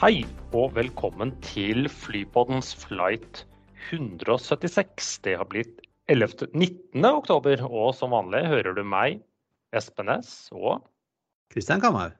Hei 0.00 0.22
og 0.56 0.70
velkommen 0.78 1.34
til 1.44 1.84
Flypoddens 1.92 2.70
flight 2.86 3.42
176. 3.90 5.10
Det 5.26 5.34
har 5.36 5.44
blitt 5.44 5.82
11. 6.08 6.46
19. 6.54 7.04
oktober, 7.04 7.60
og 7.68 7.90
som 7.98 8.14
vanlig 8.16 8.40
hører 8.48 8.78
du 8.78 8.80
meg, 8.80 9.18
Espen 9.76 10.08
S, 10.14 10.48
og 10.56 10.86
Kristian 11.52 11.84
Kamhaug. 11.84 12.16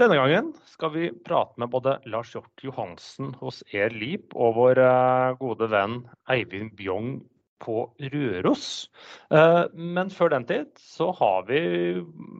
denne 0.00 0.16
gangen 0.16 0.48
skal 0.72 0.94
vi 0.96 1.10
prate 1.28 1.60
med 1.60 1.68
både 1.68 1.98
Lars 2.08 2.32
Hjort 2.32 2.64
Johansen 2.64 3.36
hos 3.44 3.60
Air 3.74 3.92
Leap 3.92 4.32
og 4.32 4.56
vår 4.56 4.80
eh, 4.80 5.36
gode 5.44 5.68
venn 5.68 6.00
Eivind 6.32 6.72
Bjong 6.80 7.18
på 7.62 7.84
Røros. 8.12 8.88
Eh, 9.30 9.64
Men 9.74 10.10
før 10.12 10.32
den 10.34 10.46
tid 10.48 10.70
så 10.80 11.10
har 11.18 11.44
vi 11.48 11.60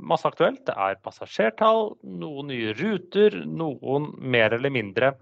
masse 0.04 0.26
aktuelt. 0.28 0.64
Det 0.66 0.74
er 0.76 0.98
passasjertall, 1.04 1.94
noen 2.04 2.50
nye 2.50 2.74
ruter, 2.78 3.36
noen 3.46 4.10
mer 4.20 4.54
eller 4.56 4.72
mindre 4.74 5.14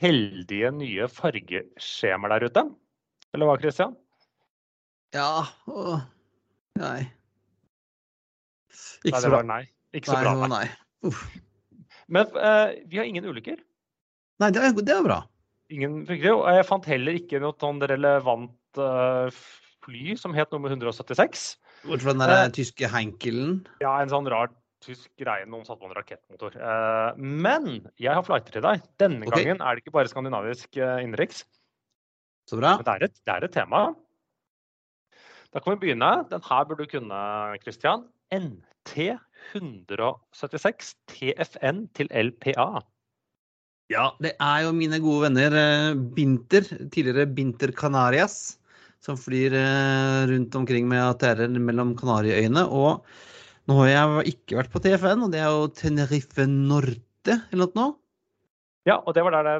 heldige 0.00 0.70
nye 0.72 1.08
fargeskjemaer 1.10 2.36
der 2.38 2.46
ute. 2.50 2.64
Eller 3.34 3.46
hva, 3.50 3.58
Christian? 3.60 3.96
Ja 5.14 5.42
og 5.66 6.00
Nei. 6.78 7.10
Ikke 9.04 9.20
så 9.20 9.30
bra. 9.32 9.40
nei. 9.42 9.64
Ikke 9.96 10.12
så 10.12 10.20
bra. 10.22 10.46
Nei. 10.48 10.66
Men 12.10 12.30
eh, 12.38 12.76
vi 12.86 13.00
har 13.00 13.08
ingen 13.08 13.26
ulykker. 13.26 13.58
Nei, 14.40 14.50
det 14.54 14.62
er, 14.62 14.76
det 14.78 14.94
er 14.94 15.04
bra. 15.04 15.18
Ingen. 15.70 16.02
Og 16.08 16.46
jeg 16.54 16.66
fant 16.68 16.86
heller 16.88 17.18
ikke 17.18 17.40
noe 17.42 17.56
sånn 17.60 17.82
relevant 17.90 18.54
eh, 18.78 19.30
fly 19.84 20.16
som 20.16 20.34
het 20.36 20.50
nummer 20.52 20.70
176. 20.70 21.56
Bortsett 21.82 22.04
fra 22.04 22.12
den 22.12 22.18
der 22.22 22.44
Eh. 22.44 22.50
tyske 22.50 22.88
Heinkelen? 22.88 23.66
Ja, 23.80 24.00
en 24.02 24.08
sånn 24.08 24.28
rar 24.28 24.50
tysk 24.80 25.10
greie. 25.18 25.46
Noen 25.46 25.64
satte 25.64 25.80
på 25.80 25.88
en 25.88 25.96
rakettmotor. 25.96 26.56
Eh, 26.56 27.14
men 27.16 27.88
jeg 27.98 28.14
har 28.14 28.22
flighter 28.22 28.52
til 28.52 28.62
deg. 28.62 28.82
Denne 28.98 29.26
okay. 29.26 29.44
gangen 29.44 29.60
er 29.60 29.74
det 29.74 29.84
ikke 29.84 29.92
bare 29.92 30.08
skandinavisk 30.08 30.76
uh, 30.76 31.00
innenriks, 31.02 31.44
Så 32.48 32.56
bra. 32.58 32.76
men 32.76 32.84
det 32.84 32.94
er, 32.94 33.04
et, 33.04 33.20
det 33.24 33.34
er 33.34 33.44
et 33.44 33.52
tema. 33.52 33.94
Da 35.52 35.60
kan 35.60 35.74
vi 35.74 35.86
begynne. 35.88 36.28
Den 36.30 36.40
her 36.46 36.64
burde 36.64 36.86
du 36.86 36.90
kunne, 36.90 37.58
Christian. 37.62 38.06
NT 38.32 39.18
176 39.54 40.94
TFN 41.10 41.88
til 41.94 42.06
LPA. 42.12 42.80
Ja, 43.90 44.12
det 44.22 44.36
er 44.38 44.58
jo 44.62 44.72
mine 44.72 45.00
gode 45.02 45.26
venner 45.26 45.56
eh, 45.58 45.98
Binter, 46.14 46.62
tidligere 46.94 47.26
Binter 47.26 47.72
Canarias, 47.74 48.59
som 49.04 49.16
flyr 49.20 49.54
eh, 49.56 50.26
rundt 50.30 50.54
omkring 50.58 50.88
med 50.90 51.02
ATR-er 51.02 51.52
mellom 51.56 51.94
Kanariøyene. 51.98 52.66
Og 52.68 53.04
nå 53.70 53.76
har 53.80 53.90
jeg 53.92 54.34
ikke 54.34 54.58
vært 54.60 54.72
på 54.74 54.82
TFN, 54.84 55.26
og 55.26 55.32
det 55.34 55.40
er 55.42 55.50
jo 55.50 55.68
Tenerife 55.76 56.46
Norte 56.50 57.40
eller 57.52 57.70
noe. 57.70 57.76
nå. 57.76 57.88
Ja, 58.88 58.98
og 59.00 59.12
det 59.16 59.24
var 59.26 59.36
der 59.36 59.48
det 59.48 59.58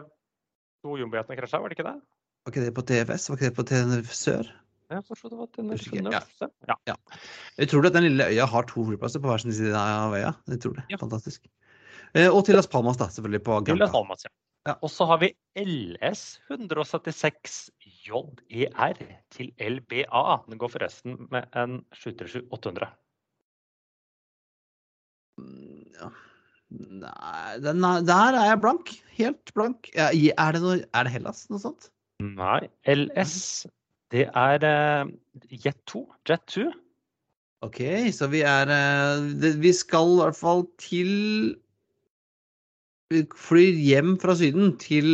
to 0.85 0.97
jumbojetene 0.97 1.37
krasja, 1.37 1.61
var 1.61 1.69
det 1.73 1.77
ikke 1.79 1.89
det? 1.91 1.99
Var 2.45 2.55
ikke 2.55 2.65
det 2.65 2.75
på 2.77 2.85
TFS? 2.89 3.29
Var 3.31 3.39
ikke 3.39 3.51
det 3.51 3.57
på 3.59 3.67
Tenerife 3.69 4.17
Sør? 4.17 4.53
Jeg 4.91 5.05
forstod 5.07 5.31
det 5.31 5.39
var 5.39 5.51
Tenerife 5.55 6.03
Norte. 6.03 6.51
ja. 6.69 6.77
Ja. 6.89 6.97
Tror 7.71 7.87
at 7.87 7.97
den 7.97 8.09
lille 8.09 8.27
øya 8.33 8.47
har 8.49 8.69
to 8.69 8.85
flyplasser 8.89 9.23
på 9.23 9.31
hver 9.31 9.45
sin 9.45 9.55
side 9.55 9.77
av 9.77 10.17
øya. 10.17 10.33
Jeg 10.51 10.63
tror 10.65 10.79
det. 10.81 10.87
Ja. 10.91 10.99
Fantastisk. 11.01 11.45
Eh, 12.15 12.27
og 12.29 12.43
til 12.49 12.57
Las 12.59 12.67
Palmas, 12.67 12.97
da, 12.99 13.07
selvfølgelig. 13.13 13.45
på 13.47 13.61
Til 13.65 13.77
Las 13.79 13.87
Granca. 13.87 13.93
Palmas, 14.01 14.25
ja. 14.27 14.33
Ja. 14.69 14.75
Og 14.85 14.91
så 14.93 15.07
har 15.09 15.21
vi 15.23 15.31
LS 15.57 16.41
176 16.51 17.71
JER 18.07 19.01
til 19.35 19.53
LBA. 19.61 20.25
Den 20.49 20.61
går 20.61 20.73
forresten 20.77 21.19
med 21.33 21.47
en 21.57 21.81
737 21.93 22.49
800. 22.51 22.91
Mm, 25.41 25.87
Ja. 26.01 26.11
Nei, 26.71 27.59
den 27.59 27.83
er, 27.83 28.05
der 28.07 28.37
er 28.39 28.45
jeg 28.53 28.61
blank. 28.63 28.93
Helt 29.17 29.51
blank. 29.57 29.89
Er, 29.99 30.13
det 30.55 30.61
noe, 30.63 30.77
er 30.95 31.07
det 31.07 31.13
Hellas, 31.17 31.49
noe 31.51 31.59
sånt? 31.59 31.89
Nei, 32.23 32.69
LS 32.87 33.67
det 34.15 34.27
er 34.35 34.65
uh, 34.67 35.11
Jet 35.51 35.79
2. 35.91 36.05
Jet 36.29 36.47
2. 36.51 36.69
OK, 37.67 37.81
så 38.17 38.31
vi 38.33 38.41
er 38.47 38.71
uh, 38.71 39.27
det, 39.43 39.57
Vi 39.63 39.73
skal 39.77 40.15
i 40.15 40.23
hvert 40.23 40.39
fall 40.39 40.65
til 40.81 41.11
flyr 43.11 43.79
hjem 43.83 44.13
fra 44.23 44.37
Syden, 44.39 44.77
til 44.79 45.07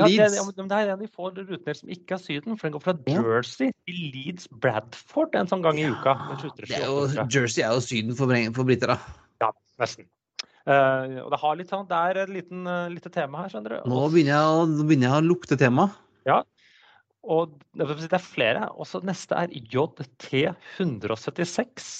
det, 0.00 0.08
Leeds. 0.10 0.34
ja, 0.36 0.42
men 0.48 0.70
det 0.70 0.78
er 0.78 0.88
en 0.94 1.02
de 1.04 1.06
får 1.06 1.36
ruter 1.38 1.76
som 1.78 1.92
ikke 1.92 2.16
er 2.16 2.22
Syden, 2.22 2.56
for 2.58 2.66
den 2.66 2.74
går 2.74 2.82
fra. 2.82 2.94
Jersey 3.06 3.70
til 3.86 4.00
Leeds 4.14 4.48
Bradford 4.50 5.36
en 5.38 5.50
sånn 5.50 5.62
gang 5.62 5.78
i 5.78 5.86
uka. 5.86 6.16
Ja, 6.18 6.34
Den 6.34 6.40
737 6.42 6.72
det 6.72 6.80
er 6.80 6.88
jo, 6.90 7.26
Jersey 7.30 7.62
er 7.62 7.76
jo 7.76 7.84
Syden 7.84 8.18
for, 8.18 8.34
for 8.56 8.70
briter, 8.70 8.94
da. 8.94 8.98
Ja, 9.44 9.52
nesten. 9.82 10.08
Uh, 10.64 11.20
og 11.22 11.28
det, 11.30 11.38
har 11.44 11.60
litt 11.60 11.70
sånn, 11.70 11.86
det 11.86 12.00
er 12.00 12.20
et 12.24 12.32
liten, 12.32 12.64
uh, 12.66 12.88
lite 12.90 13.12
tema 13.12 13.44
her, 13.44 13.52
skjønner 13.52 13.76
du. 13.76 13.92
Nå 13.92 14.02
begynner 14.10 14.34
jeg, 14.34 14.66
nå 14.72 14.88
begynner 14.88 15.10
jeg 15.10 15.20
å 15.20 15.28
lukte 15.28 15.60
tema. 15.60 15.86
Ja. 16.26 16.40
Og 17.22 17.54
det 17.76 17.86
det 18.00 18.10
er 18.10 18.24
flere. 18.24 18.66
Og 18.74 18.88
så 18.88 18.98
neste 19.04 19.38
er 19.38 19.54
JT 19.54 20.42
176 20.80 21.92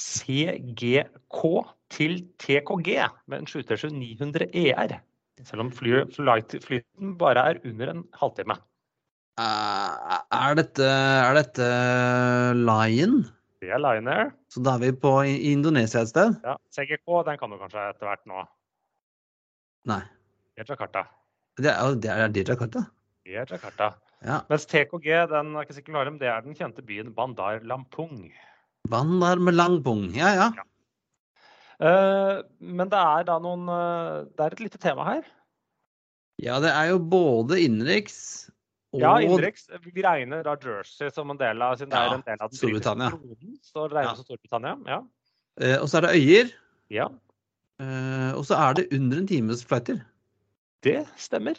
CGK 0.00 1.40
til 1.94 2.16
TKG 2.42 2.90
med 3.30 3.42
en 3.42 3.50
737 3.50 3.92
900 3.94 4.48
ER. 4.54 4.96
Selv 5.44 5.66
om 5.66 5.72
fly, 5.74 6.04
flight, 6.14 6.54
flyten 6.64 7.16
bare 7.18 7.48
er 7.50 7.60
under 7.66 7.90
en 7.92 8.04
halvtime. 8.18 8.56
Uh, 9.34 10.20
er 10.30 10.54
dette, 10.60 10.86
er 10.86 11.34
dette 11.34 11.70
Lion? 12.54 13.24
Det 13.64 13.72
er 13.74 13.80
Lion 13.82 14.08
Air. 14.12 14.30
Så 14.52 14.62
da 14.62 14.76
er 14.76 14.84
vi 14.84 14.92
på 15.02 15.10
i 15.26 15.34
Indonesia 15.50 16.04
et 16.04 16.12
sted? 16.12 16.36
Ja, 16.46 16.54
CGK 16.74 17.18
den 17.26 17.40
kan 17.40 17.50
du 17.50 17.58
kanskje 17.58 17.88
etter 17.90 18.10
hvert 18.10 18.22
nå. 18.30 18.44
Nei. 19.90 20.02
Det 20.54 20.62
er 20.62 20.70
Jakarta. 20.70 21.04
Det 21.58 21.70
er, 21.70 21.98
det 21.98 22.10
er, 22.12 22.28
det 22.30 22.44
er 22.44 22.54
Jakarta. 22.54 22.84
Det 23.26 23.38
er 23.40 23.50
Jakarta. 23.50 23.90
Ja. 24.24 24.40
Mens 24.48 24.66
TKG 24.70 25.08
den 25.32 25.54
er 25.54 25.66
ikke 25.66 25.76
sikkert 25.76 26.20
det 26.20 26.30
er 26.30 26.44
den 26.44 26.56
kjente 26.56 26.84
byen 26.86 27.10
Bandar 27.16 27.60
Lampung. 27.66 28.30
Bandar 28.88 29.40
med 29.40 29.54
langbong. 29.56 30.10
Ja, 30.16 30.32
ja. 30.36 30.48
Eh, 31.84 32.42
men 32.60 32.90
det 32.92 33.00
er 33.00 33.24
da 33.26 33.34
noen 33.42 33.64
uh, 33.66 34.22
Det 34.30 34.44
er 34.44 34.54
et 34.54 34.60
lite 34.62 34.78
tema 34.78 35.06
her. 35.08 35.24
Ja, 36.42 36.60
det 36.62 36.70
er 36.70 36.92
jo 36.92 36.98
både 37.00 37.58
innenriks 37.64 38.18
og 38.94 39.00
Ja, 39.02 39.16
innenriks. 39.22 39.66
Vi 39.82 40.02
regner 40.04 40.44
da 40.46 40.54
Jersey 40.62 41.10
som 41.14 41.30
en 41.34 41.38
del 41.40 41.62
av 41.62 41.74
siden 41.80 41.90
det 41.90 41.98
er 41.98 42.14
en 42.14 42.24
del 42.26 42.38
av 42.44 42.50
den 42.52 42.58
Storbritannia. 42.60 43.10
kronen, 43.10 43.58
Så 43.62 43.88
det 43.88 43.98
regnes 43.98 44.18
Ja. 44.20 44.24
Storbritannia. 44.28 44.74
Ja. 44.86 45.00
Uh, 45.58 45.76
Og 45.82 45.88
så 45.90 45.98
er 45.98 46.06
det 46.06 46.12
øyer. 46.20 46.52
ja, 46.94 47.08
Og 48.38 48.44
så 48.46 48.54
er 48.58 48.74
det 48.78 48.88
under 48.94 49.18
en 49.18 49.26
times 49.26 49.64
flighter. 49.66 49.98
det 50.84 51.06
stemmer. 51.16 51.54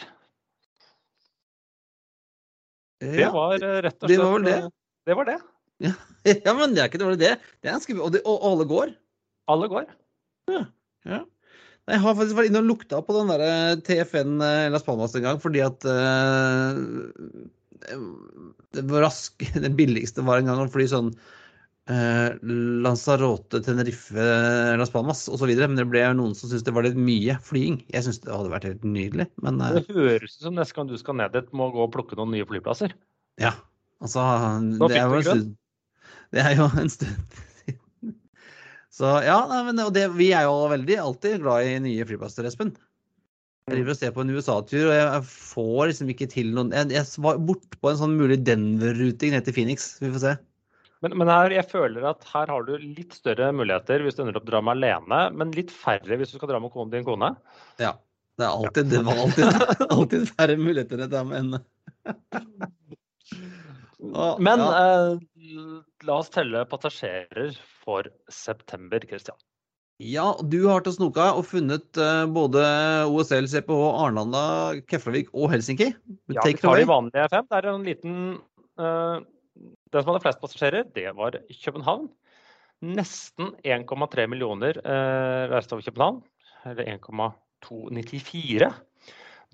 Det 3.01 3.27
var 3.33 3.59
rett 3.59 4.03
og 4.03 4.07
slett 4.07 4.09
det 4.09 4.17
var 4.21 4.31
vel 4.37 4.43
det. 4.47 4.71
Det 5.05 5.15
var 5.17 5.25
det. 5.27 5.37
ja, 5.83 5.91
men 6.59 6.75
det 6.75 6.83
er 6.83 6.89
ikke 6.89 7.01
dårlig, 7.01 7.21
det. 7.21 7.35
det 7.61 7.69
er 7.69 7.77
ganske, 7.77 7.95
og, 7.99 8.11
det, 8.15 8.23
og 8.25 8.43
alle 8.49 8.67
går. 8.69 8.93
Alle 9.51 9.69
går. 9.71 9.87
Ja. 10.51 10.65
Nei, 11.05 11.21
Jeg 11.93 12.01
har 12.01 12.17
faktisk 12.17 12.37
vært 12.39 12.49
inne 12.49 12.63
og 12.63 12.69
lukta 12.71 13.01
på 13.05 13.13
den 13.13 13.29
der 13.29 13.81
TFN 13.85 14.39
eh, 14.41 14.67
Las 14.73 14.85
Palmas 14.85 15.13
en 15.17 15.25
gang, 15.25 15.41
fordi 15.41 15.61
at 15.65 15.85
uh, 15.85 16.73
det, 18.73 18.85
var 18.89 19.05
rask, 19.05 19.45
det 19.65 19.73
billigste 19.77 20.25
var 20.25 20.41
en 20.41 20.49
gang 20.49 20.63
å 20.63 20.69
fly 20.73 20.87
sånn 20.89 21.11
uh, 21.13 22.29
Lanzarote, 22.85 23.61
Tenerife, 23.65 24.25
Las 24.81 24.93
Palmas 24.93 25.27
osv. 25.29 25.51
Men 25.61 25.77
det 25.77 25.85
ble 25.91 26.07
noen 26.17 26.33
som 26.37 26.49
syntes 26.49 26.65
det 26.65 26.73
var 26.73 26.87
litt 26.87 26.97
mye 26.97 27.37
flying. 27.45 27.83
Jeg 27.93 28.07
syns 28.07 28.23
det 28.25 28.33
hadde 28.33 28.53
vært 28.53 28.65
helt 28.71 28.89
nydelig, 28.89 29.29
men 29.45 29.61
uh, 29.61 29.75
Det 29.77 29.85
høres 29.93 30.39
ut 30.39 30.49
som 30.49 30.57
neste 30.57 30.77
gang 30.79 30.89
du 30.89 30.97
skal 31.01 31.21
ned 31.21 31.37
dit, 31.37 31.53
må 31.53 31.69
gå 31.75 31.85
og 31.85 31.93
plukke 31.93 32.17
noen 32.17 32.33
nye 32.33 32.49
flyplasser. 32.49 32.97
ja. 33.41 33.53
Altså, 34.03 34.19
Så 34.75 34.89
det 34.91 34.97
er, 34.99 35.05
jo 35.07 35.13
du 35.13 35.15
en 35.15 35.23
grønn? 35.23 35.39
stund, 35.39 35.53
det 36.35 36.43
er 36.43 36.57
jo 36.59 36.67
en 36.81 36.91
stund 36.91 37.37
siden. 37.61 38.15
Så 38.95 39.11
ja, 39.25 39.41
nei, 39.51 39.61
men 39.67 39.79
og 39.83 39.93
det, 39.95 40.07
vi 40.15 40.29
er 40.35 40.45
jo 40.47 40.69
veldig 40.71 40.99
alltid 41.03 41.41
glad 41.43 41.67
i 41.67 41.79
nye 41.83 42.05
flyplasser, 42.07 42.47
Espen. 42.47 42.75
Jeg 43.65 43.79
driver 43.79 43.95
og 43.95 43.97
ser 43.97 44.11
på 44.13 44.21
en 44.21 44.31
USA-tur, 44.35 44.83
og 44.85 44.93
jeg 44.93 45.21
får 45.25 45.79
liksom 45.89 46.09
ikke 46.13 46.27
til 46.29 46.51
noen 46.53 46.69
Jeg, 46.75 46.91
jeg 46.93 47.23
var 47.25 47.39
bortpå 47.47 47.89
en 47.89 47.97
sånn 47.97 48.13
mulig 48.19 48.37
Denver-ruting 48.45 49.33
ned 49.33 49.47
til 49.47 49.55
Phoenix. 49.57 49.87
Vi 50.03 50.11
får 50.13 50.21
se. 50.21 50.33
Men, 51.03 51.15
men 51.19 51.31
her, 51.33 51.51
jeg 51.53 51.67
føler 51.71 52.05
at 52.07 52.23
her 52.29 52.51
har 52.53 52.67
du 52.67 52.75
litt 52.77 53.17
større 53.17 53.49
muligheter 53.57 54.05
hvis 54.05 54.15
du 54.15 54.21
ender 54.23 54.37
opp 54.39 54.47
dra 54.47 54.61
med 54.63 54.77
alene, 54.77 55.19
men 55.37 55.53
litt 55.57 55.73
færre 55.73 56.19
hvis 56.19 56.31
du 56.31 56.37
skal 56.37 56.53
dra 56.53 56.61
med 56.61 56.71
konen 56.75 56.93
din 56.93 57.07
kone. 57.07 57.33
Ja. 57.81 57.95
Det 58.35 58.43
er 58.43 58.51
alltid, 58.51 58.89
det 58.91 58.99
var 59.07 59.19
alltid, 59.23 59.45
alltid 59.95 60.25
færre 60.35 60.55
muligheter 60.59 61.05
til 61.07 61.15
Men 63.99 64.59
ja. 64.59 64.69
eh, 64.81 65.19
la 66.07 66.17
oss 66.19 66.31
telle 66.33 66.65
passasjerer 66.69 67.55
for 67.83 68.09
september, 68.31 69.03
Christian. 69.07 69.37
Ja, 70.03 70.33
du 70.43 70.65
har 70.67 70.83
til 70.83 70.97
snoka 70.97 71.29
og 71.37 71.45
funnet 71.47 71.99
eh, 72.01 72.25
både 72.35 72.65
OSL, 73.07 73.47
CPH, 73.47 73.85
Arnanda, 74.03 74.43
Keflavik 74.91 75.31
og 75.31 75.53
Helsinki. 75.53 75.93
Ja, 76.33 76.43
vi 76.43 76.57
tar 76.59 76.81
de 76.81 76.89
vanlige 76.89 77.29
fem. 77.31 77.47
Det 77.47 77.61
er 77.61 77.69
en 77.71 77.87
liten 77.87 78.17
eh, 78.75 79.23
Den 79.55 80.03
som 80.03 80.11
hadde 80.11 80.23
flest 80.25 80.41
passasjerer, 80.43 80.89
det 80.97 81.07
var 81.15 81.39
København. 81.63 82.09
Nesten 82.83 83.53
1,3 83.63 84.25
millioner 84.27 84.75
uh, 84.83 85.47
reiste 85.49 85.77
over 85.77 85.85
København. 85.85 86.19
Eller 86.67 86.89
1,294. 86.97 88.67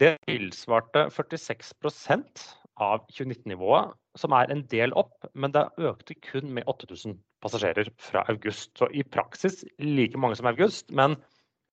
Det 0.01 0.15
tilsvarte 0.25 1.05
46 1.13 2.47
av 2.81 3.05
2019-nivået, 3.13 3.93
som 4.19 4.33
er 4.35 4.51
en 4.51 4.63
del 4.71 4.93
opp, 4.99 5.25
men 5.33 5.53
det 5.55 5.63
økte 5.79 6.15
kun 6.19 6.51
med 6.55 6.67
8000 6.67 7.17
passasjerer 7.43 7.89
fra 8.01 8.25
august. 8.31 8.73
Så 8.77 8.89
i 8.91 9.03
praksis 9.07 9.61
like 9.79 10.19
mange 10.19 10.35
som 10.39 10.49
august, 10.51 10.89
men 10.91 11.15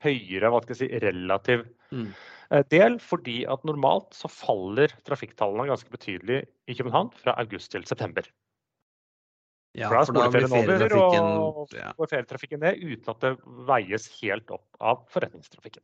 høyere 0.04 0.50
hva 0.52 0.60
skal 0.62 0.76
jeg 0.76 0.82
si, 0.84 1.02
relativ 1.02 1.66
Mm. 1.90 2.12
eh, 2.52 2.62
del, 2.70 2.98
fordi 3.00 3.46
at 3.48 3.64
normalt 3.64 4.12
så 4.12 4.28
faller 4.28 4.92
trafikktallene 5.08 5.70
ganske 5.70 5.88
betydelig 5.90 6.42
i 6.68 6.74
København 6.76 7.10
fra 7.16 7.32
august 7.40 7.72
til 7.72 7.84
september. 7.88 8.22
Ja, 9.74 9.88
For 9.88 10.12
da 10.12 10.28
blir 10.28 10.46
skoleferien 10.46 10.52
over, 10.52 10.66
ferietrafikken 10.66 11.26
og 11.38 11.74
ja. 11.76 11.92
går 11.96 12.10
ferietrafikken 12.10 12.60
ned 12.60 12.80
uten 12.82 13.10
at 13.12 13.20
det 13.24 13.32
veies 13.68 14.08
helt 14.20 14.50
opp 14.50 14.80
av 14.80 15.04
forretningstrafikken. 15.12 15.82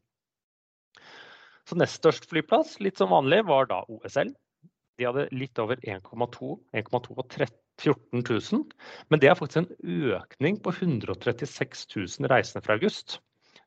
Så 1.64 1.76
nest 1.80 2.00
størst 2.00 2.28
flyplass, 2.28 2.78
litt 2.84 3.00
som 3.00 3.12
vanlig, 3.12 3.44
var 3.48 3.68
da 3.70 3.82
OSL. 3.88 4.34
De 4.98 5.06
hadde 5.08 5.28
litt 5.34 5.58
over 5.58 5.80
1,2 5.82 6.54
1,2 6.74 7.16
og 7.18 7.28
13 7.28 7.60
14 7.82 8.22
000. 8.52 8.64
Men 9.10 9.20
det 9.20 9.30
er 9.30 9.38
faktisk 9.38 9.64
en 9.64 10.12
økning 10.14 10.60
på 10.62 10.74
136 10.74 11.86
000 11.96 12.30
reisende 12.30 12.64
fra 12.64 12.76
august. 12.78 13.18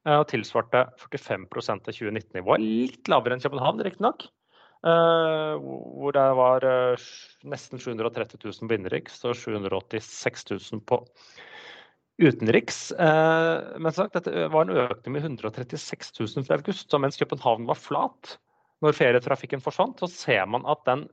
eh, 0.05 0.15
Og 0.15 0.27
tilsvarte 0.31 0.85
45% 1.01 1.89
av 1.89 1.93
2019-nivået. 1.93 2.63
Litt 2.63 3.11
lavere 3.11 3.35
enn 3.35 3.43
København, 3.43 3.83
riktignok. 3.83 4.29
Uh, 4.85 5.57
hvor 5.57 6.13
det 6.13 6.23
var 6.37 6.63
eh, 6.63 7.05
nesten 7.49 7.81
730 7.81 8.37
000 8.45 8.69
på 8.69 8.75
innenriks 8.77 9.17
og 9.25 9.33
786 9.35 10.45
000 10.53 10.83
på 10.85 11.01
utenriks. 12.21 12.93
Men 12.97 13.93
sagt, 13.93 14.15
dette 14.15 14.47
var 14.53 14.65
en 14.65 14.77
økning 14.85 15.13
med 15.13 15.25
136 15.25 16.13
000 16.17 16.45
fra 16.47 16.57
august. 16.57 16.87
Så 16.89 16.97
mens 17.01 17.19
København 17.19 17.67
var 17.69 17.77
flat 17.77 18.37
når 18.81 18.95
ferietrafikken 18.97 19.61
forsvant, 19.61 20.01
så 20.01 20.09
ser 20.09 20.45
man 20.49 20.65
at 20.69 20.81
den 20.85 21.05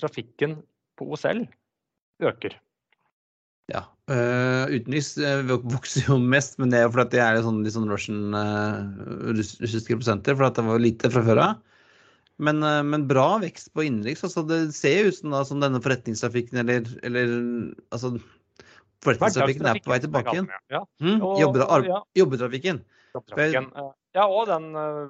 trafikken 0.00 0.58
på 0.98 1.08
OSL 1.12 1.44
øker. 2.24 2.56
Ja. 3.72 3.82
Uh, 4.06 4.70
utenriks 4.70 5.16
eh, 5.18 5.40
vokser 5.66 6.06
jo 6.06 6.20
mest, 6.22 6.60
men 6.62 6.70
det 6.70 6.78
er 6.78 6.84
jo 6.86 6.92
fordi 6.94 7.16
det 7.18 7.24
er 7.24 7.40
sånn, 7.42 7.64
litt 7.66 7.74
sånn 7.74 7.88
Russian 7.90 8.36
uh, 8.36 8.84
russiske 9.34 9.98
prosenter, 9.98 10.36
for 10.38 10.46
at 10.46 10.58
det 10.58 10.66
var 10.68 10.82
lite 10.82 11.10
fra 11.10 11.24
før 11.26 11.42
av. 11.42 11.82
Men, 12.38 12.62
uh, 12.62 12.84
men 12.86 13.08
bra 13.10 13.40
vekst 13.42 13.72
på 13.74 13.88
innenriks. 13.88 14.22
Altså, 14.28 14.44
det 14.46 14.60
ser 14.76 15.00
jo 15.00 15.10
ut 15.10 15.18
som, 15.18 15.34
da, 15.34 15.42
som 15.48 15.64
denne 15.64 15.82
forretningstrafikken 15.82 16.62
eller, 16.62 16.86
eller 17.06 17.36
altså, 17.90 18.14
Forretningstrafikken 19.04 19.68
er 19.68 19.80
på 19.84 19.92
vei 19.92 19.98
tilbake 20.02 20.32
igjen. 20.34 20.48
Ja, 20.72 20.82
Mm, 21.02 21.20
jobbetrafikken. 22.16 22.80
Ja 24.16 24.24
og 24.24 24.46
den 24.48 24.70
eh, 24.80 25.02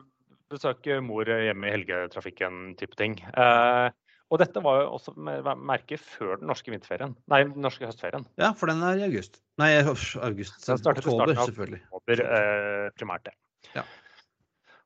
besøke 0.51 0.99
mor 1.05 1.29
hjemme 1.31 1.69
i 1.69 1.75
helgetrafikken-type 1.75 2.99
ting. 2.99 3.17
Eh, 3.31 3.87
og 4.31 4.41
dette 4.43 4.63
var 4.65 4.81
jo 4.83 4.89
også 4.97 5.13
merket 5.17 6.01
før 6.03 6.39
den 6.41 6.49
norske 6.51 6.73
vinterferien. 6.73 7.15
Nei, 7.31 7.45
den 7.47 7.63
norske 7.63 7.87
høstferien. 7.87 8.25
Ja, 8.41 8.53
for 8.59 8.67
den 8.73 8.83
er 8.83 8.99
i 8.99 9.05
august. 9.07 9.41
Nei, 9.63 9.71
august. 9.79 10.59
Den 10.67 10.81
startet 10.81 11.07
Oktober, 11.07 11.31
starten 11.33 11.39
av- 11.39 11.51
selvfølgelig. 11.51 11.83
Over, 11.93 12.23
eh, 12.27 12.91
primært 12.99 13.25
det. 13.29 13.35
Ja. 13.77 13.85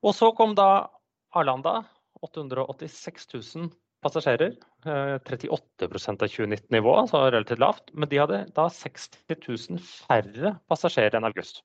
Og 0.03 0.13
så 0.17 0.29
kom 0.37 0.53
da 0.55 0.87
Arlanda. 1.33 1.85
886 2.21 3.25
000 3.55 3.71
passasjerer. 4.05 4.53
Eh, 4.85 5.17
38% 5.25 6.21
av 6.21 6.29
2019-nivået, 6.29 7.01
altså 7.07 7.23
relativt 7.33 7.59
lavt. 7.61 7.89
Men 7.93 8.09
de 8.09 8.17
hadde 8.21 8.39
da 8.53 8.67
60 8.69 9.41
000 9.47 9.79
færre 9.81 10.55
passasjerer 10.69 11.17
enn 11.17 11.25
august. 11.25 11.63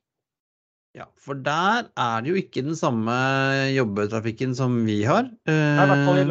Ja, 0.96 1.04
for 1.20 1.34
der 1.34 1.90
er 1.92 2.22
det 2.24 2.30
jo 2.32 2.38
ikke 2.40 2.62
den 2.64 2.76
samme 2.78 3.12
jobbetrafikken 3.74 4.54
som 4.56 4.78
vi 4.86 5.02
har. 5.04 5.26
Nei, 5.44 5.84
I 5.84 5.88
hvert 5.90 6.06
fall 6.08 6.20
i 6.22 6.24
Eh, 6.24 6.30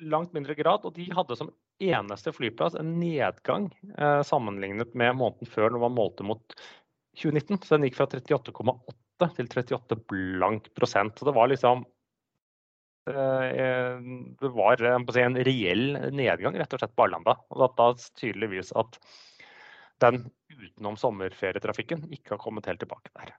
langt, 0.00 0.32
mindre 0.36 0.56
grad. 0.58 0.84
Og 0.86 0.94
de 0.96 1.08
hadde 1.14 1.38
som 1.38 1.52
eneste 1.82 2.32
flyplass 2.34 2.76
en 2.78 2.96
nedgang 3.00 3.68
eh, 3.98 4.22
sammenlignet 4.26 4.94
med 4.98 5.18
måneden 5.18 5.50
før 5.50 5.72
når 5.72 5.86
man 5.86 5.96
målte 5.98 6.26
mot 6.26 6.56
2019. 7.20 7.60
Så 7.64 7.76
den 7.76 7.88
gikk 7.88 7.98
fra 8.00 8.08
38,8 8.10 9.30
til 9.36 9.50
38 9.50 10.00
blank 10.12 10.70
prosent. 10.78 11.18
Så 11.18 11.28
det 11.28 11.36
var 11.36 11.50
liksom 11.52 11.84
eh, 13.10 14.02
Det 14.40 14.52
var 14.56 14.82
si, 14.82 15.24
en 15.24 15.40
reell 15.48 15.86
nedgang 16.12 16.58
rett 16.58 16.76
og 16.76 16.82
slett 16.82 16.96
på 16.96 17.08
Arlanda. 17.08 17.38
Og 17.52 17.66
da 17.78 17.90
tydeligvis 18.18 18.74
at 18.76 19.00
den 20.04 20.26
utenom 20.52 20.96
sommerferietrafikken 21.00 22.04
ikke 22.12 22.34
har 22.34 22.40
kommet 22.42 22.68
helt 22.68 22.82
tilbake 22.82 23.12
der. 23.16 23.32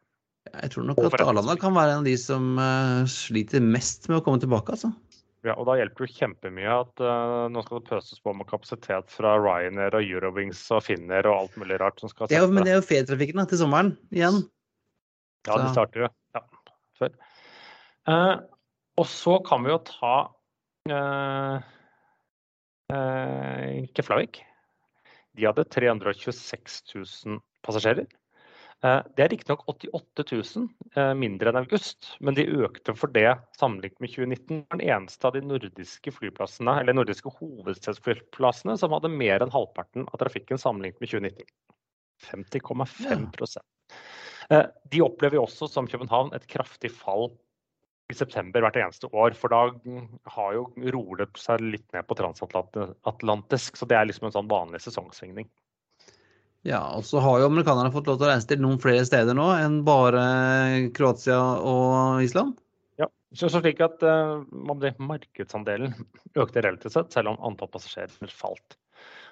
Jeg 0.47 0.71
tror 0.73 0.85
nok 0.87 1.01
at. 1.03 1.21
Arlanda 1.21 1.57
kan 1.59 1.75
være 1.75 1.97
en 1.97 2.01
av 2.03 2.07
de 2.07 2.15
som 2.19 2.55
eh, 2.61 3.03
sliter 3.11 3.63
mest 3.63 4.07
med 4.09 4.21
å 4.21 4.25
komme 4.25 4.41
tilbake, 4.41 4.77
altså. 4.77 4.93
Ja, 5.47 5.53
og 5.55 5.67
da 5.69 5.77
hjelper 5.79 6.03
det 6.03 6.15
kjempemye 6.17 6.71
at 6.73 7.01
uh, 7.03 7.45
nå 7.53 7.61
skal 7.63 7.79
det 7.79 7.87
pøses 7.87 8.19
på 8.23 8.33
med 8.35 8.47
kapasitet 8.49 9.13
fra 9.13 9.37
Ryanair 9.39 9.95
og 9.95 10.03
Eurowings 10.03 10.59
og 10.75 10.83
Finner 10.83 11.29
og 11.29 11.37
alt 11.37 11.55
mulig 11.61 11.77
rart 11.79 12.01
som 12.03 12.11
skal 12.11 12.27
Det 12.27 12.39
er 12.39 12.43
jo, 12.43 12.51
men 12.51 12.67
det 12.67 12.73
er 12.73 12.81
jo 12.81 12.87
ferietrafikken 12.89 13.47
til 13.47 13.61
sommeren 13.61 13.93
igjen. 14.11 14.41
Ja, 15.47 15.55
de 15.61 15.69
starter 15.71 16.03
jo 16.03 16.09
ja, 16.35 16.43
før. 16.99 17.15
Uh, 18.07 18.35
og 18.99 19.07
så 19.07 19.37
kan 19.47 19.63
vi 19.63 19.71
jo 19.71 19.79
ta 19.87 20.13
uh, 20.91 21.57
Keflavik. 23.95 24.41
De 25.37 25.45
hadde 25.47 25.67
326 25.69 26.81
000 26.97 27.39
passasjerer. 27.63 28.07
Eh, 28.85 29.01
Det 29.15 29.23
er 29.25 29.31
riktignok 29.33 29.63
88 29.71 30.25
000 30.31 30.67
eh, 30.95 31.13
mindre 31.17 31.49
enn 31.49 31.61
august, 31.63 32.11
men 32.21 32.37
de 32.37 32.45
økte 32.45 32.93
for 32.97 33.09
det 33.13 33.31
sammenlignet 33.57 34.03
med 34.03 34.13
2019. 34.13 34.59
Det 34.59 34.67
var 34.69 34.81
den 34.81 34.89
eneste 34.97 35.29
av 35.29 35.33
de 35.33 35.41
nordiske 35.41 36.13
flyplassene, 36.13 36.75
eller 36.81 36.97
nordiske 36.97 37.31
hovedstedsflyplassene 37.39 38.77
som 38.77 38.93
hadde 38.93 39.13
mer 39.13 39.41
enn 39.41 39.53
halvparten 39.53 40.05
av 40.11 40.21
trafikken 40.21 40.61
sammenlignet 40.61 41.01
med 41.01 41.13
2019. 41.15 41.49
50,5 42.27 43.57
ja. 44.49 44.61
De 44.89 45.01
opplever 45.03 45.37
også, 45.41 45.67
som 45.69 45.89
København, 45.89 46.31
et 46.33 46.47
kraftig 46.49 46.89
fall 46.93 47.27
i 48.09 48.15
september 48.15 48.63
hvert 48.63 48.79
eneste 48.79 49.09
år. 49.11 49.35
For 49.37 49.51
da 49.53 49.67
har 50.33 50.55
jo 50.55 50.63
roer 50.95 51.21
det 51.21 51.27
seg 51.37 51.61
litt 51.65 51.85
ned 51.93 52.07
på 52.07 52.17
transatlantisk, 52.17 53.77
så 53.77 53.89
det 53.89 53.99
er 53.99 54.09
liksom 54.09 54.29
en 54.29 54.37
sånn 54.37 54.49
vanlig 54.51 54.81
sesongsvingning. 54.85 55.49
Ja, 56.67 56.81
og 56.97 57.05
så 57.07 57.21
har 57.23 57.39
jo 57.39 57.47
amerikanerne 57.47 57.93
fått 57.93 58.09
lov 58.09 58.17
til 58.19 58.27
å 58.27 58.31
reise 58.33 58.49
til 58.49 58.59
noen 58.59 58.79
flere 58.83 59.05
steder 59.07 59.37
nå 59.37 59.45
enn 59.55 59.79
bare 59.87 60.23
Kroatia 60.97 61.39
og 61.63 62.25
Island. 62.25 62.57
Ja, 62.99 63.07
så, 63.31 63.47
så 63.47 63.61
slik 63.61 63.79
at 63.85 64.03
uh, 64.03 64.43
markedsandelen 64.51 65.95
økte 66.43 66.65
relativt 66.65 66.97
sett, 66.97 67.13
selv 67.15 67.31
om 67.31 67.39
antall 67.47 67.71
passasjerer 67.71 68.33
falt. 68.35 68.75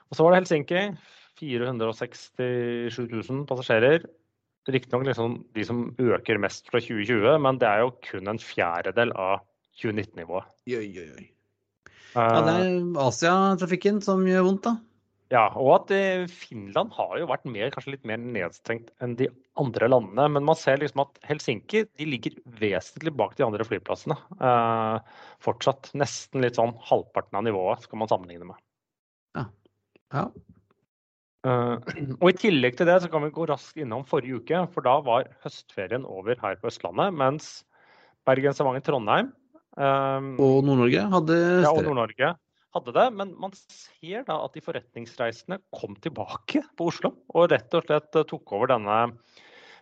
Og 0.08 0.16
så 0.16 0.24
var 0.24 0.34
det 0.34 0.44
Helsinki. 0.44 0.88
467 1.36 3.02
000 3.12 3.44
passasjerer. 3.50 4.06
Riktignok 4.72 5.04
liksom 5.10 5.36
de 5.54 5.66
som 5.68 5.82
øker 6.00 6.40
mest 6.42 6.72
fra 6.72 6.80
2020, 6.80 7.36
men 7.44 7.60
det 7.62 7.68
er 7.68 7.84
jo 7.84 7.92
kun 8.08 8.32
en 8.32 8.40
fjerdedel 8.42 9.12
av 9.20 9.44
2019-nivået. 9.82 10.48
Oi, 10.72 10.88
oi, 11.04 11.08
oi. 11.20 11.28
Ja, 12.16 12.40
det 12.48 12.56
er 12.64 13.00
Asia-trafikken 13.04 14.00
som 14.02 14.24
gjør 14.26 14.48
vondt, 14.48 14.70
da. 14.70 14.78
Ja, 15.36 15.50
og 15.60 15.72
at 15.74 15.92
eh, 15.92 16.26
Finland 16.32 16.94
har 16.96 17.18
jo 17.20 17.28
vært 17.28 17.48
mer, 17.50 17.72
kanskje 17.74 17.96
litt 17.96 18.06
mer 18.08 18.20
nedstengt 18.22 18.92
enn 19.04 19.18
de 19.20 19.28
andre 19.60 19.90
landene. 19.90 20.30
Men 20.38 20.46
man 20.48 20.58
ser 20.60 20.80
liksom 20.80 21.04
at 21.04 21.20
Helsinki 21.28 21.84
de 21.90 22.08
ligger 22.08 22.38
vesentlig 22.62 23.12
bak 23.20 23.36
de 23.40 23.44
andre 23.48 23.68
flyplassene. 23.68 24.16
Eh, 24.40 25.16
fortsatt 25.44 25.92
nesten 25.98 26.46
litt 26.46 26.60
sånn 26.60 26.76
halvparten 26.88 27.42
av 27.42 27.48
nivået 27.48 27.84
skal 27.84 28.02
man 28.02 28.12
sammenligne 28.12 28.48
med. 28.54 28.62
Ja. 30.14 30.30
Eh, 31.46 31.76
og 32.22 32.30
I 32.32 32.38
tillegg 32.40 32.80
til 32.80 32.90
det 32.90 33.02
så 33.04 33.12
kan 33.12 33.26
vi 33.26 33.34
gå 33.36 33.50
raskt 33.50 33.82
innom 33.82 34.06
forrige 34.08 34.40
uke, 34.40 34.64
for 34.72 34.88
da 34.88 34.98
var 35.06 35.28
høstferien 35.44 36.08
over 36.08 36.40
her 36.42 36.62
på 36.62 36.72
Østlandet. 36.72 37.18
Mens 37.18 37.50
Bergen, 38.26 38.56
Stavanger, 38.56 38.86
Trondheim 38.86 39.34
eh, 39.76 40.32
Og 40.42 40.64
Nord-Norge 40.66 41.10
hadde 41.12 41.44
ja, 41.66 41.74
og. 41.74 41.84
Nord-Norge 41.90 42.36
hadde 42.76 42.94
det. 42.96 43.08
Men 43.18 43.34
man 43.42 43.56
ser 43.56 44.26
da 44.28 44.38
at 44.44 44.56
de 44.56 44.64
forretningsreisende 44.64 45.62
kom 45.76 45.98
tilbake 46.04 46.64
på 46.78 46.90
Oslo 46.92 47.16
og 47.34 47.50
rett 47.54 47.74
og 47.78 47.88
slett 47.88 48.22
tok 48.30 48.56
over 48.56 48.72
denne 48.76 49.00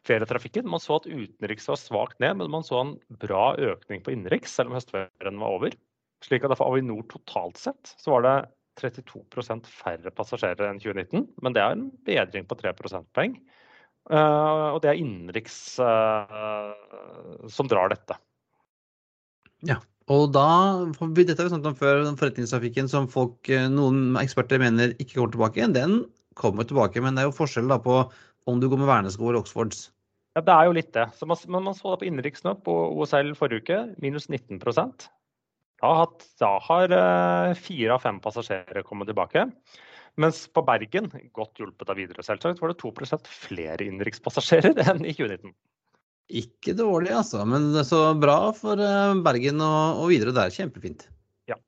ferietrafikken. 0.07 0.67
Man 0.69 0.83
så 0.83 0.99
at 0.99 1.07
utenriks 1.09 1.69
var 1.71 1.79
svakt 1.79 2.19
ned, 2.23 2.37
men 2.39 2.51
man 2.51 2.65
så 2.67 2.81
en 2.81 2.97
bra 3.23 3.53
økning 3.55 4.03
på 4.03 4.13
innenriks, 4.15 4.55
selv 4.55 4.71
om 4.71 4.77
høstferien 4.77 5.39
var 5.41 5.57
over. 5.59 5.77
Slik 6.23 6.45
at 6.47 6.55
for 6.55 6.71
Avinor 6.71 7.03
totalt 7.11 7.59
sett 7.59 7.95
så 7.99 8.15
var 8.15 8.25
det 8.27 8.35
32% 8.81 9.67
færre 9.69 10.11
passasjerer 10.15 10.65
enn 10.69 10.81
2019, 10.81 11.27
men 11.45 11.55
det 11.55 11.61
er 11.61 11.75
en 11.75 11.89
bedring 12.07 12.47
på 12.49 12.57
3 12.59 12.73
prosentpoeng. 12.77 13.37
Uh, 14.11 14.73
og 14.75 14.81
det 14.83 14.91
er 14.91 14.99
innenriks 14.99 15.57
uh, 15.79 16.73
som 17.51 17.69
drar 17.71 17.93
dette. 17.93 18.17
Ja, 19.63 19.77
og 20.11 20.33
da 20.35 20.47
Dette 20.91 21.37
har 21.37 21.47
vi 21.47 21.51
snakket 21.53 21.69
om 21.69 21.79
før, 21.79 22.03
den 22.03 22.19
forretningstrafikken 22.19 22.89
som 22.91 23.07
folk, 23.07 23.37
eh, 23.49 23.69
noen 23.71 24.17
eksperter 24.19 24.59
mener 24.59 24.95
ikke 24.97 25.15
kommer 25.15 25.31
tilbake. 25.31 25.67
Den 25.73 26.05
kommer 26.35 26.67
tilbake, 26.67 27.01
men 27.01 27.15
det 27.15 27.23
er 27.23 27.29
jo 27.29 27.37
forskjell 27.37 27.71
da 27.71 27.79
på 27.79 28.01
om 28.47 28.59
du 28.59 28.67
går 28.67 28.81
med 28.81 28.89
vernesko 28.89 29.29
eller 29.29 29.39
Oxfords. 29.39 29.91
Ja, 30.35 30.41
Det 30.41 30.53
er 30.53 30.65
jo 30.65 30.75
litt 30.75 30.93
det. 30.93 31.07
Så 31.15 31.27
man, 31.29 31.37
man 31.47 31.75
så 31.77 31.93
det 31.93 32.01
på 32.01 32.09
innenriks 32.09 32.43
nå, 32.43 32.55
på 32.65 32.73
OSL 32.99 33.35
forrige 33.37 33.63
uke, 33.63 33.79
minus 34.01 34.27
19 34.27 34.59
Da, 34.59 35.93
hatt, 35.93 36.25
da 36.39 36.57
har 36.59 37.55
fire 37.55 37.93
av 37.93 38.01
fem 38.01 38.19
passasjerer 38.19 38.83
kommet 38.83 39.07
tilbake. 39.07 39.45
Mens 40.21 40.43
på 40.53 40.61
Bergen, 40.65 41.09
godt 41.33 41.57
hjulpet 41.57 41.89
av 41.89 41.97
Widerøe 41.97 42.25
selvsagt, 42.25 42.59
var 42.61 42.73
det 42.73 42.81
2% 42.81 43.29
flere 43.29 43.85
innenrikspassasjerer 43.87 44.81
enn 44.91 45.05
i 45.05 45.13
2019. 45.15 45.53
Ikke 46.33 46.73
dårlig, 46.77 47.11
altså. 47.13 47.43
Men 47.45 47.71
så 47.85 48.05
bra 48.17 48.37
for 48.57 48.81
eh, 48.81 49.15
Bergen 49.25 49.61
og, 49.61 50.03
og 50.03 50.11
videre 50.11 50.33
er 50.45 50.53
kjempefint. 50.53 51.07
Ja. 51.49 51.59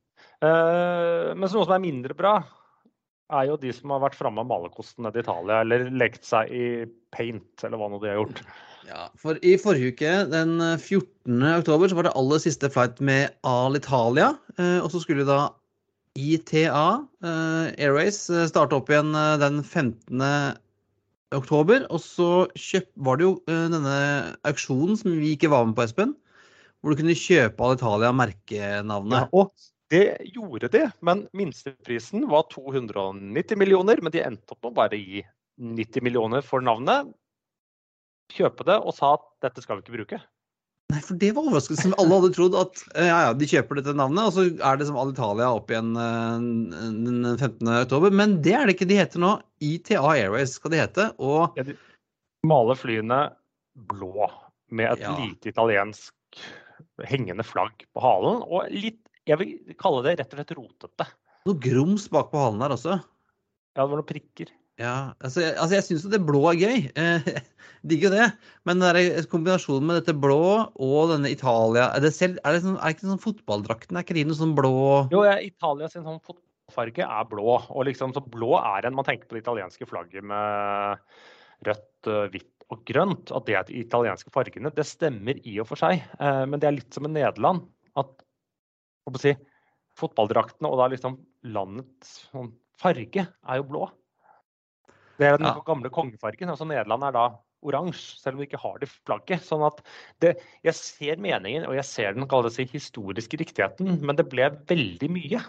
Uh, 0.41 1.33
mens 1.37 1.53
noe 1.53 1.67
som 1.67 1.75
er 1.77 1.83
mindre 1.83 2.17
bra, 2.17 2.39
er 3.33 3.49
jo 3.49 3.57
de 3.61 3.71
som 3.73 3.93
har 3.93 4.03
vært 4.03 4.17
framme 4.17 4.43
av 4.43 4.49
malerkosten 4.49 5.05
nede 5.05 5.21
i 5.21 5.25
Italia, 5.25 5.61
eller 5.65 5.89
lekt 5.97 6.25
seg 6.27 6.51
i 6.53 6.65
paint, 7.15 7.65
eller 7.65 7.81
hva 7.81 7.89
nå 7.89 7.99
de 8.01 8.11
har 8.11 8.19
gjort. 8.19 8.41
Ja, 8.85 9.07
for 9.17 9.39
I 9.41 9.55
forrige 9.57 9.95
uke, 9.95 10.15
den 10.29 10.59
14. 10.61 11.41
oktober, 11.55 11.89
så 11.89 11.97
var 11.97 12.09
det 12.09 12.17
aller 12.19 12.41
siste 12.43 12.69
flight 12.69 13.01
med 13.01 13.33
Alitalia. 13.49 14.35
Eh, 14.59 14.77
og 14.77 14.91
så 14.93 15.01
skulle 15.01 15.25
da 15.25 15.47
ITA 16.15 17.07
eh, 17.23 17.85
Airways 17.85 18.29
eh, 18.29 18.45
starte 18.47 18.77
opp 18.77 18.91
igjen 18.91 19.15
eh, 19.17 19.33
den 19.41 19.63
15. 19.63 20.21
oktober. 21.33 21.85
Og 21.89 22.01
så 22.03 22.29
kjøp, 22.53 22.89
var 23.07 23.19
det 23.19 23.27
jo 23.27 23.33
denne 23.47 23.95
auksjonen 24.47 24.99
som 24.99 25.15
vi 25.15 25.33
ikke 25.35 25.51
var 25.53 25.65
med 25.67 25.77
på, 25.77 25.85
Espen. 25.87 26.13
Hvor 26.81 26.93
du 26.93 27.01
kunne 27.01 27.17
kjøpe 27.17 27.65
Alitalia 27.65 28.11
merkenavnet. 28.13 29.25
Ja, 29.25 29.29
og 29.33 29.55
det 29.93 30.05
gjorde 30.33 30.69
de, 30.73 30.83
men 31.05 31.25
minsteprisen 31.37 32.27
var 32.29 32.47
290 32.53 33.57
millioner. 33.57 34.01
Men 34.03 34.13
de 34.13 34.23
endte 34.25 34.53
opp 34.53 34.61
med 34.61 34.73
å 34.73 34.79
bare 34.83 34.99
gi 35.01 35.23
90 35.61 36.05
millioner 36.05 36.45
for 36.45 36.65
navnet. 36.65 37.09
Kjøpe 38.35 38.65
det 38.67 38.79
og 38.81 38.95
sa 38.97 39.15
at 39.17 39.27
dette 39.45 39.63
skal 39.63 39.79
vi 39.79 39.85
ikke 39.85 39.97
bruke. 39.99 40.21
Nei, 40.93 41.01
for 41.01 41.17
det 41.19 41.31
var 41.33 41.47
overraskelsen. 41.49 41.95
Alle 41.99 42.19
hadde 42.19 42.33
trodd 42.35 42.55
at 42.59 42.81
eh, 42.93 43.07
ja, 43.09 43.17
ja, 43.25 43.31
de 43.35 43.47
kjøper 43.49 43.79
dette 43.79 43.95
navnet, 43.97 44.27
og 44.27 44.35
så 44.35 44.45
er 44.53 44.77
det 44.79 44.85
som 44.89 44.99
Alitalia 45.01 45.49
opp 45.57 45.71
igjen 45.73 45.95
eh, 45.97 46.45
den 47.07 47.25
15. 47.33 47.71
oktober. 47.81 48.13
Men 48.13 48.37
det 48.45 48.53
er 48.57 48.67
det 48.67 48.75
ikke 48.77 48.89
de 48.91 48.99
heter 49.01 49.23
nå. 49.23 49.31
ITA 49.65 50.03
Airways 50.13 50.55
skal 50.59 50.75
de 50.75 50.81
hete. 50.83 51.07
Og 51.17 51.57
ja, 51.57 51.65
de 51.67 51.77
maler 52.45 52.77
flyene 52.77 53.19
blå 53.89 54.29
med 54.75 54.93
et 54.93 55.03
ja. 55.03 55.15
lite 55.19 55.51
italiensk 55.51 56.45
hengende 57.09 57.43
flagg 57.43 57.87
på 57.95 58.03
halen. 58.03 58.43
Og 58.45 58.69
litt, 58.71 59.01
jeg 59.27 59.41
vil 59.41 59.75
kalle 59.81 60.05
det 60.05 60.19
rett 60.21 60.35
og 60.35 60.41
slett 60.41 60.55
rotete. 60.59 61.09
Noe 61.49 61.61
grums 61.61 62.07
bak 62.13 62.31
på 62.31 62.41
halen 62.41 62.61
der 62.61 62.77
også. 62.77 62.99
Ja, 63.75 63.83
det 63.83 63.89
var 63.89 63.99
noen 63.99 64.09
prikker. 64.09 64.53
Ja, 64.81 65.15
altså, 65.23 65.53
altså 65.55 65.77
jeg 65.77 65.85
syns 65.87 66.03
jo 66.03 66.11
det 66.11 66.23
blå 66.27 66.41
er 66.51 66.59
gøy. 66.59 66.79
Eh, 67.05 67.43
Digger 67.85 68.09
jo 68.09 68.15
det. 68.15 68.25
Men 68.65 68.81
den 68.81 68.97
er 68.97 69.27
kombinasjonen 69.29 69.85
med 69.85 69.99
dette 69.99 70.15
blå 70.17 70.39
og 70.65 71.11
denne 71.11 71.29
Italia 71.29 71.91
Er 71.93 72.01
det, 72.01 72.09
selv, 72.15 72.39
er 72.41 72.55
det, 72.55 72.63
sånn, 72.63 72.79
er 72.81 72.95
ikke 72.95 73.05
sånn 73.11 73.21
fotballdrakten? 73.21 73.93
Er 73.93 74.05
ikke 74.05 74.17
de 74.17 74.23
noe 74.25 74.39
sånn 74.39 74.55
blå 74.57 74.71
Jo, 75.13 75.21
Italia 75.45 75.89
sin 75.91 76.01
sånn 76.01 76.17
fotballfarge 76.25 77.05
er 77.05 77.29
blå. 77.29 77.59
Og 77.61 77.85
liksom, 77.85 78.15
så 78.15 78.23
blå 78.25 78.55
er 78.57 78.89
en 78.89 78.97
Man 78.97 79.05
tenker 79.07 79.29
på 79.29 79.37
det 79.37 79.43
italienske 79.45 79.87
flagget 79.89 80.25
med 80.25 81.03
rødt, 81.69 82.09
eh, 82.09 82.25
hvitt 82.33 82.65
og 82.73 82.81
grønt. 82.89 83.33
At 83.37 83.45
det 83.47 83.59
er 83.59 83.67
de 83.69 83.83
italienske 83.83 84.33
fargene. 84.33 84.73
Det 84.73 84.87
stemmer 84.89 85.39
i 85.45 85.59
og 85.61 85.69
for 85.69 85.81
seg. 85.81 86.01
Eh, 86.17 86.43
men 86.49 86.61
det 86.61 86.71
er 86.71 86.79
litt 86.79 86.97
som 86.97 87.05
i 87.05 87.13
Nederland. 87.13 87.67
At 88.01 88.25
si, 89.21 89.35
fotballdraktene 89.99 90.71
og 90.71 90.81
da 90.81 90.89
liksom 90.91 91.19
landets 91.53 92.25
sånn, 92.31 92.49
farge 92.81 93.27
er 93.29 93.61
jo 93.61 93.69
blå. 93.69 93.85
Det 95.19 95.27
er 95.27 95.37
den 95.39 95.47
ja. 95.47 95.59
gamle 95.65 95.91
kongefargen. 95.93 96.51
altså 96.51 96.67
Nederland 96.67 97.03
er 97.07 97.15
da 97.15 97.25
oransje, 97.65 98.17
selv 98.21 98.35
om 98.35 98.43
de 98.43 98.47
ikke 98.49 98.61
har 98.61 98.79
det 98.81 98.89
flagget. 98.93 99.43
sånn 99.45 99.65
at 99.65 99.81
det, 100.21 100.35
Jeg 100.63 100.77
ser 100.77 101.21
meningen, 101.21 101.67
og 101.69 101.75
jeg 101.77 101.85
ser 101.85 102.13
den 102.17 102.27
si, 102.51 102.67
historiske 102.71 103.39
riktigheten, 103.41 103.99
men 104.01 104.15
det 104.15 104.27
ble 104.29 104.49
veldig 104.67 105.09
mye. 105.11 105.41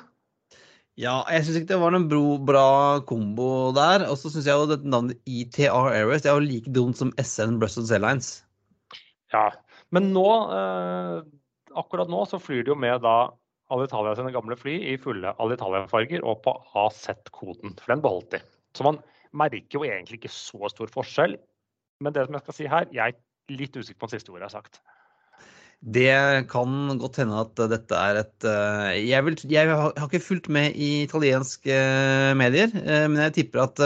Ja, 0.97 1.19
jeg 1.29 1.45
syns 1.45 1.59
ikke 1.61 1.75
det 1.75 1.81
var 1.83 1.93
noen 1.93 2.09
bro, 2.09 2.39
bra 2.41 2.69
kombo 3.05 3.71
der. 3.77 4.07
Og 4.09 4.17
så 4.17 4.33
syns 4.33 4.49
jeg 4.49 4.57
jo 4.57 4.69
dette 4.71 4.89
navnet 4.89 5.19
ETR 5.29 5.91
Airways 5.93 6.25
det 6.25 6.31
er 6.33 6.39
jo 6.39 6.47
like 6.47 6.73
dumt 6.73 6.97
som 6.97 7.13
SN 7.21 7.59
Brussels 7.61 7.93
Airlines. 7.93 8.39
Ja, 9.35 9.51
men 9.93 10.09
nå, 10.15 10.25
eh, 10.57 11.19
akkurat 11.77 12.09
nå 12.09 12.23
så 12.31 12.41
flyr 12.41 12.65
de 12.65 12.73
jo 12.73 12.79
med 12.81 13.05
da 13.05 13.29
Alitalia 13.75 14.15
sine 14.17 14.33
gamle 14.33 14.57
fly 14.57 14.79
i 14.93 14.97
fulle 15.03 15.35
Alitalia-farger 15.43 16.25
og 16.25 16.41
på 16.47 16.55
AZ-koden, 16.79 17.75
for 17.77 17.93
den 17.93 18.05
beholdt 18.05 18.39
de. 18.39 18.41
Så 18.79 18.87
man 18.87 19.03
merker 19.39 19.79
jo 19.79 19.87
egentlig 19.87 20.21
ikke 20.21 20.33
så 20.33 20.71
stor 20.73 20.93
forskjell. 20.93 21.37
Men 22.05 22.15
det 22.17 22.27
som 22.27 22.37
jeg 22.37 22.45
skal 22.45 22.59
si 22.59 22.69
her, 22.71 22.93
jeg 22.95 23.17
er 23.17 23.57
litt 23.57 23.77
usikker 23.77 24.01
på 24.03 24.09
den 24.09 24.19
siste 24.19 24.33
ordet 24.33 24.47
jeg 24.47 24.51
har 24.51 24.59
sagt. 24.59 24.81
Det 25.85 26.49
kan 26.51 26.97
godt 26.99 27.21
hende 27.21 27.37
at 27.43 27.61
dette 27.71 27.99
er 28.01 28.23
et 28.23 28.47
eh, 28.49 28.95
Jeg, 29.11 29.25
vil, 29.27 29.37
jeg 29.53 29.69
har 29.69 29.93
ikke 30.07 30.25
fulgt 30.25 30.49
med 30.49 30.73
i 30.73 31.05
italienske 31.05 31.71
eh, 31.71 32.33
medier, 32.39 32.73
eh, 32.81 33.05
men 33.11 33.21
jeg 33.27 33.37
tipper 33.43 33.67
at 33.67 33.85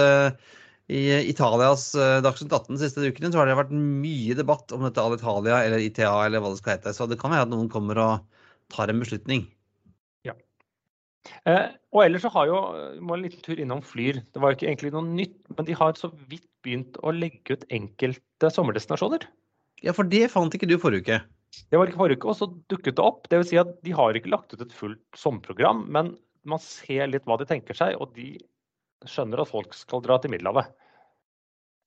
i 0.91 1.03
Italias 1.31 1.93
Dagsnytt 1.95 2.51
18 2.51 2.75
de 2.75 2.81
siste 2.83 3.05
ukene 3.07 3.29
så 3.31 3.39
har 3.39 3.47
det 3.47 3.59
vært 3.59 3.75
mye 3.75 4.35
debatt 4.35 4.73
om 4.75 4.83
dette 4.83 5.03
Alitalia 5.03 5.61
eller 5.63 5.83
ITA 5.85 6.11
eller 6.25 6.43
hva 6.43 6.51
det 6.51 6.59
skal 6.59 6.75
hete. 6.75 6.95
Så 6.97 7.07
det 7.07 7.19
kan 7.21 7.31
være 7.31 7.47
at 7.47 7.53
noen 7.53 7.69
kommer 7.71 8.01
og 8.03 8.41
tar 8.75 8.91
en 8.91 8.99
beslutning. 8.99 9.45
Eh, 11.49 11.67
og 11.93 12.05
ellers 12.05 12.25
så 12.25 12.31
har 12.33 12.49
jo 12.49 12.61
må 13.05 13.17
en 13.17 13.25
liten 13.27 13.43
tur 13.45 13.61
innom 13.61 13.83
Flyr. 13.85 14.23
Det 14.33 14.41
var 14.41 14.53
jo 14.53 14.59
ikke 14.59 14.71
egentlig 14.71 14.93
noe 14.95 15.05
nytt, 15.09 15.37
men 15.57 15.69
de 15.69 15.77
har 15.77 15.99
så 15.99 16.13
vidt 16.31 16.47
begynt 16.65 16.97
å 17.05 17.13
legge 17.15 17.57
ut 17.57 17.67
enkelte 17.73 18.53
sommerdestinasjoner. 18.53 19.27
Ja, 19.85 19.95
for 19.97 20.09
det 20.09 20.27
fant 20.33 20.55
ikke 20.57 20.69
du 20.69 20.77
forrige 20.81 21.05
uke? 21.05 21.21
Det 21.73 21.79
var 21.79 21.89
ikke 21.89 22.01
forrige 22.01 22.21
uke, 22.21 22.31
og 22.33 22.39
så 22.39 22.51
dukket 22.73 22.97
det 22.97 23.05
opp. 23.05 23.27
Det 23.31 23.41
vil 23.41 23.49
si 23.49 23.59
at 23.61 23.73
de 23.85 23.95
har 23.97 24.17
ikke 24.17 24.33
lagt 24.33 24.55
ut 24.55 24.63
et 24.63 24.77
fullt 24.77 25.03
sommerprogram, 25.19 25.87
men 25.93 26.15
man 26.49 26.63
ser 26.63 27.11
litt 27.11 27.27
hva 27.29 27.37
de 27.41 27.49
tenker 27.49 27.77
seg, 27.77 27.97
og 28.01 28.15
de 28.17 28.35
skjønner 29.09 29.43
at 29.43 29.51
folk 29.51 29.75
skal 29.77 30.05
dra 30.05 30.21
til 30.21 30.33
Middelhavet. 30.33 30.71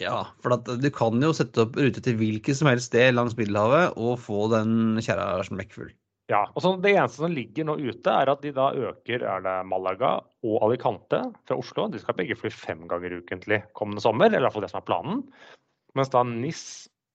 Ja, 0.01 0.23
for 0.41 0.57
du 0.57 0.89
kan 0.93 1.21
jo 1.21 1.31
sette 1.37 1.67
opp 1.67 1.77
rute 1.77 2.01
til 2.03 2.17
hvilket 2.19 2.57
som 2.57 2.67
helst 2.67 2.89
sted 2.89 3.13
langs 3.13 3.37
Middelhavet 3.37 3.93
og 4.01 4.17
få 4.21 4.47
den 4.51 4.97
kjerra 5.05 5.37
smekkfull. 5.45 5.93
Ja, 6.31 6.45
og 6.55 6.63
så 6.63 6.71
Det 6.79 6.93
eneste 6.93 7.19
som 7.19 7.33
ligger 7.33 7.67
nå 7.67 7.75
ute, 7.81 8.11
er 8.11 8.31
at 8.31 8.41
de 8.45 8.53
da 8.55 8.69
øker 8.71 9.25
er 9.27 9.43
det 9.43 9.57
Malaga 9.67 10.15
og 10.47 10.55
Alicante 10.63 11.19
fra 11.43 11.57
Oslo. 11.59 11.89
De 11.91 11.99
skal 11.99 12.15
begge 12.15 12.37
fly 12.39 12.51
fem 12.53 12.87
ganger 12.87 13.19
ukentlig 13.19 13.59
kommende 13.75 14.03
sommer, 14.03 14.31
eller 14.31 14.53
fall 14.53 14.63
det 14.63 14.71
som 14.71 14.79
er 14.79 14.87
planen. 14.87 15.21
Mens 15.99 16.11
da 16.13 16.23
NIS 16.23 16.63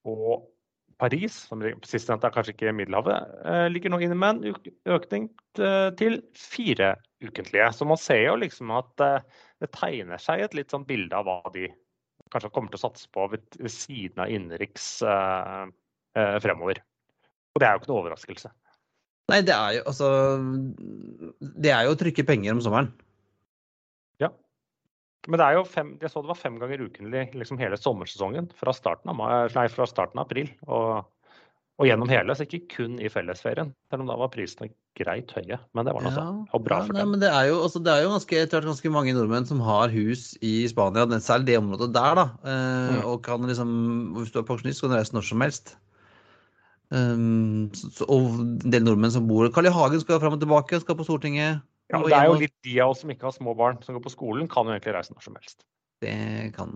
og 0.07 0.45
Paris, 0.99 1.33
som 1.47 1.63
sistnevnte 1.87 2.27
er 2.27 2.35
kanskje 2.35 2.53
ikke 2.53 2.75
Middelhavet, 2.75 3.33
eh, 3.47 3.65
ligger 3.71 3.93
nå 3.93 4.01
inne 4.03 4.17
med 4.19 4.43
en 4.43 4.71
økning 4.93 5.29
til 5.55 6.19
fire 6.35 6.93
ukentlige. 7.23 7.69
Så 7.73 7.87
man 7.87 7.97
ser 7.97 8.25
jo 8.27 8.35
liksom 8.43 8.71
at 8.75 9.05
eh, 9.05 9.21
det 9.63 9.71
tegner 9.75 10.21
seg 10.21 10.43
et 10.43 10.57
litt 10.59 10.75
sånn 10.75 10.87
bilde 10.87 11.15
av 11.15 11.25
hva 11.25 11.53
de 11.55 11.69
kanskje 12.29 12.51
kommer 12.53 12.69
til 12.69 12.81
å 12.81 12.85
satse 12.85 13.09
på 13.15 13.25
ved, 13.31 13.47
siden 13.71 14.21
av 14.21 14.29
innenriks 14.29 14.99
eh, 15.01 15.65
fremover. 16.43 16.83
Og 17.55 17.63
det 17.63 17.67
er 17.67 17.73
jo 17.73 17.81
ikke 17.81 17.93
noe 17.93 18.03
overraskelse. 18.03 18.51
Nei, 19.29 19.43
det 19.45 19.55
er 19.55 19.77
jo 19.77 19.85
altså 19.91 20.09
Det 21.39 21.71
er 21.73 21.85
jo 21.87 21.93
å 21.95 21.99
trykke 21.99 22.25
penger 22.27 22.55
om 22.55 22.63
sommeren. 22.65 22.89
Ja. 24.23 24.31
Men 25.27 25.41
det 25.41 25.45
er 25.45 25.59
jo 25.59 25.67
fem, 25.67 25.93
jeg 26.01 26.11
så 26.11 26.23
det 26.23 26.31
var 26.31 26.39
fem 26.39 26.59
ganger 26.61 26.83
ukentlig 26.87 27.29
liksom 27.37 27.61
hele 27.61 27.79
sommersesongen 27.79 28.51
fra 28.59 28.75
starten 28.75 29.11
av, 29.11 29.23
nei, 29.55 29.69
fra 29.73 29.87
starten 29.89 30.21
av 30.21 30.27
april 30.27 30.51
og, 30.67 31.07
og, 31.79 31.87
gjennom 31.87 32.11
hele, 32.11 32.35
så 32.35 32.47
ikke 32.47 32.61
kun 32.75 32.99
i 33.03 33.11
fellesferien. 33.11 33.73
Selv 33.91 34.05
om 34.05 34.11
da 34.11 34.17
var 34.19 34.31
prisene 34.33 34.71
greit 34.99 35.31
høye. 35.35 35.59
Men 35.75 35.87
det 35.87 35.95
var 35.95 36.03
noe 36.03 36.13
ja, 36.13 36.23
så, 36.23 36.47
Og 36.55 36.63
bra 36.65 36.79
for 36.87 36.95
nei, 36.95 37.03
dem. 37.03 37.19
det 37.21 37.29
er 37.31 37.49
jo, 37.51 37.59
altså, 37.67 37.83
det 37.83 37.93
er 37.93 38.05
jo 38.05 38.13
ganske, 38.15 38.45
ganske, 38.67 38.93
mange 38.95 39.15
nordmenn 39.15 39.47
som 39.47 39.61
har 39.63 39.91
hus 39.93 40.31
i 40.45 40.55
Spania, 40.71 41.05
særlig 41.23 41.51
det 41.51 41.59
området 41.61 41.91
der, 41.95 42.19
da. 42.19 42.25
Eh, 42.43 42.97
mm. 42.97 43.03
Og 43.11 43.21
kan 43.27 43.47
liksom, 43.47 43.69
hvis 44.17 44.33
du 44.33 44.41
er 44.41 44.47
pensjonist, 44.47 44.83
kan 44.83 44.91
du 44.91 44.99
reise 44.99 45.15
når 45.15 45.29
som 45.29 45.45
helst. 45.45 45.75
Um, 46.89 47.69
så, 47.77 48.07
og 48.09 48.39
en 48.41 48.73
del 48.73 48.85
nordmenn 48.85 49.13
som 49.13 49.27
bor 49.29 49.49
Carl 49.53 49.69
I. 49.69 49.73
Hagen 49.73 50.01
skal 50.01 50.21
fram 50.21 50.37
og 50.37 50.41
tilbake, 50.41 50.79
skal 50.81 50.97
på 50.97 51.05
Stortinget. 51.05 51.61
Ja, 51.89 52.01
det 52.05 52.13
er 52.13 52.29
jo 52.29 52.37
litt 52.37 52.55
de 52.65 52.75
av 52.83 52.93
oss 52.93 53.03
som 53.03 53.11
ikke 53.13 53.27
har 53.29 53.33
små 53.33 53.55
barn 53.57 53.79
som 53.85 53.97
går 53.97 54.03
på 54.05 54.13
skolen, 54.13 54.49
kan 54.49 54.67
jo 54.67 54.75
egentlig 54.75 54.93
reise 54.97 55.13
når 55.13 55.25
som 55.25 55.37
helst. 55.37 55.65
Det 56.03 56.15
kan 56.55 56.73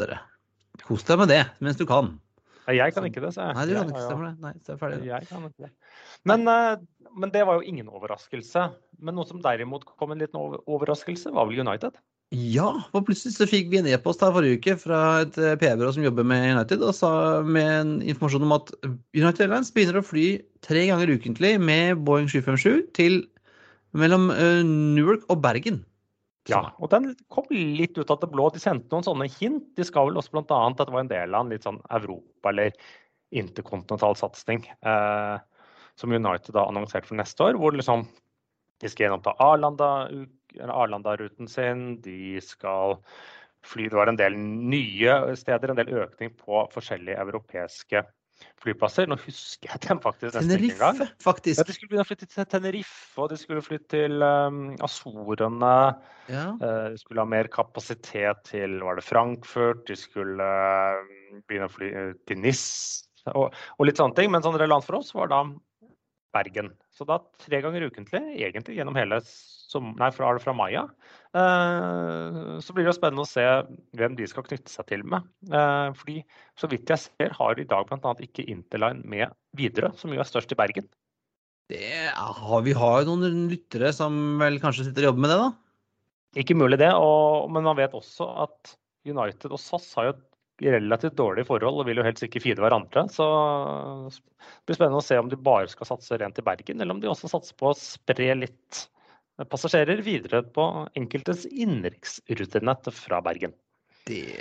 dere. 0.00 0.20
Kos 0.84 1.04
deg 1.08 1.20
med 1.22 1.32
det 1.32 1.42
mens 1.64 1.78
du 1.80 1.86
kan. 1.88 2.14
Nei, 2.64 2.78
jeg 2.78 2.94
kan 2.96 3.04
ikke 3.04 3.20
det, 3.20 3.34
så 3.36 3.48
jeg. 3.48 3.56
Nei, 3.58 3.64
du 3.68 3.74
kan 3.76 3.90
ikke 3.92 4.04
stemme 4.06 4.28
det. 4.30 4.34
Nei, 4.40 4.52
så 4.64 4.72
er 4.72 4.80
ferdig. 4.80 4.98
Jeg 5.10 5.28
kan 5.28 5.46
ikke 5.48 5.66
det. 5.66 5.72
Men, 6.28 6.46
eh, 6.48 7.10
men 7.12 7.32
det 7.34 7.44
var 7.44 7.60
jo 7.60 7.68
ingen 7.68 7.90
overraskelse. 7.92 8.62
Men 9.04 9.18
noe 9.18 9.28
som 9.28 9.42
derimot 9.44 9.84
kom 9.84 10.14
en 10.14 10.22
liten 10.24 10.40
overraskelse, 10.40 11.32
var 11.36 11.50
vel 11.50 11.60
United. 11.60 11.98
Ja, 12.32 12.70
for 12.90 13.04
plutselig 13.06 13.36
så 13.36 13.46
fikk 13.46 13.68
vi 13.70 13.78
en 13.78 13.86
e-post 13.86 14.22
her 14.24 14.32
forrige 14.34 14.58
uke 14.58 14.74
fra 14.80 15.00
et 15.22 15.36
eh, 15.38 15.54
PR-byrå 15.60 15.92
som 15.94 16.06
jobber 16.06 16.26
med 16.26 16.54
United, 16.56 16.82
og 16.82 16.96
sa 16.96 17.10
med 17.46 17.68
en 17.68 17.92
informasjon 18.02 18.46
om 18.46 18.54
at 18.56 18.72
United 19.14 19.44
Airlines 19.44 19.70
begynner 19.74 20.00
å 20.00 20.06
fly 20.06 20.26
tre 20.64 20.86
ganger 20.88 21.12
ukentlig 21.14 21.52
med 21.62 22.00
Boeing 22.06 22.26
757 22.32 22.88
til 22.96 23.20
mellom 23.94 24.30
eh, 24.34 24.62
Newark 24.66 25.28
og 25.30 25.44
Bergen. 25.44 25.84
Ja, 26.50 26.74
og 26.82 26.90
den 26.92 27.12
kom 27.32 27.46
litt 27.52 27.96
ut 27.96 28.10
av 28.12 28.20
det 28.20 28.28
blå. 28.32 28.50
De 28.52 28.60
sendte 28.60 28.92
noen 28.92 29.06
sånne 29.06 29.28
hint. 29.32 29.64
De 29.78 29.86
skal 29.86 30.10
vel 30.10 30.18
også 30.20 30.34
bl.a. 30.34 30.58
at 30.66 30.82
det 30.82 30.92
var 30.92 31.04
en 31.04 31.12
del 31.12 31.36
av 31.36 31.46
en 31.46 31.54
litt 31.54 31.64
sånn 31.64 31.80
Europa- 31.94 32.50
eller 32.50 32.74
interkontinental 33.34 34.18
satsing 34.18 34.66
eh, 34.86 35.36
som 35.98 36.12
United 36.12 36.52
da 36.54 36.66
annonserte 36.68 37.08
for 37.08 37.18
neste 37.18 37.46
år, 37.46 37.56
hvor 37.58 37.74
liksom 37.74 38.04
de 38.82 38.90
skal 38.90 39.06
gjenoppta 39.06 39.36
Arlanda, 39.42 39.90
eller 40.10 40.28
Arlanda-ruten 40.62 41.50
sin. 41.50 41.86
De 42.04 42.40
skal 42.44 42.98
fly 43.64 43.88
Det 43.88 43.96
var 43.96 44.10
en 44.12 44.20
del 44.20 44.36
nye 44.36 45.14
steder, 45.40 45.72
en 45.72 45.78
del 45.78 45.94
økning 46.04 46.34
på 46.36 46.66
forskjellige 46.74 47.16
europeiske 47.22 48.04
flyplasser. 48.62 49.08
Nå 49.08 49.16
husker 49.22 49.70
jeg 49.70 49.82
dem 49.86 50.00
faktisk 50.04 50.36
nesten 50.36 50.66
ikke 50.66 50.74
engang. 50.74 50.98
Tenerife, 51.00 51.54
Ja, 51.54 51.66
de 51.68 51.76
skulle 51.76 51.90
begynne 51.90 52.04
å 52.04 52.08
flytte 52.08 52.28
til 52.30 52.48
Tenerife, 52.50 53.22
og 53.22 53.30
de 53.32 53.38
skulle 53.40 53.64
flytte 53.64 53.90
til 53.94 54.24
um, 54.24 54.62
Azorene. 54.84 55.74
Ja. 56.28 56.46
Uh, 56.60 56.90
De 56.94 57.00
skulle 57.00 57.24
ha 57.24 57.28
mer 57.28 57.50
kapasitet 57.52 58.44
til 58.50 58.78
var 58.84 58.98
det 59.00 59.06
Frankfurt, 59.06 59.84
de 59.88 59.96
skulle 59.98 60.44
uh, 60.44 61.40
begynne 61.48 61.70
å 61.70 61.74
fly 61.74 61.92
uh, 61.94 62.14
til 62.28 62.42
NIS 62.44 62.64
og, 63.32 63.54
og 63.78 63.88
litt 63.88 64.00
sånne 64.00 64.18
ting. 64.18 64.32
Men 64.32 64.44
sånn 64.44 64.58
relevant 64.60 64.86
for 64.86 65.00
oss 65.00 65.14
var 65.16 65.32
da 65.32 65.44
Bergen. 66.34 66.72
Så 66.90 67.06
da 67.06 67.20
tre 67.38 67.60
ganger 67.62 67.86
ukentlig, 67.86 68.22
egentlig 68.42 68.78
gjennom 68.78 68.96
hele 68.98 69.20
som, 69.74 69.92
nei, 69.98 70.10
fra, 70.14 70.30
fra 70.42 70.54
Maya. 70.56 70.86
Eh, 71.34 72.58
så 72.62 72.74
blir 72.74 72.86
det 72.86 72.92
jo 72.92 72.96
spennende 72.96 73.24
å 73.24 73.28
se 73.28 73.44
hvem 73.98 74.14
de 74.18 74.28
skal 74.30 74.46
knytte 74.46 74.70
seg 74.70 74.86
til 74.90 75.02
med. 75.10 75.26
Uh, 75.50 75.90
fordi 75.98 76.20
så 76.60 76.70
vidt 76.70 76.92
jeg 76.92 77.02
ser, 77.02 77.34
har 77.34 77.58
i 77.58 77.66
dag 77.68 77.88
bl.a. 77.90 78.14
ikke 78.22 78.46
Interline 78.50 79.02
med 79.10 79.34
Widerøe, 79.58 79.94
som 79.98 80.14
jo 80.14 80.22
er 80.22 80.30
størst 80.30 80.54
i 80.54 80.58
Bergen. 80.58 80.86
Det 81.72 82.10
har, 82.14 82.60
vi 82.64 82.74
har 82.76 83.02
jo 83.02 83.16
noen 83.16 83.48
lyttere 83.50 83.90
som 83.96 84.38
vel 84.40 84.60
kanskje 84.62 84.88
sitter 84.88 85.06
og 85.06 85.12
jobber 85.12 85.24
med 85.24 85.32
det, 85.32 85.40
da. 85.42 85.50
Ikke 86.44 86.58
mulig 86.58 86.78
det, 86.82 86.90
og, 86.98 87.50
men 87.54 87.66
man 87.66 87.78
vet 87.78 87.94
også 87.96 88.26
at 88.44 88.74
United 89.06 89.52
og 89.52 89.60
SAS 89.60 89.90
har 89.98 90.08
jo 90.08 90.14
et 90.16 90.24
relativt 90.64 91.16
dårlig 91.18 91.44
forhold 91.48 91.80
og 91.80 91.88
vil 91.88 91.98
jo 91.98 92.06
helst 92.06 92.24
ikke 92.26 92.42
fide 92.42 92.62
hverandre. 92.62 93.06
Så 93.12 93.26
det 94.12 94.68
blir 94.68 94.78
spennende 94.78 95.00
å 95.00 95.04
se 95.04 95.18
om 95.18 95.30
de 95.30 95.38
bare 95.40 95.70
skal 95.72 95.88
satse 95.88 96.18
rent 96.20 96.38
i 96.38 96.46
Bergen, 96.46 96.80
eller 96.80 96.94
om 96.94 97.02
de 97.02 97.10
også 97.10 97.30
satser 97.30 97.56
på 97.58 97.70
å 97.70 97.78
spre 97.78 98.30
litt 98.38 98.84
passasjerer 99.50 100.02
videre 100.06 100.42
på 100.54 100.64
enkeltes 100.98 101.44
innenriksrutenett 101.50 102.90
fra 102.94 103.20
Bergen. 103.24 103.54
Det 104.04 104.36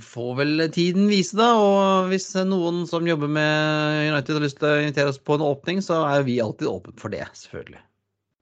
får 0.00 0.30
vel 0.38 0.62
tiden 0.72 1.10
vise, 1.10 1.36
da. 1.36 1.50
Og 1.60 2.10
hvis 2.10 2.30
noen 2.48 2.84
som 2.88 3.06
jobber 3.06 3.28
med 3.28 4.08
United 4.08 4.38
har 4.38 4.46
lyst 4.46 4.60
til 4.62 4.70
å 4.70 4.78
invitere 4.80 5.12
oss 5.12 5.20
på 5.20 5.36
en 5.36 5.44
åpning, 5.44 5.82
så 5.84 6.00
er 6.08 6.24
vi 6.24 6.40
alltid 6.40 6.70
åpne 6.70 6.96
for 7.00 7.12
det, 7.12 7.26
selvfølgelig. 7.36 7.82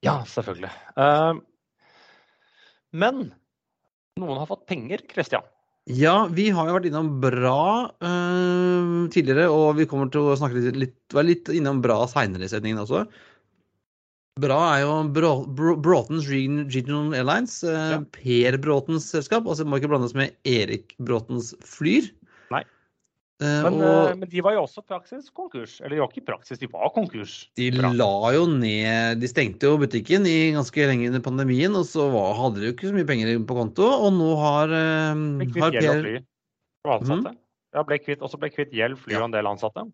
Ja, 0.07 0.21
selvfølgelig. 0.31 0.71
Eh, 1.03 1.41
men 3.03 3.25
noen 4.21 4.39
har 4.39 4.49
fått 4.51 4.69
penger, 4.71 5.03
Christian. 5.11 5.45
Ja, 5.91 6.29
vi 6.31 6.47
har 6.55 6.69
jo 6.69 6.77
vært 6.77 6.87
innom 6.87 7.09
bra 7.23 7.91
øh, 8.07 9.09
tidligere, 9.11 9.49
og 9.51 9.81
vi 9.81 9.87
kommer 9.91 10.13
til 10.15 10.29
å 10.31 10.37
snakke 10.39 10.61
litt, 10.63 10.79
litt, 10.79 11.17
litt 11.27 11.51
innom 11.51 11.81
bra 11.83 12.05
seinere 12.11 12.47
i 12.47 12.53
sendingen 12.53 12.85
også. 12.85 13.03
Bra 14.41 14.59
er 14.79 14.81
jo 14.87 14.93
Bråtens 15.13 16.25
Region- 16.31 16.65
Regional 16.73 17.13
Airlines. 17.15 17.63
eh, 17.63 17.91
Ja. 17.93 17.99
Per 18.01 18.57
Bråtens 18.59 19.05
selskap. 19.13 19.45
Altså 19.45 19.67
må 19.67 19.77
ikke 19.79 19.91
blandes 19.93 20.15
med 20.15 20.33
Erik 20.45 20.95
Bråtens 20.99 21.55
Flyr. 21.61 22.11
Nei. 22.51 22.63
Eh, 23.43 23.63
Men, 23.63 23.75
og 23.75 24.09
eh, 24.09 24.15
men 24.15 24.29
de 24.29 24.41
var 24.41 24.55
jo 24.55 24.63
også 24.63 24.87
praksis 24.87 25.29
konkurs. 25.31 25.81
Eller 25.81 25.97
de 25.97 26.01
var 26.01 26.09
ikke 26.09 26.25
praksis, 26.25 26.59
de 26.59 26.67
var 26.67 26.89
konkurs. 26.95 27.49
de 27.57 27.71
Bra. 27.73 27.93
la 27.93 28.33
jo 28.33 28.47
ned 28.47 29.21
De 29.21 29.27
stengte 29.29 29.61
jo 29.69 29.77
butikken 29.77 30.25
i 30.25 30.53
ganske 30.53 30.77
lenge 30.87 31.09
under 31.09 31.21
pandemien, 31.21 31.75
og 31.77 31.85
så 31.85 32.11
var, 32.11 32.35
hadde 32.35 32.61
de 32.61 32.67
jo 32.71 32.73
ikke 32.73 32.89
så 32.89 32.95
mye 32.95 33.07
penger 33.07 33.45
på 33.45 33.55
konto, 33.55 33.85
og 33.85 34.13
nå 34.15 34.37
har, 34.39 34.69
Ble 34.69 35.61
har 35.61 35.73
og 36.85 37.87
Per 37.89 38.23
og 38.23 38.31
så 38.31 38.39
ble 38.39 38.51
kvitt, 38.51 38.73
gjeld, 38.73 38.99
fly 38.99 39.15
og 39.17 39.25
en 39.25 39.31
del 39.31 39.47
ansatte. 39.47 39.93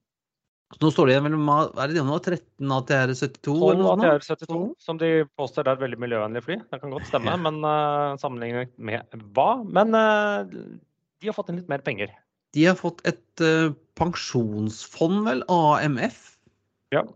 Så 0.68 0.82
nå 0.84 0.90
står 0.92 1.08
det 1.08 1.12
igjen 1.14 1.24
mellom 1.24 1.46
hva 1.48 1.84
er 1.86 1.92
det 1.96 2.02
nå, 2.04 2.16
13 2.20 2.72
ATR 2.76 3.12
72 3.16 3.54
12 3.56 3.60
noe 3.62 3.70
sånt? 3.86 4.02
nå? 4.02 4.08
ATR-72, 4.12 4.58
som 4.84 4.98
de 5.00 5.08
påstår 5.40 5.64
er 5.64 5.78
et 5.78 5.84
veldig 5.86 5.98
miljøvennlig 6.04 6.42
fly. 6.44 6.58
Det 6.68 6.80
kan 6.82 6.92
godt 6.92 7.08
stemme, 7.08 7.32
Ja. 7.32 7.38
men 7.40 7.62
uh, 7.64 8.18
sammenlignet 8.20 8.74
med 8.76 9.16
hva? 9.36 9.46
Men 9.64 9.96
uh, 9.96 10.44
de 10.44 11.30
har 11.30 11.36
fått 11.38 11.48
inn 11.52 11.62
litt 11.62 11.70
mer 11.72 11.80
penger. 11.86 12.12
De 12.56 12.66
har 12.68 12.76
fått 12.76 13.00
et 13.08 13.44
uh, 13.44 13.72
pensjonsfond, 13.96 15.22
vel, 15.24 15.40
AMF. 15.48 16.20
Ja, 16.92 17.06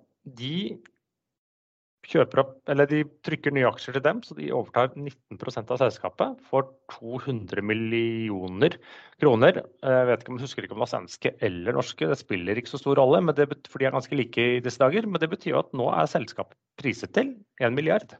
de 0.40 0.54
kjøper 2.12 2.42
opp, 2.42 2.52
eller 2.70 2.88
de 2.90 3.02
trykker 3.26 3.54
nye 3.56 3.68
aksjer 3.70 3.96
til 3.96 4.04
dem, 4.04 4.20
så 4.24 4.36
de 4.36 4.50
overtar 4.54 4.92
19% 4.94 5.72
av 5.72 5.80
selskapet 5.80 6.42
for 6.50 6.68
200 6.94 7.64
millioner 7.64 8.76
kroner. 9.22 9.62
Jeg 9.82 10.08
vet 10.10 10.24
ikke 10.24 10.34
om 10.34 10.40
jeg 10.40 10.46
husker 10.46 10.66
ikke 10.66 10.76
om 10.76 10.82
det 10.82 10.84
var 10.84 10.92
svenske 10.92 11.32
eller 11.48 11.78
norske, 11.78 12.08
det 12.10 12.18
spiller 12.20 12.60
ikke 12.60 12.74
så 12.74 12.82
stor 12.82 13.00
rolle, 13.00 13.22
men 13.24 13.36
det, 13.38 13.48
for 13.72 13.80
de 13.80 13.88
er 13.88 13.96
ganske 13.96 14.18
like 14.18 14.48
i 14.58 14.60
disse 14.64 14.82
dager. 14.82 15.08
Men 15.08 15.22
det 15.22 15.30
betyr 15.32 15.54
jo 15.54 15.62
at 15.62 15.72
nå 15.76 15.88
er 15.94 16.10
selskapet 16.10 16.58
priset 16.80 17.14
til 17.16 17.34
1 17.62 17.76
milliard. 17.76 18.16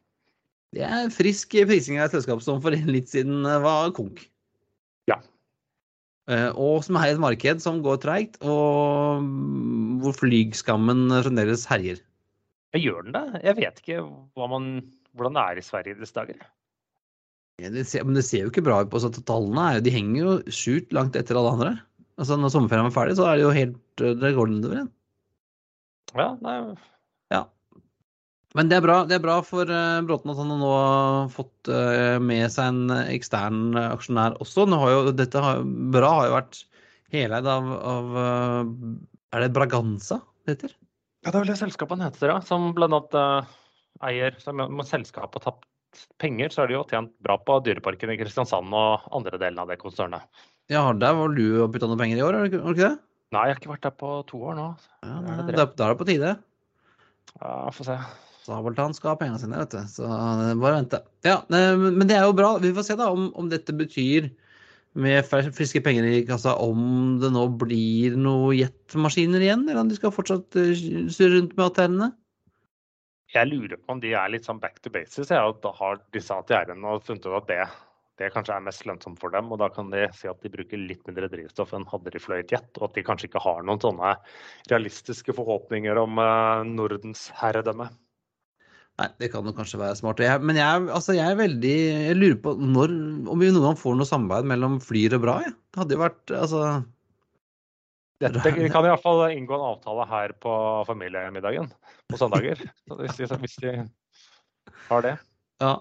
Det 0.72 0.84
er 0.88 1.10
frisk 1.12 1.52
prising 1.68 1.98
av 2.00 2.08
et 2.08 2.16
selskap 2.16 2.40
som 2.44 2.60
for 2.64 2.72
litt 2.72 3.10
siden 3.12 3.44
eh, 3.44 3.60
var 3.60 3.92
konk. 3.96 4.22
Ja. 5.10 5.18
Eh, 6.30 6.48
Og 6.56 6.80
som 6.86 6.96
er 6.96 7.10
i 7.10 7.16
et 7.16 7.20
marked 7.20 7.60
som 7.64 7.82
går 7.84 8.00
treigt, 8.04 8.38
og 8.40 9.20
hvor 10.00 10.16
flygskammen 10.16 11.12
fremdeles 11.12 11.66
herjer. 11.68 12.00
Ja, 12.72 12.80
Gjør 12.80 13.06
den 13.06 13.16
det? 13.16 13.42
Jeg 13.44 13.58
vet 13.58 13.80
ikke 13.82 14.02
man, 14.48 14.68
hvordan 15.12 15.36
det 15.36 15.44
er 15.44 15.60
i 15.60 15.64
Sverige 15.66 15.96
i 15.96 16.00
disse 16.00 16.16
dager. 16.16 16.40
Ja, 17.60 17.70
Det 17.70 17.84
ser, 17.86 18.04
men 18.08 18.16
det 18.16 18.24
ser 18.24 18.46
jo 18.46 18.52
ikke 18.52 18.64
bra 18.64 18.80
ut 18.82 18.92
på 18.92 19.00
at 19.04 19.18
tallene. 19.28 19.66
er 19.76 19.84
De 19.84 19.92
henger 19.92 20.22
jo 20.22 20.36
sjukt 20.48 20.94
langt 20.96 21.18
etter 21.18 21.36
alle 21.36 21.52
andre. 21.52 21.72
Altså 22.20 22.38
Når 22.40 22.54
sommerferien 22.54 22.88
er 22.88 22.94
ferdig, 22.94 23.18
så 23.18 23.28
er 23.28 23.38
det 23.38 23.44
jo 23.44 23.52
helt 23.56 24.04
eh, 24.04 24.16
Det 24.16 24.34
går 24.36 24.48
nedover 24.48 24.80
igjen. 24.80 24.92
Ja, 26.16 26.30
nei, 26.44 26.56
Ja. 27.32 27.44
Men 28.56 28.68
det 28.68 28.76
er 28.76 28.84
bra, 28.84 28.98
det 29.08 29.16
er 29.16 29.24
bra 29.24 29.38
for 29.40 29.64
uh, 29.64 30.02
Bråten 30.04 30.28
at 30.28 30.36
han 30.36 30.50
nå 30.60 30.72
har 30.72 31.30
fått 31.32 31.70
uh, 31.72 32.18
med 32.20 32.50
seg 32.52 32.68
en 32.68 32.92
ekstern 33.06 33.72
uh, 33.72 33.94
aksjonær 33.94 34.36
også. 34.44 34.66
Jo, 34.68 35.06
dette 35.16 35.40
har, 35.40 35.64
Bra 35.64 36.10
har 36.18 36.28
jo 36.28 36.34
vært 36.36 36.60
heleid 37.12 37.48
av, 37.48 37.72
av 37.94 38.20
Er 39.32 39.44
det 39.44 39.54
Braganza 39.56 40.20
det 40.44 40.56
heter? 40.56 40.76
Ja, 41.22 41.30
det 41.30 41.36
er 41.36 41.44
vel 41.44 41.52
det 41.52 41.58
selskapet 41.60 42.02
heter, 42.02 42.32
ja. 42.32 42.38
Som 42.46 42.72
blant 42.76 42.94
annet 42.96 43.14
eh, 43.18 43.52
eier 44.08 44.38
Som 44.42 44.60
om 44.64 44.82
selskapet 44.86 45.44
har 45.46 45.52
tapt 45.52 45.68
penger, 46.18 46.48
så 46.50 46.62
har 46.62 46.70
de 46.70 46.74
jo 46.78 46.86
tjent 46.88 47.12
bra 47.22 47.36
på 47.38 47.58
Dyreparken 47.66 48.10
i 48.14 48.16
Kristiansand 48.16 48.72
og 48.74 49.04
andre 49.12 49.36
delen 49.38 49.60
av 49.60 49.68
det 49.68 49.76
konsernet. 49.82 50.24
Ja, 50.72 50.86
der 50.96 51.12
var 51.18 51.34
du 51.36 51.44
og 51.62 51.72
putta 51.74 51.88
noen 51.90 52.00
penger 52.00 52.16
i 52.16 52.24
år, 52.24 52.38
har 52.38 52.48
du 52.48 52.56
ikke- 52.56 52.74
det? 52.80 52.98
Nei, 53.32 53.42
jeg 53.48 53.54
har 53.54 53.60
ikke 53.60 53.72
vært 53.74 53.86
der 53.86 53.94
på 54.00 54.10
to 54.26 54.40
år 54.40 54.56
nå. 54.56 54.66
Ja, 55.04 55.18
Er 55.20 55.52
da, 55.52 55.66
da 55.66 55.84
er 55.84 55.94
det 55.94 55.98
på 56.00 56.06
tide. 56.08 56.32
Ja, 57.40 57.70
Få 57.70 57.84
se. 57.84 57.98
Sabeltann 58.42 58.94
skal 58.96 59.12
ha 59.12 59.16
pengene 59.20 59.38
sine, 59.38 59.56
vet 59.60 59.70
du. 59.70 59.78
Så 59.86 60.02
eh, 60.04 60.54
bare 60.58 60.80
vente. 60.80 61.02
Ja, 61.24 61.42
eh, 61.52 61.76
men 61.76 62.06
det 62.08 62.16
er 62.16 62.24
jo 62.26 62.32
bra. 62.32 62.56
Vi 62.58 62.72
får 62.72 62.84
se 62.88 62.96
da 62.96 63.10
om, 63.12 63.28
om 63.36 63.48
dette 63.52 63.72
betyr 63.76 64.30
med 64.94 65.24
friske 65.26 65.80
penger 65.84 66.06
i 66.08 66.24
kassa, 66.28 66.54
om 66.60 67.16
det 67.22 67.30
nå 67.32 67.46
blir 67.60 68.16
noen 68.18 68.58
jetmaskiner 68.58 69.44
igjen, 69.44 69.64
eller 69.68 69.84
om 69.84 69.92
de 69.92 69.96
skal 69.98 70.12
fortsatt 70.14 70.58
eh, 70.60 70.74
surre 71.12 71.38
rundt 71.38 71.56
med 71.56 71.64
ATR-ene. 71.68 72.10
Jeg 73.32 73.48
lurer 73.48 73.80
på 73.80 73.94
om 73.94 74.02
de 74.02 74.12
er 74.12 74.28
litt 74.32 74.44
sånn 74.44 74.60
back 74.60 74.82
to 74.84 74.92
basis. 74.92 75.30
ja, 75.32 75.46
og 75.48 75.62
da 75.64 75.72
har 75.78 76.02
disse 76.12 76.36
ATR-ene 76.36 76.98
funnet 77.06 77.24
ut 77.24 77.38
at 77.38 77.48
det, 77.48 77.62
det 78.20 78.28
kanskje 78.34 78.58
er 78.58 78.66
mest 78.66 78.84
lønnsomt 78.84 79.22
for 79.22 79.32
dem. 79.32 79.48
Og 79.54 79.62
da 79.62 79.70
kan 79.72 79.88
de 79.94 80.04
si 80.18 80.28
at 80.28 80.44
de 80.44 80.52
bruker 80.52 80.76
litt 80.76 81.00
mindre 81.08 81.30
drivstoff 81.32 81.72
enn 81.72 81.88
hadde 81.88 82.12
de 82.12 82.20
fløyet 82.20 82.52
jet. 82.52 82.68
Og 82.76 82.90
at 82.90 82.98
de 82.98 83.06
kanskje 83.06 83.30
ikke 83.30 83.44
har 83.46 83.64
noen 83.64 83.80
sånne 83.80 84.12
realistiske 84.68 85.32
forhåpninger 85.38 86.02
om 86.04 86.20
eh, 86.20 86.68
Nordens 86.76 87.30
herredømme. 87.40 87.88
Nei, 89.02 89.08
det 89.18 89.32
kan 89.32 89.46
jo 89.46 89.54
kanskje 89.56 89.80
være 89.80 89.98
smart. 89.98 90.20
Jeg, 90.22 90.42
men 90.46 90.58
jeg, 90.60 90.86
altså, 90.94 91.14
jeg 91.16 91.26
er 91.26 91.38
veldig 91.40 91.76
Jeg 91.82 92.18
lurer 92.18 92.38
på 92.44 92.54
når, 92.60 92.92
om 93.32 93.40
vi 93.42 93.50
noen 93.50 93.66
gang 93.66 93.78
får 93.80 93.96
noe 93.98 94.06
samarbeid 94.08 94.50
mellom 94.52 94.78
Flyr 94.84 95.16
og 95.18 95.24
Bra. 95.24 95.38
Ja. 95.42 95.54
Det 95.72 95.82
hadde 95.82 95.96
jo 95.96 96.02
vært 96.04 96.34
altså 96.36 96.62
Dette 98.22 98.52
kan 98.70 98.86
iallfall 98.86 99.24
inngå 99.34 99.56
en 99.56 99.64
avtale 99.72 100.06
her 100.06 100.34
på 100.44 100.52
familiemiddagen 100.86 101.72
på 102.12 102.20
søndager. 102.20 102.60
Så 102.86 102.98
hvis, 103.00 103.18
de, 103.18 103.38
hvis 103.42 103.56
de 103.64 103.72
har 104.86 105.02
det. 105.08 105.16
Ja. 105.62 105.72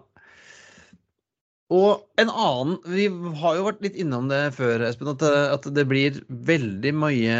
Og 1.72 2.02
en 2.20 2.30
annen 2.30 2.78
Vi 2.92 3.06
har 3.40 3.58
jo 3.58 3.68
vært 3.70 3.84
litt 3.86 3.98
innom 4.00 4.28
det 4.32 4.42
før, 4.58 4.84
Espen, 4.90 5.12
at, 5.14 5.24
at 5.24 5.68
det 5.76 5.86
blir 5.88 6.20
veldig 6.28 6.92
mye 7.00 7.38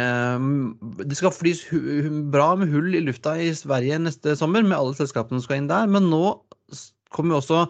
Det 1.04 1.18
skal 1.18 1.34
flys 1.36 1.66
bra 2.32 2.52
med 2.60 2.72
hull 2.72 2.96
i 2.96 3.02
lufta 3.04 3.36
i 3.40 3.50
Sverige 3.56 4.00
neste 4.00 4.36
sommer, 4.40 4.64
med 4.64 4.78
alle 4.78 4.96
selskapene 4.96 5.40
som 5.40 5.48
skal 5.48 5.60
inn 5.60 5.70
der. 5.70 5.90
Men 5.90 6.08
nå 6.12 6.24
kommer 7.12 7.36
jo 7.36 7.42
også 7.42 7.66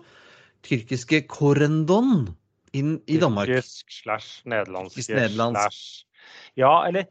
tyrkiske 0.62 1.24
Korendon 1.30 2.28
inn 2.78 2.94
i 3.10 3.18
Danmark. 3.20 3.50
Tyrkisk 3.50 3.96
slash 4.04 4.46
nederlandsk 4.48 5.02
slash 5.02 6.04
Ja, 6.58 6.84
eller 6.86 7.08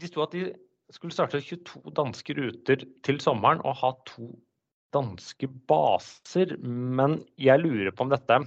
de 0.00 0.10
sto 0.10 0.26
at 0.26 0.34
de 0.36 0.50
skulle 0.92 1.14
starte 1.14 1.40
22 1.40 1.94
danske 1.96 2.36
ruter 2.36 2.84
til 3.06 3.20
sommeren 3.22 3.62
og 3.64 3.78
ha 3.80 3.94
to 4.10 4.28
danske 4.94 5.48
baser. 5.70 6.52
Men 6.60 7.22
jeg 7.40 7.64
lurer 7.64 7.94
på 7.94 8.04
om 8.06 8.12
dette 8.12 8.42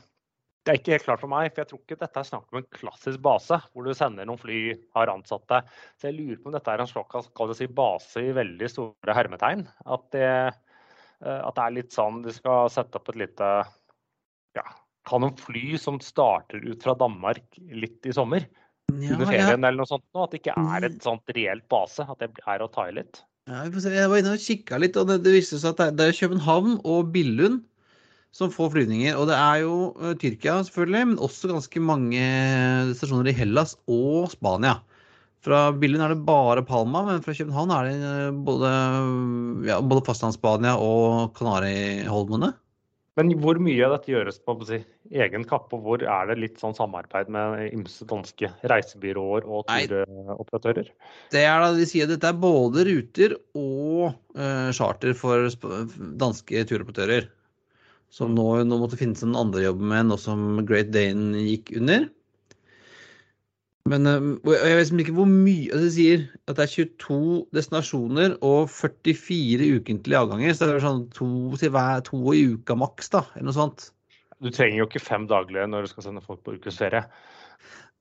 det 0.68 0.74
er 0.74 0.80
ikke 0.82 0.96
helt 0.98 1.06
klart 1.06 1.22
for 1.24 1.32
meg, 1.32 1.48
for 1.54 1.64
jeg 1.64 1.70
tror 1.70 1.80
ikke 1.80 1.98
dette 2.02 2.20
er 2.20 2.28
snakk 2.28 2.52
om 2.52 2.60
en 2.60 2.66
klassisk 2.76 3.22
base 3.24 3.58
hvor 3.72 3.86
du 3.88 3.94
sender 3.96 4.28
noen 4.28 4.40
fly, 4.42 4.58
har 4.98 5.12
ansatte. 5.14 5.62
Så 5.96 6.10
jeg 6.10 6.18
lurer 6.18 6.42
på 6.42 6.52
om 6.52 6.56
dette 6.58 6.74
er 6.74 6.84
en 6.84 6.90
slags 6.90 7.30
si, 7.56 7.70
base 7.78 8.24
i 8.24 8.34
veldig 8.36 8.70
store 8.74 9.16
hermetegn. 9.16 9.64
At 9.88 10.04
det, 10.12 10.26
eh, 10.28 11.40
at 11.40 11.56
det, 11.56 11.64
er 11.64 11.78
litt 11.78 11.96
sånn 11.96 12.20
de 12.26 12.36
skal 12.36 12.68
sette 12.74 13.00
opp 13.00 13.14
et 13.14 13.22
lite 13.24 13.52
ja, 14.58 14.66
Kan 15.08 15.24
noen 15.24 15.40
fly 15.40 15.80
som 15.80 16.02
starter 16.04 16.60
ut 16.66 16.84
fra 16.84 16.98
Danmark 17.00 17.62
litt 17.72 18.04
i 18.04 18.16
sommer. 18.16 18.44
Ja, 18.92 19.16
under 19.16 19.28
ferien 19.30 19.56
ja. 19.56 19.70
eller 19.70 19.80
noe 19.86 19.88
sånt. 19.88 20.04
nå, 20.12 20.26
At 20.26 20.36
det 20.36 20.44
ikke 20.44 20.60
er 20.60 20.90
et 20.90 21.00
sånt 21.06 21.36
reelt 21.38 21.68
base. 21.72 22.04
At 22.04 22.20
det 22.20 22.34
er 22.44 22.66
å 22.66 22.68
ta 22.76 22.90
i 22.92 22.98
litt. 23.00 23.24
Ja, 23.48 23.64
jeg 23.64 24.12
var 24.12 24.20
inne 24.20 24.36
og 24.36 24.44
kikka 24.44 24.76
litt, 24.84 25.00
og 25.00 25.08
det, 25.08 25.22
det 25.24 25.32
viste 25.38 25.56
seg 25.62 25.78
at 25.78 25.96
det 25.96 26.10
er 26.10 26.18
København 26.18 26.82
og 26.84 27.14
Billund 27.14 27.62
som 28.38 28.54
får 28.54 28.74
flyvninger. 28.76 29.18
Og 29.18 29.30
det 29.32 29.38
er 29.38 29.64
jo 29.64 29.78
uh, 29.98 30.14
Tyrkia, 30.22 30.60
selvfølgelig, 30.68 31.10
men 31.14 31.24
også 31.26 31.50
ganske 31.52 31.82
mange 31.82 32.28
stasjoner 33.00 33.32
i 33.32 33.38
Hellas 33.38 33.76
og 33.90 34.30
Spania. 34.34 34.78
Fra 35.46 35.68
Billund 35.74 36.04
er 36.04 36.14
det 36.14 36.26
bare 36.28 36.66
Palma, 36.66 37.04
men 37.08 37.24
fra 37.26 37.36
København 37.38 37.74
er 37.74 37.90
det 37.90 37.98
uh, 38.06 38.40
både, 38.46 38.72
ja, 39.70 39.82
både 39.82 40.06
fastlands-Spania 40.08 40.78
og 40.82 41.36
Kanariholmene. 41.38 42.54
Men 43.18 43.32
hvor 43.42 43.58
mye 43.58 43.82
av 43.82 43.96
dette 43.96 44.12
gjøres 44.12 44.36
på 44.46 44.54
si, 44.70 44.78
egen 45.10 45.46
kappe, 45.50 45.74
og 45.74 45.88
hvor 45.88 46.04
er 46.06 46.28
det 46.30 46.36
litt 46.38 46.60
sånn 46.62 46.76
samarbeid 46.78 47.32
med 47.34 47.72
ymse 47.74 48.06
danske 48.06 48.52
reisebyråer 48.70 49.48
og 49.48 49.66
turoperatører? 49.72 50.92
Det 51.34 51.42
er 51.42 51.64
da 51.64 51.72
de 51.74 51.88
sier 51.90 52.06
at 52.06 52.14
dette 52.14 52.30
er 52.30 52.38
både 52.38 52.86
ruter 52.86 53.34
og 53.58 54.12
uh, 54.38 54.70
charter 54.78 55.18
for 55.18 55.50
danske 56.22 56.62
turoperatører. 56.70 57.32
Som 58.14 58.36
nå, 58.38 58.46
nå 58.64 58.78
måtte 58.80 59.00
finnes 59.00 59.24
en 59.26 59.36
andre 59.38 59.66
jobb 59.66 59.82
med, 59.84 60.08
nå 60.08 60.18
som 60.22 60.62
Great 60.68 60.94
Dane 60.94 61.44
gikk 61.44 61.74
under. 61.80 62.08
Men 63.88 64.08
eh, 64.10 64.24
jeg 64.52 64.78
vet 64.80 64.94
ikke 65.04 65.16
hvor 65.16 65.30
mye 65.30 65.70
altså, 65.72 65.84
Det 65.86 65.94
sier 65.96 66.24
at 66.48 66.58
det 66.60 66.66
er 66.66 66.74
22 66.74 67.20
destinasjoner 67.56 68.38
og 68.46 68.72
44 68.74 69.70
ukentlige 69.80 70.24
avganger. 70.24 70.56
Så 70.56 70.68
det 70.68 70.78
er 70.78 70.88
sånn 70.88 71.06
to, 71.16 71.30
hver, 71.60 72.02
to 72.08 72.22
i 72.36 72.48
uka 72.56 72.78
maks, 72.80 73.12
da, 73.14 73.24
eller 73.36 73.52
noe 73.52 73.58
sånt. 73.58 73.92
Du 74.44 74.52
trenger 74.54 74.84
jo 74.84 74.88
ikke 74.90 75.02
fem 75.02 75.26
daglige 75.30 75.66
når 75.70 75.86
du 75.86 75.92
skal 75.94 76.10
sende 76.10 76.24
folk 76.26 76.44
på 76.46 76.58
ukesferie. 76.60 77.06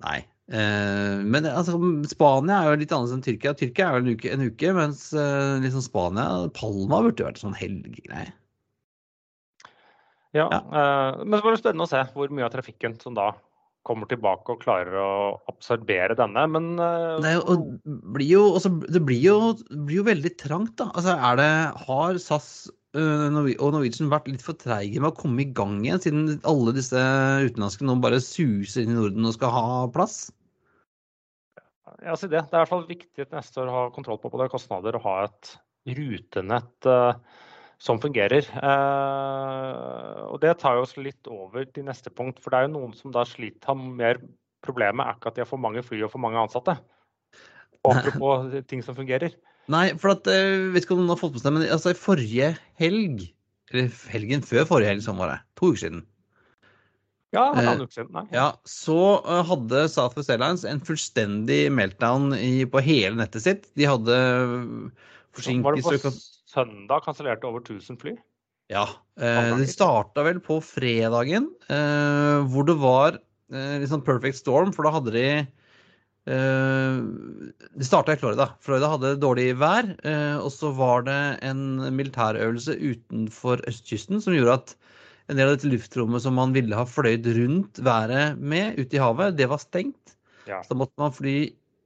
Nei. 0.05 0.19
Eh, 0.53 1.23
men 1.25 1.47
altså, 1.49 1.79
Spania 2.11 2.61
er 2.61 2.75
jo 2.75 2.81
litt 2.83 2.93
annerledes 2.93 3.17
enn 3.17 3.25
Tyrkia. 3.25 3.55
Tyrkia 3.59 3.89
er 3.89 3.97
jo 3.97 4.05
en 4.05 4.11
uke, 4.15 4.33
en 4.35 4.49
uke 4.51 4.75
mens 4.77 5.07
eh, 5.17 5.55
liksom 5.65 5.85
Spania 5.87 6.27
Palma 6.57 7.01
burde 7.07 7.27
vært 7.27 7.41
sånn 7.43 7.57
helgegreie. 7.57 8.35
Ja. 10.37 10.47
Eh, 10.53 11.25
men 11.25 11.39
så 11.39 11.45
var 11.45 11.57
det 11.57 11.63
spennende 11.63 11.87
å 11.87 11.91
se 11.91 12.03
hvor 12.15 12.33
mye 12.35 12.47
av 12.47 12.55
trafikken 12.55 12.97
som 13.03 13.17
da 13.17 13.33
kommer 13.87 14.09
tilbake 14.11 14.55
og 14.55 14.63
klarer 14.65 14.97
å 14.99 15.11
absorbere 15.51 16.17
denne, 16.19 16.43
men 16.51 16.73
uh, 16.81 17.21
det, 17.23 17.37
og 17.47 17.69
blir 18.17 18.33
jo, 18.33 18.43
også, 18.59 18.73
det 18.91 19.03
blir 19.07 19.23
jo, 19.23 19.37
blir 19.71 20.01
jo, 20.01 20.07
veldig 20.09 20.33
trangt, 20.41 20.75
da. 20.81 20.89
Altså, 20.91 21.15
er 21.15 21.39
det, 21.39 21.51
har 21.87 22.19
SAS 22.23 22.49
uh, 22.99 23.29
og 23.31 23.77
Norwegian 23.77 24.11
vært 24.11 24.27
litt 24.33 24.43
for 24.43 24.59
treige 24.59 24.99
med 24.99 25.13
å 25.13 25.19
komme 25.19 25.45
i 25.45 25.51
gang 25.55 25.79
igjen, 25.85 26.03
siden 26.03 26.25
alle 26.51 26.75
disse 26.75 26.99
utenlandske 27.47 27.87
nå 27.87 27.99
bare 28.03 28.23
suser 28.25 28.83
inn 28.83 28.97
i 28.97 28.99
Norden 28.99 29.31
og 29.31 29.37
skal 29.39 29.55
ha 29.55 29.67
plass? 29.95 30.19
Ja, 32.03 32.17
si 32.19 32.29
det. 32.29 32.43
Det 32.51 32.57
er 32.57 32.59
i 32.59 32.65
hvert 32.65 32.75
fall 32.75 32.89
viktig 32.91 33.31
neste 33.33 33.63
år 33.63 33.71
å 33.71 33.77
ha 33.77 33.89
kontroll 33.95 34.19
på 34.21 34.31
både 34.35 34.51
kostnader 34.53 34.99
og 34.99 35.07
ha 35.07 35.19
et 35.29 35.55
rutenett. 35.97 36.75
Uh, 36.83 37.15
som 37.83 38.01
fungerer. 38.01 38.47
Eh, 38.57 40.23
og 40.27 40.41
Det 40.43 40.57
tar 40.63 40.81
oss 40.81 40.97
litt 40.97 41.29
over 41.29 41.67
til 41.69 41.87
neste 41.87 42.11
punkt. 42.11 42.41
For 42.43 42.53
det 42.53 42.59
er 42.59 42.69
jo 42.69 42.75
noen 42.79 42.97
som 42.97 43.15
da 43.15 43.27
sliter 43.29 43.73
har 43.73 43.79
mer 43.79 44.23
Problemet 44.67 45.05
er 45.05 45.15
ikke 45.15 45.29
at 45.31 45.37
de 45.37 45.43
har 45.45 45.47
for 45.47 45.63
mange 45.63 45.83
fly 45.85 46.01
og 46.03 46.11
for 46.11 46.19
mange 46.19 46.41
ansatte. 46.41 46.73
Og 47.87 47.93
apropos 47.93 48.49
ting 48.67 48.81
som 48.83 48.97
fungerer. 48.97 49.37
Nei, 49.71 49.93
for 50.01 50.17
at, 50.17 50.27
jeg 50.27 50.43
eh, 50.43 50.65
vet 50.75 50.83
ikke 50.83 50.97
om 50.97 51.05
noen 51.05 51.13
har 51.13 51.21
fått 51.21 51.37
med 51.37 51.45
seg, 51.45 51.55
men 51.55 51.67
altså 51.71 51.93
i 51.93 51.99
forrige 51.99 52.49
helg, 52.81 53.29
eller 53.71 53.93
helgen 54.11 54.43
før 54.43 54.67
forrige 54.67 54.91
helg, 54.91 55.05
som 55.07 55.21
var 55.23 55.31
det, 55.31 55.39
to 55.61 55.71
uker 55.71 55.85
siden 55.85 56.03
ja, 57.37 57.47
en 57.53 57.83
uke 57.83 57.93
siden. 57.93 58.13
Nei. 58.15 58.25
Ja, 58.35 58.47
så 58.69 58.99
hadde 59.49 59.87
Southwest 59.93 60.31
Airlines 60.33 60.65
en 60.69 60.81
fullstendig 60.85 61.67
meltdown 61.75 62.31
i, 62.39 62.65
på 62.71 62.83
hele 62.85 63.17
nettet 63.19 63.45
sitt. 63.45 63.69
De 63.79 63.89
hadde 63.89 64.17
forsinkelser 65.37 66.01
søndag 66.57 67.05
kansellerte 67.05 67.49
over 67.49 67.63
1000 67.63 68.01
fly. 68.01 68.17
Ja. 68.73 68.89
Eh, 69.21 69.53
det 69.61 69.69
starta 69.71 70.25
vel 70.27 70.41
på 70.43 70.59
fredagen, 70.65 71.51
eh, 71.71 72.41
hvor 72.51 72.67
det 72.67 72.79
var 72.83 73.21
eh, 73.53 73.77
litt 73.83 73.93
sånn 73.93 74.05
perfect 74.07 74.41
storm, 74.41 74.73
for 74.75 74.87
da 74.87 74.95
hadde 74.97 75.15
de 75.15 75.27
eh, 75.37 76.99
Det 77.79 77.87
starta 77.87 78.17
i 78.17 78.21
Florida. 78.21 78.49
Florida 78.65 78.91
hadde 78.97 79.15
dårlig 79.23 79.53
vær, 79.61 79.93
eh, 80.03 80.37
og 80.41 80.51
så 80.55 80.73
var 80.75 81.07
det 81.07 81.21
en 81.47 81.63
militærøvelse 81.95 82.75
utenfor 82.81 83.63
østkysten 83.71 84.23
som 84.25 84.35
gjorde 84.35 84.59
at 84.59 84.75
en 85.31 85.39
del 85.39 85.51
av 85.51 85.57
dette 85.57 85.71
luftrommet 85.71 86.23
som 86.23 86.37
man 86.39 86.53
ville 86.55 86.77
ha 86.79 86.87
fløyd 86.87 87.27
rundt 87.39 87.81
været 87.83 88.39
med 88.39 88.79
ute 88.79 88.99
i 88.99 89.03
havet, 89.03 89.39
det 89.39 89.49
var 89.51 89.63
stengt. 89.63 90.15
Ja. 90.47 90.61
Så 90.63 90.75
da 90.75 90.83
måtte 90.83 91.03
man 91.03 91.15
fly 91.15 91.39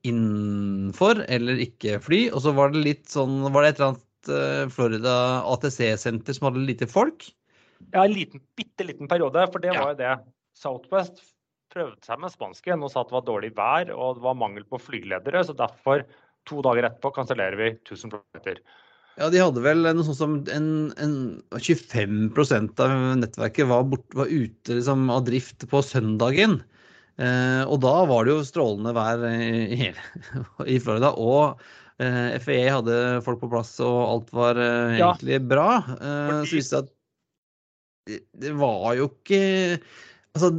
innenfor 0.04 1.24
eller 1.28 1.60
ikke 1.60 1.98
fly. 2.04 2.26
Og 2.34 2.44
så 2.44 2.52
var 2.56 2.72
det 2.72 2.84
litt 2.84 3.08
sånn 3.08 3.40
Var 3.48 3.64
det 3.64 3.70
et 3.70 3.80
eller 3.80 3.92
annet 3.92 4.06
Florida 4.74 5.14
ATC-senter 5.48 6.36
som 6.36 6.50
hadde 6.50 6.66
lite 6.66 6.88
folk? 6.90 7.28
Ja, 7.92 8.04
en 8.04 8.12
liten, 8.12 8.42
bitte 8.58 8.84
liten 8.84 9.08
periode. 9.08 9.46
For 9.52 9.62
det 9.62 9.72
var 9.76 9.94
jo 9.94 10.00
det. 10.00 10.14
Southwest 10.58 11.22
prøvde 11.70 12.02
seg 12.04 12.20
med 12.20 12.34
spansken 12.34 12.84
og 12.84 12.92
sa 12.92 13.02
at 13.02 13.10
det 13.10 13.16
var 13.16 13.26
dårlig 13.28 13.52
vær 13.56 13.92
og 13.94 14.18
det 14.18 14.24
var 14.26 14.38
mangel 14.38 14.66
på 14.68 14.80
flygeledere. 14.82 15.42
Så 15.46 15.56
derfor, 15.56 16.04
to 16.48 16.60
dager 16.66 16.88
etterpå, 16.88 17.14
kansellerer 17.16 17.58
vi 17.60 17.72
1000 17.78 18.16
flytter. 18.16 18.62
Ja, 19.20 19.28
de 19.28 19.40
hadde 19.42 19.62
vel 19.62 19.84
noe 19.84 20.06
sånt 20.06 20.18
som 20.20 20.36
en, 20.54 20.68
en 21.02 21.14
25 21.52 22.30
av 22.80 22.92
nettverket 23.20 23.68
var, 23.68 23.84
bort, 23.90 24.06
var 24.16 24.30
ute 24.30 24.78
liksom, 24.78 25.08
av 25.12 25.26
drift 25.26 25.66
på 25.68 25.82
søndagen. 25.84 26.60
Eh, 27.20 27.62
og 27.66 27.82
da 27.84 27.96
var 28.08 28.24
det 28.24 28.32
jo 28.32 28.46
strålende 28.46 28.94
vær 28.96 29.26
i, 29.28 29.90
i 29.90 30.78
Florida. 30.84 31.12
Og 31.20 31.60
Eh, 32.00 32.38
FAA 32.40 32.78
hadde 32.78 32.96
folk 33.26 33.42
på 33.42 33.50
plass, 33.52 33.74
og 33.84 33.98
alt 34.06 34.32
var 34.36 34.60
eh, 34.60 34.96
egentlig 34.96 35.36
ja. 35.36 35.44
bra. 35.52 35.68
Eh, 35.98 36.34
så 36.48 36.56
viste 36.56 36.78
det 36.78 36.82
at 36.86 36.92
det, 38.08 38.18
det 38.46 38.52
var 38.56 38.94
jo 38.96 39.10
ikke 39.10 39.42
Altså, 40.30 40.52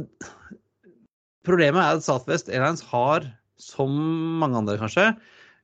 problemet 1.48 1.80
er 1.80 1.96
at 1.96 2.04
Southwest 2.04 2.50
Airlines 2.52 2.84
har, 2.90 3.24
som 3.56 3.94
mange 4.42 4.58
andre 4.60 4.76
kanskje, 4.76 5.06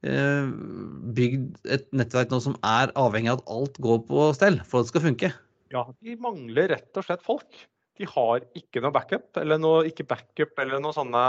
bygd 0.01 1.59
et 1.75 1.85
nettverk 1.93 2.31
nå 2.33 2.39
som 2.41 2.55
er 2.65 2.89
avhengig 2.97 3.35
av 3.35 3.43
at 3.43 3.51
alt 3.53 3.77
går 3.85 3.99
på 4.09 4.29
stell 4.39 4.57
for 4.65 4.81
at 4.81 4.89
det 4.89 4.93
skal 4.95 5.05
funke. 5.05 5.31
Ja, 5.75 5.83
de 6.01 6.17
mangler 6.25 6.73
rett 6.73 6.97
og 6.97 7.05
slett 7.05 7.27
folk. 7.27 7.61
De 8.01 8.09
har 8.09 8.47
ikke 8.57 8.81
noe 8.81 8.95
backup, 8.97 9.29
eller 9.43 9.61
noe, 9.61 9.85
ikke 9.91 10.09
backup, 10.09 10.55
eller 10.63 10.81
noe 10.81 10.97
sånne 10.97 11.27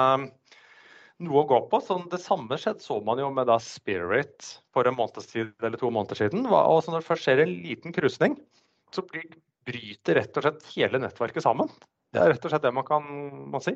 noe 1.25 1.43
å 1.43 1.47
gå 1.49 1.59
på. 1.71 1.81
Så 1.83 1.97
det 2.11 2.21
samme 2.23 2.57
skjedde 2.59 2.83
så 2.83 2.99
man 3.05 3.21
jo 3.21 3.29
med 3.33 3.49
da 3.49 3.59
Spirit 3.63 4.55
for 4.75 4.87
en 4.87 4.97
måneds 4.97 5.29
tid 5.31 5.53
eller 5.63 5.79
to 5.81 5.91
måneder 5.93 6.19
siden. 6.23 6.47
Og 6.47 6.81
så 6.83 6.93
når 6.93 7.03
det 7.03 7.09
først 7.09 7.27
skjer 7.27 7.43
en 7.43 7.55
liten 7.65 7.95
krusning, 7.95 8.37
så 8.95 9.05
bryter 9.05 10.19
rett 10.19 10.39
og 10.39 10.45
slett 10.45 10.67
hele 10.73 11.01
nettverket 11.03 11.45
sammen. 11.45 11.71
Det 12.13 12.21
er 12.21 12.33
rett 12.33 12.45
og 12.45 12.53
slett 12.53 12.65
det 12.65 12.73
man 12.75 12.87
kan 12.87 13.05
man 13.53 13.63
si. 13.63 13.75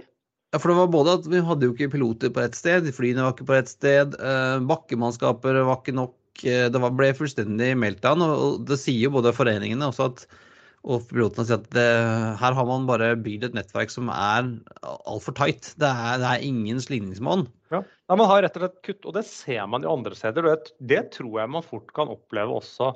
Ja, 0.54 0.60
for 0.62 0.70
det 0.70 0.78
var 0.78 0.90
både 0.94 1.14
at 1.18 1.28
Vi 1.30 1.42
hadde 1.42 1.66
jo 1.66 1.74
ikke 1.74 1.92
piloter 1.96 2.30
på 2.34 2.42
ett 2.44 2.58
sted, 2.58 2.86
flyene 2.94 3.26
var 3.26 3.34
ikke 3.34 3.50
på 3.50 3.58
ett 3.58 3.72
sted, 3.72 4.14
eh, 4.22 4.58
bakkemannskaper 4.70 5.64
var 5.66 5.80
ikke 5.82 5.96
nok. 5.98 6.16
Eh, 6.46 6.68
det 6.70 6.82
ble 6.82 7.14
fullstendig 7.18 7.74
meltdown. 7.78 8.22
og 8.22 8.66
Det 8.70 8.78
sier 8.82 9.08
jo 9.08 9.16
både 9.18 9.34
foreningene 9.34 9.90
også 9.90 10.12
at 10.12 10.26
og 10.84 11.06
pilotene 11.08 11.48
sier 11.48 11.62
at 11.62 11.68
det, 11.76 11.90
her 12.42 12.56
har 12.58 12.68
man 12.68 12.88
bare 12.90 13.14
bygd 13.24 13.48
et 13.48 13.56
nettverk 13.56 13.92
som 13.94 14.10
er 14.12 14.50
altfor 14.84 15.36
tight. 15.38 15.72
Det 15.80 15.92
det 16.20 16.30
er 16.30 16.44
ingen 16.44 16.82
slingringsmonn. 16.84 17.48
Ja. 17.72 17.84
ja. 17.84 18.18
man 18.20 18.28
har 18.28 18.44
rett 18.44 18.58
og 18.60 18.66
slett 18.66 18.82
kutt, 18.86 19.08
og 19.08 19.16
det 19.16 19.24
ser 19.30 19.64
man 19.72 19.86
jo 19.86 19.94
andre 19.96 20.18
steder. 20.20 20.50
og 20.52 20.74
Det 20.80 21.06
tror 21.16 21.40
jeg 21.40 21.54
man 21.56 21.66
fort 21.66 21.94
kan 21.96 22.12
oppleve 22.12 22.60
også 22.60 22.92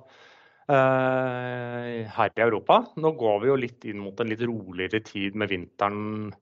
her 0.67 2.33
i 2.35 2.43
Europa. 2.43 2.81
Nå 2.99 3.13
går 3.15 3.37
vi 3.39 3.51
jo 3.53 3.59
litt 3.61 3.85
inn 3.87 4.01
mot 4.03 4.19
en 4.19 4.31
litt 4.33 4.43
roligere 4.43 4.99
tid 5.07 5.37
med 5.39 5.53
vinteren 5.53 6.33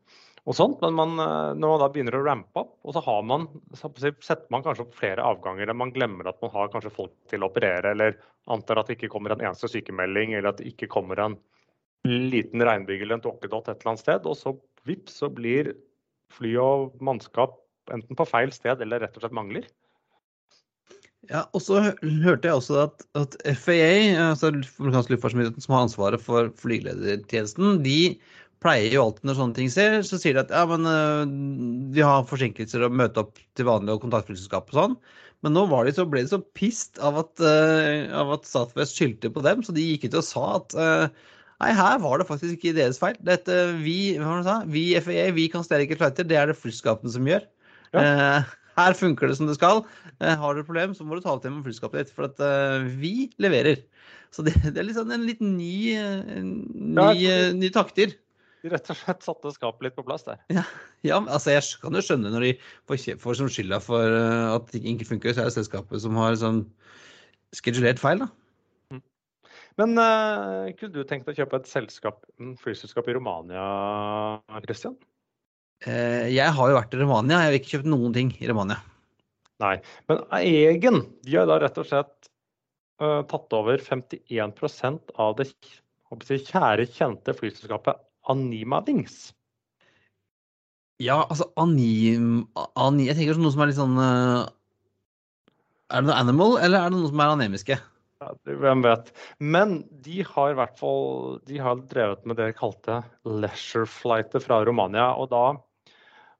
og 0.45 0.53
sånt, 0.53 0.81
men 0.83 0.93
man, 0.93 1.15
når 1.17 1.71
man 1.71 1.79
da 1.81 1.87
begynner 1.89 2.19
å 2.19 2.25
rampe 2.25 2.61
opp, 2.61 2.75
og 2.85 2.93
så, 2.93 3.01
har 3.01 3.23
man, 3.25 3.47
så 3.73 3.89
setter 3.97 4.45
man 4.53 4.61
kanskje 4.65 4.85
opp 4.85 4.93
flere 4.97 5.25
avganger 5.25 5.71
enn 5.71 5.79
man 5.79 5.93
glemmer 5.95 6.29
at 6.29 6.37
man 6.43 6.53
har 6.53 6.69
kanskje 6.73 6.93
folk 6.93 7.15
til 7.31 7.41
å 7.41 7.49
operere, 7.49 7.95
eller 7.95 8.19
antar 8.53 8.77
at 8.77 8.91
det 8.91 8.99
ikke 8.99 9.09
kommer 9.15 9.33
en 9.33 9.41
eneste 9.41 9.71
sykemelding, 9.73 10.35
eller 10.35 10.51
at 10.51 10.61
det 10.61 10.69
ikke 10.69 10.91
kommer 10.93 11.23
en 11.23 11.39
liten 12.05 12.61
regnbyge 12.61 13.07
eller 13.07 13.17
en 13.17 13.25
tåkedott 13.25 13.71
et 13.71 13.79
eller 13.79 13.95
annet 13.95 14.03
sted, 14.03 14.29
og 14.29 14.37
så 14.37 14.53
vips, 14.85 15.17
så 15.23 15.31
blir 15.33 15.73
fly 16.35 16.53
og 16.61 17.01
mannskap 17.05 17.57
enten 17.93 18.17
på 18.17 18.29
feil 18.29 18.53
sted 18.53 18.81
eller 18.85 19.01
rett 19.01 19.17
og 19.17 19.25
slett 19.25 19.35
mangler. 19.37 19.65
Ja, 21.25 21.47
og 21.57 21.61
så 21.65 21.79
hørte 21.81 22.45
jeg 22.45 22.53
også 22.53 22.83
at, 22.83 23.03
at 23.17 23.35
FAA, 23.57 24.13
altså 24.29 24.51
som 24.77 25.73
har 25.73 25.85
ansvaret 25.87 26.21
for 26.21 26.51
flygeledertjenesten, 26.61 27.79
de 27.81 28.19
pleier 28.63 28.93
jo 28.95 29.03
alltid 29.03 29.27
når 29.27 29.37
sånne 29.39 29.57
ting 29.57 29.69
skjer, 29.73 29.99
så 30.07 30.19
sier 30.21 30.37
de 30.37 30.43
at 30.45 30.53
ja, 30.53 30.63
men 30.69 31.91
vi 31.95 32.03
har 32.05 32.25
forsinkelser 32.29 32.87
og 32.87 32.95
møte 32.97 33.21
opp 33.21 33.39
til 33.57 33.67
vanlig 33.67 33.95
og 33.95 34.03
kontaktflyselskap 34.05 34.71
og 34.71 34.79
sånn. 34.79 34.97
Men 35.45 35.53
nå 35.53 35.65
det 35.85 35.93
så, 35.97 36.07
ble 36.09 36.23
de 36.25 36.31
så 36.31 36.41
pissed 36.57 36.97
av 37.05 37.19
at, 37.21 37.31
uh, 37.43 38.09
av 38.17 38.31
at 38.39 38.47
Statfest 38.49 38.97
skyldte 38.97 39.29
på 39.29 39.43
dem, 39.45 39.61
så 39.61 39.75
de 39.75 39.83
gikk 39.83 40.07
ut 40.07 40.19
og 40.21 40.25
sa 40.25 40.45
at 40.57 40.77
uh, 40.79 41.31
Nei, 41.63 41.69
her 41.71 42.01
var 42.03 42.19
det 42.19 42.25
faktisk 42.27 42.57
ikke 42.57 42.73
deres 42.75 42.97
feil. 42.99 43.15
Dette, 43.23 43.53
vi, 43.79 44.17
vi 44.73 44.81
FAA 44.99 45.29
vi 45.37 45.45
kan 45.53 45.63
stelle 45.63 45.85
ikke 45.85 45.95
flighter, 46.01 46.27
det 46.27 46.35
er 46.35 46.49
det 46.51 46.57
flyselskapene 46.59 47.13
som 47.13 47.29
gjør. 47.29 47.45
Ja. 47.95 48.01
Uh, 48.01 48.55
her 48.75 48.97
funker 48.99 49.31
det 49.31 49.37
som 49.39 49.47
det 49.47 49.55
skal. 49.55 49.85
Eh, 50.19 50.35
har 50.35 50.51
du 50.51 50.59
et 50.59 50.67
problem, 50.67 50.91
så 50.97 51.05
må 51.07 51.15
du 51.15 51.23
ta 51.23 51.37
det 51.37 51.45
til 51.45 51.55
med 51.55 51.63
flyselskapet 51.63 52.01
ditt. 52.01 52.11
For 52.15 52.27
at 52.27 52.41
eh, 52.43 52.89
vi 52.99 53.29
leverer. 53.39 53.85
Så 54.35 54.43
det, 54.43 54.57
det 54.65 54.81
er 54.81 54.89
liksom 54.89 55.13
en 55.15 55.23
litt 55.23 55.39
ny, 55.39 55.95
ny, 55.95 57.07
ja, 57.23 57.37
ny 57.55 57.71
takter. 57.71 58.17
Rett 58.65 58.89
og 58.89 58.97
slett 58.97 59.25
satte 59.25 59.51
skapet 59.53 59.85
litt 59.85 59.97
på 59.97 60.05
plass 60.05 60.25
der. 60.25 60.39
Ja, 60.53 60.63
ja 61.05 61.19
altså 61.21 61.53
jeg 61.53 61.65
kan 61.81 61.93
jo 61.93 62.01
skjønne 62.05 62.31
når 62.33 62.47
de 62.47 62.53
får, 62.89 63.03
får 63.21 63.37
som 63.37 63.51
skylda 63.51 63.81
for 63.83 64.15
eh, 64.15 64.55
at 64.55 64.71
ting 64.73 64.87
ikke 64.95 65.11
funker, 65.11 65.35
så 65.35 65.43
er 65.43 65.51
det 65.51 65.57
selskapet 65.59 66.01
som 66.01 66.17
har 66.17 66.37
sånn 66.39 66.63
skedulert 67.55 68.01
feil, 68.01 68.25
da. 68.25 68.31
Men 69.75 69.99
uh, 69.99 70.71
kunne 70.79 70.93
du 70.95 71.03
tenkt 71.07 71.27
å 71.27 71.35
kjøpe 71.35 71.59
et 71.59 71.67
selskap, 71.67 72.21
flyselskap 72.61 73.09
i 73.11 73.15
Romania, 73.17 73.65
Christian? 74.63 74.95
Uh, 75.83 76.31
jeg 76.31 76.47
har 76.55 76.71
jo 76.71 76.77
vært 76.77 76.95
i 76.95 77.01
Romania. 77.01 77.41
Jeg 77.43 77.51
har 77.51 77.57
ikke 77.59 77.73
kjøpt 77.73 77.89
noen 77.91 78.15
ting 78.15 78.31
i 78.39 78.47
Romania. 78.47 78.79
Nei, 79.63 79.75
men 80.07 80.23
Egen 80.39 81.01
de 81.27 81.35
har 81.35 81.47
da 81.47 81.59
rett 81.63 81.79
og 81.79 81.87
slett 81.87 82.29
uh, 83.03 83.21
tatt 83.27 83.55
over 83.55 83.83
51 83.83 84.55
av 85.19 85.35
det 85.39 85.49
si, 85.51 86.39
kjære, 86.39 86.87
kjente 86.95 87.35
flyselskapet 87.35 87.99
Anima 88.31 88.81
Wings. 88.87 89.33
Ja, 91.01 91.25
altså 91.25 91.49
Anim... 91.59 92.47
Ani, 92.79 93.09
jeg 93.09 93.17
tenker 93.17 93.39
noe 93.41 93.51
som 93.51 93.65
er 93.65 93.67
litt 93.71 93.79
sånn 93.81 93.97
Er 93.99 94.47
det 95.91 96.07
noe 96.07 96.15
animal, 96.15 96.55
eller 96.63 96.79
er 96.79 96.93
det 96.93 97.01
noe 97.01 97.11
som 97.11 97.19
er 97.23 97.33
anemiske? 97.33 97.75
Ja, 98.23 98.31
hvem 98.47 98.81
vet. 98.85 99.11
Men 99.43 99.81
de 100.05 100.23
har 100.23 100.53
i 100.53 100.57
hvert 100.57 100.77
fall 100.79 101.39
de 101.49 101.59
har 101.61 101.81
drevet 101.91 102.23
med 102.25 102.39
det 102.39 102.47
de 102.49 102.57
kalte 102.57 103.01
leisure 103.27 103.89
flighter 103.91 104.43
fra 104.43 104.61
Romania. 104.65 105.11
Og 105.19 105.29
da 105.33 105.43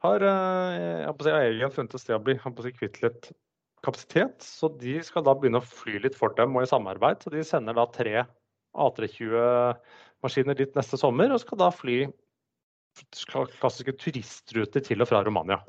har 0.05 0.23
eh, 0.29 1.03
jeg 1.59 1.73
funnet 1.75 1.97
et 1.97 2.03
sted 2.03 2.15
å 2.15 2.23
bli 2.23 2.37
kvitt 2.79 3.01
litt 3.03 3.29
kapasitet. 3.85 4.39
Så 4.45 4.71
de 4.79 4.97
skal 5.05 5.25
da 5.27 5.35
begynne 5.35 5.61
å 5.61 5.67
fly 5.67 5.99
litt 6.03 6.17
for 6.17 6.33
dem 6.37 6.55
og 6.55 6.65
i 6.65 6.71
samarbeid. 6.71 7.21
Så 7.21 7.33
de 7.33 7.43
sender 7.45 7.77
da 7.77 7.85
tre 7.91 8.23
A320-maskiner 10.23 10.58
dit 10.58 10.75
neste 10.75 10.97
sommer 10.97 11.32
og 11.34 11.41
skal 11.41 11.60
da 11.60 11.71
fly 11.73 12.06
klassiske 13.60 13.95
turistruter 13.99 14.84
til 14.84 15.01
og 15.04 15.10
fra 15.10 15.23
Romania. 15.25 15.60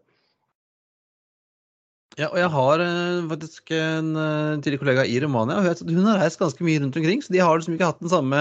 Ja, 2.17 2.31
og 2.31 2.39
jeg 2.39 2.49
har 2.49 2.81
uh, 2.81 3.27
faktisk 3.29 3.73
en 3.77 4.15
uh, 4.17 4.57
tidligere 4.63 4.81
kollega 4.81 5.05
i 5.05 5.19
Romania. 5.21 5.59
Hun 5.85 6.07
har 6.07 6.23
reist 6.23 6.41
ganske 6.41 6.65
mye 6.65 6.81
rundt 6.81 6.97
omkring, 6.97 7.21
så 7.21 7.35
de 7.35 7.43
har 7.43 7.59
liksom 7.59 7.75
ikke 7.75 7.91
hatt 7.91 8.01
den 8.01 8.13
samme 8.13 8.39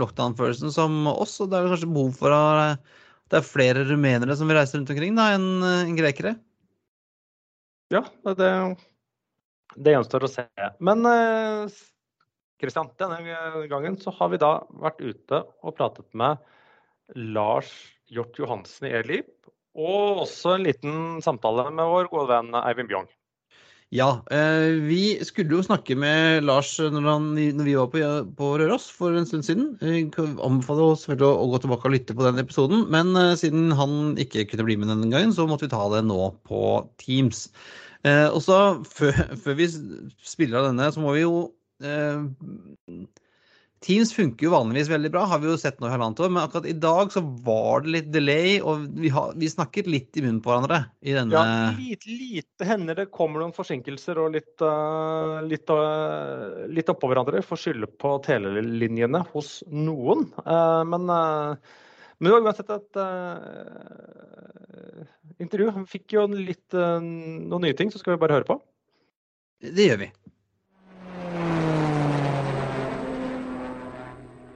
lockdown-følelsen 0.00 0.72
som 0.74 1.06
oss. 1.12 1.36
og 1.40 1.52
Det 1.52 1.60
er 1.60 1.68
kanskje 1.70 1.92
behov 1.92 2.16
for 2.18 2.34
at 2.34 2.82
det 3.30 3.38
er 3.38 3.46
flere 3.46 3.84
rumenere 3.86 4.34
som 4.36 4.50
vil 4.50 4.58
reise 4.58 4.76
rundt 4.76 4.90
omkring 4.90 5.14
da, 5.14 5.30
enn 5.36 5.62
en 5.62 5.94
grekere? 5.98 6.34
Ja, 7.94 8.02
det, 8.34 8.50
det 9.78 9.94
gjenstår 9.94 10.26
å 10.26 10.32
se. 10.32 10.48
Men 10.82 11.06
Kristian, 12.62 12.92
denne 13.00 13.66
gangen 13.70 13.98
så 14.00 14.12
har 14.14 14.30
vi 14.32 14.40
da 14.42 14.52
vært 14.82 15.02
ute 15.02 15.42
og 15.62 15.76
pratet 15.78 16.06
med 16.16 16.38
Lars 17.16 17.72
Hjort 18.12 18.38
Johansen 18.38 18.88
i 18.88 18.94
Elip 19.00 19.32
og 19.74 20.24
også 20.24 20.54
en 20.54 20.64
liten 20.68 20.96
samtale 21.24 21.66
med 21.74 21.90
vår 21.90 22.08
gode 22.12 22.30
venn 22.30 22.54
Eivind 22.62 22.90
Bjørn. 22.92 23.10
Ja, 23.94 24.24
eh, 24.32 24.74
vi 24.82 25.18
skulle 25.22 25.54
jo 25.54 25.62
snakke 25.62 25.94
med 25.98 26.42
Lars 26.42 26.72
når, 26.80 27.04
han, 27.06 27.26
når 27.36 27.66
vi 27.66 27.74
var 27.78 27.90
på, 27.92 28.00
på, 28.38 28.48
Røros 28.58 28.88
for 28.90 29.14
en 29.14 29.26
stund 29.28 29.46
siden. 29.46 29.68
Vi 29.78 30.08
anbefaler 30.42 30.94
oss 30.96 31.04
å, 31.06 31.14
å 31.14 31.46
gå 31.52 31.60
tilbake 31.62 31.86
og 31.86 31.94
lytte 31.94 32.16
på 32.16 32.24
den 32.26 32.40
episoden. 32.42 32.86
Men 32.90 33.12
uh, 33.14 33.36
siden 33.38 33.70
han 33.78 34.16
ikke 34.18 34.48
kunne 34.50 34.66
bli 34.66 34.78
med 34.80 34.90
denne 34.90 35.10
gangen, 35.12 35.34
så 35.36 35.46
måtte 35.46 35.68
vi 35.68 35.74
ta 35.74 35.84
det 35.92 36.02
nå 36.08 36.32
på 36.48 36.64
Teams. 37.02 37.46
Uh, 38.02 38.32
og 38.32 38.40
så 38.42 38.58
før, 38.88 39.20
før, 39.44 39.60
vi 39.62 39.70
spiller 39.70 40.58
av 40.58 40.72
denne, 40.72 40.90
så 40.90 41.04
må 41.04 41.14
vi 41.14 41.22
jo 41.22 41.36
Teams 43.84 44.14
funker 44.16 44.46
jo 44.46 44.52
vanligvis 44.54 44.88
veldig 44.88 45.10
bra, 45.12 45.26
har 45.28 45.40
vi 45.42 45.50
jo 45.50 45.58
sett 45.60 45.76
nå 45.80 45.88
i 45.88 45.92
halvannet 45.92 46.20
år. 46.24 46.30
Men 46.32 46.42
akkurat 46.46 46.68
i 46.70 46.76
dag 46.80 47.10
så 47.12 47.20
var 47.44 47.84
det 47.84 47.92
litt 47.92 48.06
delay, 48.14 48.54
og 48.64 48.86
vi, 48.96 49.10
har, 49.12 49.34
vi 49.36 49.50
snakket 49.50 49.90
litt 49.90 50.16
i 50.16 50.24
munnen 50.24 50.40
på 50.44 50.52
hverandre. 50.52 50.78
i 51.04 51.12
denne... 51.12 51.36
Ja, 51.36 51.74
lite, 51.76 52.08
lite 52.08 52.68
hender 52.68 53.02
det 53.02 53.10
kommer 53.12 53.44
noen 53.44 53.52
forsinkelser 53.56 54.22
og 54.22 54.32
litt, 54.38 54.54
uh, 54.64 55.42
litt, 55.44 55.68
uh, 55.68 56.64
litt 56.72 56.88
oppå 56.94 57.12
hverandre. 57.12 57.44
Får 57.44 57.60
skylde 57.66 57.90
på 58.00 58.16
telelinjene 58.24 59.20
hos 59.34 59.58
noen. 59.68 60.30
Uh, 60.40 60.80
men, 60.88 61.04
men, 61.04 62.24
det 62.24 62.32
var 62.32 62.48
uansett 62.48 62.72
et 62.78 63.02
intervju. 65.44 65.72
Vi 65.82 65.88
fikk 65.98 66.16
jo 66.16 66.28
litt, 66.32 66.70
noen 66.72 67.66
nye 67.66 67.76
ting, 67.76 67.92
så 67.92 68.00
skal 68.00 68.16
vi 68.16 68.22
bare 68.24 68.40
høre 68.40 68.48
på. 68.48 68.62
Det 69.60 69.92
gjør 69.92 70.06
vi. 70.06 70.14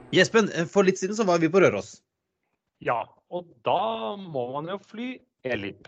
Jespen, 0.09 0.47
for 0.65 0.87
litt 0.87 0.97
siden 0.97 1.13
så 1.13 1.25
var 1.27 1.37
vi 1.41 1.51
på 1.53 1.61
Røros. 1.61 1.99
Ja, 2.81 3.03
og 3.29 3.45
da 3.67 4.15
må 4.17 4.47
man 4.55 4.69
jo 4.71 4.79
fly 4.81 5.09
Elib. 5.45 5.85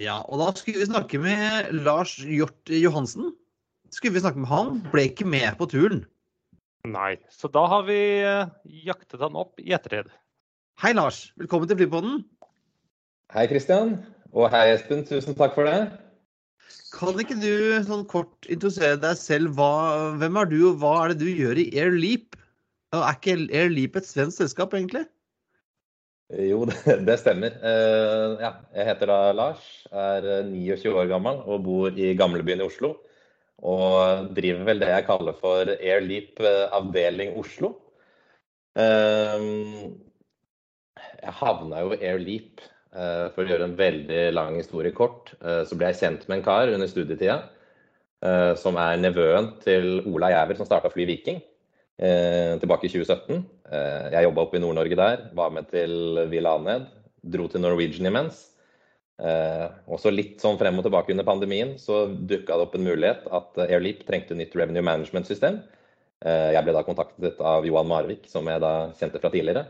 Ja, 0.00 0.22
og 0.24 0.40
da 0.40 0.48
skulle 0.56 0.80
vi 0.80 0.88
snakke 0.88 1.20
med 1.20 1.68
Lars 1.84 2.16
Hjort 2.24 2.72
Johansen. 2.72 3.34
Skulle 3.92 4.16
vi 4.16 4.22
snakke 4.24 4.40
med 4.40 4.48
han, 4.48 4.78
ble 4.94 5.04
ikke 5.10 5.26
med 5.28 5.52
på 5.58 5.68
turen. 5.70 6.00
Nei, 6.88 7.18
så 7.32 7.48
da 7.52 7.66
har 7.70 7.84
vi 7.86 7.98
eh, 8.24 8.48
jaktet 8.88 9.20
han 9.22 9.36
opp 9.36 9.60
i 9.60 9.74
ettertid. 9.76 10.08
Hei, 10.80 10.94
Lars. 10.96 11.26
Velkommen 11.40 11.68
til 11.68 11.78
Flypodden. 11.82 12.22
Hei, 13.36 13.44
Kristian. 13.52 13.98
Og 14.32 14.48
hei, 14.52 14.70
Espen. 14.72 15.04
Tusen 15.06 15.36
takk 15.36 15.54
for 15.58 15.68
det. 15.68 15.76
Kan 16.94 17.20
ikke 17.20 17.36
du 17.36 17.84
sånn 17.84 18.06
kort 18.08 18.48
introdusere 18.48 18.96
deg 19.02 19.20
selv? 19.20 19.54
Hva, 19.58 20.16
hvem 20.20 20.40
er 20.40 20.50
du, 20.50 20.58
og 20.72 20.80
hva 20.80 20.94
er 21.02 21.12
det 21.12 21.20
du 21.22 21.30
gjør 21.30 21.60
i 21.60 21.68
Air 21.76 21.94
Leap? 21.94 22.40
Er 23.02 23.16
ikke 23.16 23.38
Air 23.50 23.72
Leap 23.72 23.96
et 23.98 24.06
svensk 24.06 24.42
selskap, 24.42 24.74
egentlig? 24.76 25.06
Jo, 26.32 26.64
det, 27.06 27.18
stemmer. 27.20 27.52
Uh, 27.60 28.40
ja, 28.40 28.52
jeg 28.74 28.86
heter 28.88 29.06
da 29.10 29.32
Lars, 29.36 29.64
er 29.92 30.44
29 30.48 30.94
år 30.96 31.10
gammel 31.10 31.36
og 31.44 31.64
bor 31.66 31.98
i 32.00 32.14
gamlebyen 32.16 32.62
i 32.62 32.68
Oslo. 32.68 32.94
Og 33.64 34.30
driver 34.36 34.64
vel 34.66 34.80
det 34.82 34.90
jeg 34.90 35.06
kaller 35.06 35.34
for 35.38 35.68
Air 35.76 36.00
Leap 36.04 36.40
uh, 36.42 36.66
avdeling 36.74 37.36
Oslo. 37.40 37.68
Jeg 38.74 39.94
havna 41.38 41.84
jo 41.84 41.98
Air 42.00 42.18
Leap 42.18 42.60
for 42.94 43.42
å 43.42 43.46
gjøre 43.46 43.64
en 43.68 43.78
veldig 43.78 44.32
lang 44.34 44.56
historie 44.58 44.92
kort. 44.94 45.30
så 45.38 45.76
ble 45.78 45.86
jeg 45.90 46.00
kjent 46.00 46.26
med 46.26 46.40
en 46.40 46.46
kar 46.46 46.70
under 46.70 46.88
studietida 46.90 47.36
som 48.58 48.76
er 48.78 48.96
nevøen 48.98 49.46
til 49.62 50.02
Ola 50.10 50.28
Jæver, 50.32 50.56
som 50.58 50.66
starta 50.66 50.90
Fly 50.90 51.04
Viking 51.06 51.38
eh, 51.98 52.54
tilbake 52.62 52.88
i 52.88 52.92
2017. 52.92 53.44
Eh, 53.70 54.08
jeg 54.16 54.26
jobba 54.28 54.44
oppe 54.44 54.58
i 54.58 54.62
Nord-Norge 54.62 54.98
der, 54.98 55.28
var 55.36 55.54
med 55.54 55.70
til 55.72 56.24
Villa 56.32 56.56
Aned. 56.58 56.90
Dro 57.24 57.48
til 57.48 57.62
Norwegian 57.64 58.10
imens. 58.10 58.42
Eh, 59.22 59.66
også 59.94 60.10
litt 60.10 60.42
sånn 60.42 60.58
frem 60.58 60.80
og 60.80 60.86
tilbake 60.86 61.14
under 61.14 61.26
pandemien 61.26 61.76
så 61.78 62.08
dukka 62.10 62.56
det 62.56 62.64
opp 62.66 62.72
en 62.74 62.86
mulighet 62.88 63.28
at 63.30 63.60
Airleap 63.68 64.02
trengte 64.08 64.34
nytt 64.34 64.56
revenue 64.58 64.82
management-system. 64.82 65.60
Eh, 66.24 66.50
jeg 66.56 66.66
ble 66.66 66.74
da 66.74 66.82
kontaktet 66.86 67.40
av 67.44 67.66
Johan 67.68 67.90
Marvik, 67.90 68.26
som 68.30 68.48
jeg 68.50 68.62
da 68.64 68.74
kjente 68.98 69.20
fra 69.22 69.30
tidligere. 69.32 69.66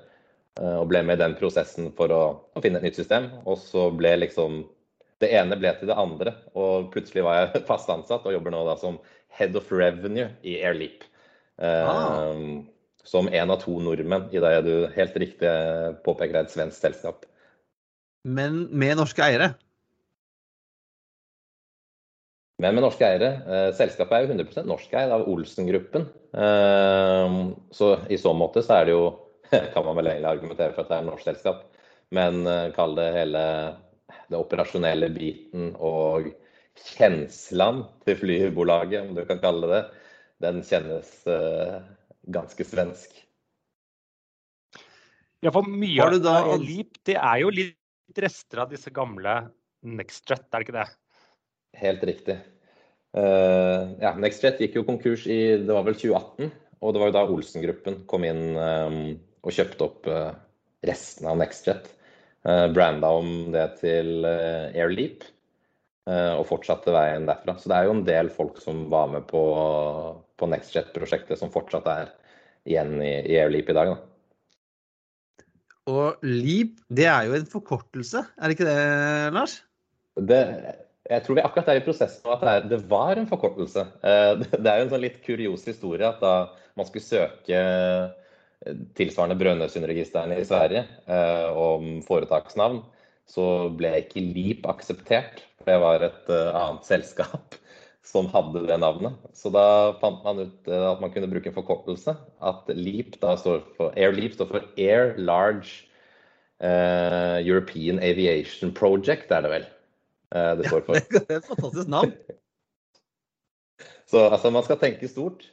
Eh, 0.61 0.77
og 0.79 0.89
ble 0.91 1.03
med 1.05 1.19
i 1.19 1.25
den 1.25 1.37
prosessen 1.39 1.91
for 1.99 2.15
å, 2.15 2.23
å 2.55 2.63
finne 2.65 2.81
et 2.81 2.89
nytt 2.89 3.01
system. 3.01 3.29
Og 3.45 3.59
så 3.61 3.91
ble 3.95 4.15
liksom 4.23 4.63
det 5.23 5.31
ene 5.37 5.57
ble 5.59 5.73
til 5.79 5.89
det 5.91 5.97
andre, 5.99 6.35
og 6.59 6.91
plutselig 6.95 7.25
var 7.25 7.41
jeg 7.41 7.65
fast 7.71 7.91
ansatt 7.93 8.27
og 8.27 8.35
jobber 8.35 8.55
nå 8.55 8.65
da 8.69 8.79
som 8.81 9.01
head 9.35 9.57
of 9.59 9.71
revenue 9.73 10.31
i 10.47 10.59
Airleap. 10.61 11.05
Ah. 11.63 12.33
Som 13.05 13.29
en 13.29 13.53
av 13.53 13.61
to 13.61 13.77
nordmenn, 13.85 14.31
i 14.33 14.41
det 14.41 14.55
du 14.65 14.73
helt 14.95 15.17
riktig 15.21 15.51
påpeker 16.07 16.39
er 16.39 16.47
et 16.47 16.55
svensk 16.55 16.81
selskap. 16.81 17.27
Men 18.25 18.65
med 18.73 18.97
norske 18.97 19.21
eiere? 19.21 19.51
Men 22.63 22.77
med 22.77 22.87
norske 22.87 23.05
eiere. 23.05 23.31
Selskapet 23.77 24.17
er 24.17 24.25
jo 24.25 24.39
100% 24.39 24.71
norskeid 24.71 25.13
av 25.13 25.27
Olsen-gruppen. 25.29 26.07
Så 27.77 27.91
i 28.09 28.19
så 28.19 28.33
måte 28.33 28.65
så 28.65 28.79
er 28.79 28.89
det 28.89 28.97
jo 28.97 29.05
kan 29.75 29.85
man 29.85 29.99
vel 30.01 30.15
egentlig 30.15 30.31
argumentere 30.33 30.73
for 30.73 30.87
at 30.87 30.89
det 30.89 30.97
er 30.97 31.05
et 31.05 31.11
norsk 31.11 31.29
selskap. 31.29 31.67
Men 32.15 32.47
kall 32.73 32.97
det 32.97 33.11
hele 33.19 33.45
det 34.31 34.41
operasjonelle 34.41 35.11
biten 35.13 35.75
og 35.77 36.31
kjenslene 36.95 37.87
til 38.07 38.19
flybolaget, 38.19 39.05
om 39.05 39.15
du 39.17 39.23
kan 39.29 39.41
kalle 39.43 39.69
det 39.69 39.77
det, 39.77 39.85
den 40.45 40.63
kjennes 40.67 41.11
ganske 42.25 42.65
svensk. 42.69 43.11
Ja, 45.45 45.51
for 45.53 45.67
mye 45.69 46.01
av 46.01 46.15
det 46.15 46.35
LEAP, 46.63 47.01
det 47.05 47.19
er 47.21 47.43
jo 47.43 47.51
litt 47.53 48.21
rester 48.21 48.63
av 48.63 48.71
disse 48.73 48.93
gamle 48.95 49.35
NextJet, 49.85 50.47
er 50.49 50.63
det 50.63 50.65
ikke 50.65 50.79
det? 50.79 50.87
Helt 51.83 52.05
riktig. 52.09 52.37
Ja, 53.15 54.15
NextJet 54.17 54.63
gikk 54.65 54.79
jo 54.79 54.87
konkurs 54.89 55.27
i, 55.29 55.61
det 55.61 55.69
var 55.69 55.85
vel 55.85 55.99
2018, 56.01 56.49
og 56.81 56.95
det 56.95 57.03
var 57.03 57.11
jo 57.11 57.17
da 57.19 57.25
Olsen-gruppen 57.29 58.01
kom 58.09 58.25
inn 58.25 58.57
og 58.57 59.53
kjøpte 59.53 59.85
opp 59.85 60.09
resten 60.85 61.29
av 61.29 61.37
NextJet. 61.43 61.93
Branda 62.75 63.13
om 63.21 63.53
det 63.53 63.69
til 63.83 64.25
Air 64.25 64.91
Leap 64.93 65.29
og 66.09 66.45
fortsatte 66.49 66.93
veien 66.93 67.29
derfra. 67.29 67.55
Så 67.61 67.69
det 67.69 67.77
er 67.77 67.87
jo 67.89 67.95
en 67.99 68.07
del 68.09 68.33
folk 68.33 68.59
som 68.65 68.87
var 68.93 69.13
med 69.13 69.29
på 69.29 69.45
NextJet-prosjektet 70.43 71.39
som 71.41 71.53
fortsatt 71.55 71.87
er 71.91 72.11
igjen 72.67 72.97
i 73.05 73.15
i 73.31 73.39
Leap 73.53 73.71
i 73.71 73.77
dag 73.77 73.93
da. 73.93 73.97
Og 75.93 76.25
Leap, 76.25 76.79
det 76.89 77.07
er 77.11 77.29
jo 77.29 77.37
en 77.37 77.51
forkortelse, 77.51 78.25
er 78.25 78.49
det 78.49 78.57
ikke 78.57 78.69
det, 78.71 78.79
Lars? 79.37 79.59
Det, 80.17 80.41
jeg 81.11 81.25
tror 81.25 81.37
vi 81.37 81.45
akkurat 81.45 81.69
er 81.69 81.81
i 81.81 81.85
prosessen 81.85 82.25
med 82.25 82.45
at 82.49 82.69
det 82.71 82.81
var 82.89 83.19
en 83.21 83.29
forkortelse. 83.29 83.85
Det 84.01 84.65
er 84.65 84.79
jo 84.81 84.87
en 84.87 84.93
sånn 84.95 85.05
litt 85.05 85.19
kurios 85.27 85.67
historie 85.69 86.09
at 86.09 86.23
da 86.23 86.35
man 86.79 86.89
skulle 86.89 87.05
søke 87.05 87.59
tilsvarende 88.97 89.37
Brønnøysundregistrene 89.37 90.39
i 90.41 90.47
Sverige 90.49 90.87
om 91.61 91.99
foretaksnavn, 92.07 92.81
så 93.29 93.69
ble 93.77 93.93
ikke 94.01 94.25
Leap 94.25 94.65
akseptert. 94.73 95.45
For 95.59 95.69
det 95.69 95.77
var 95.85 96.07
et 96.09 96.33
annet 96.33 96.89
selskap 96.89 97.59
som 98.05 98.29
hadde 98.33 98.67
det 98.69 98.77
navnet. 98.83 99.17
Så 99.37 99.51
da 99.53 99.95
fant 100.01 100.23
man 100.27 100.45
ut 100.45 100.69
at 100.69 101.01
man 101.03 101.13
kunne 101.15 101.31
bruke 101.33 101.51
en 101.51 101.57
forkortelse. 101.57 102.15
At 102.45 102.69
Leap 102.77 103.19
da 103.23 103.35
står 103.41 103.65
for 103.79 103.97
Air 103.97 104.15
Leap 104.17 104.37
står 104.37 104.51
for 104.53 104.71
Air 104.77 105.17
Large 105.19 105.89
European 106.65 107.99
Aviation 108.01 108.71
Project, 108.73 109.33
er 109.35 109.43
det 109.45 109.51
vel 109.53 109.67
det 110.61 110.69
står 110.71 110.85
for. 110.87 110.97
Det 111.13 111.21
er 111.27 111.41
et 111.41 111.49
fantastisk 111.51 111.91
navn. 111.91 112.15
Så 114.11 114.23
altså, 114.31 114.51
man 114.55 114.65
skal 114.65 114.79
tenke 114.81 115.09
stort. 115.11 115.45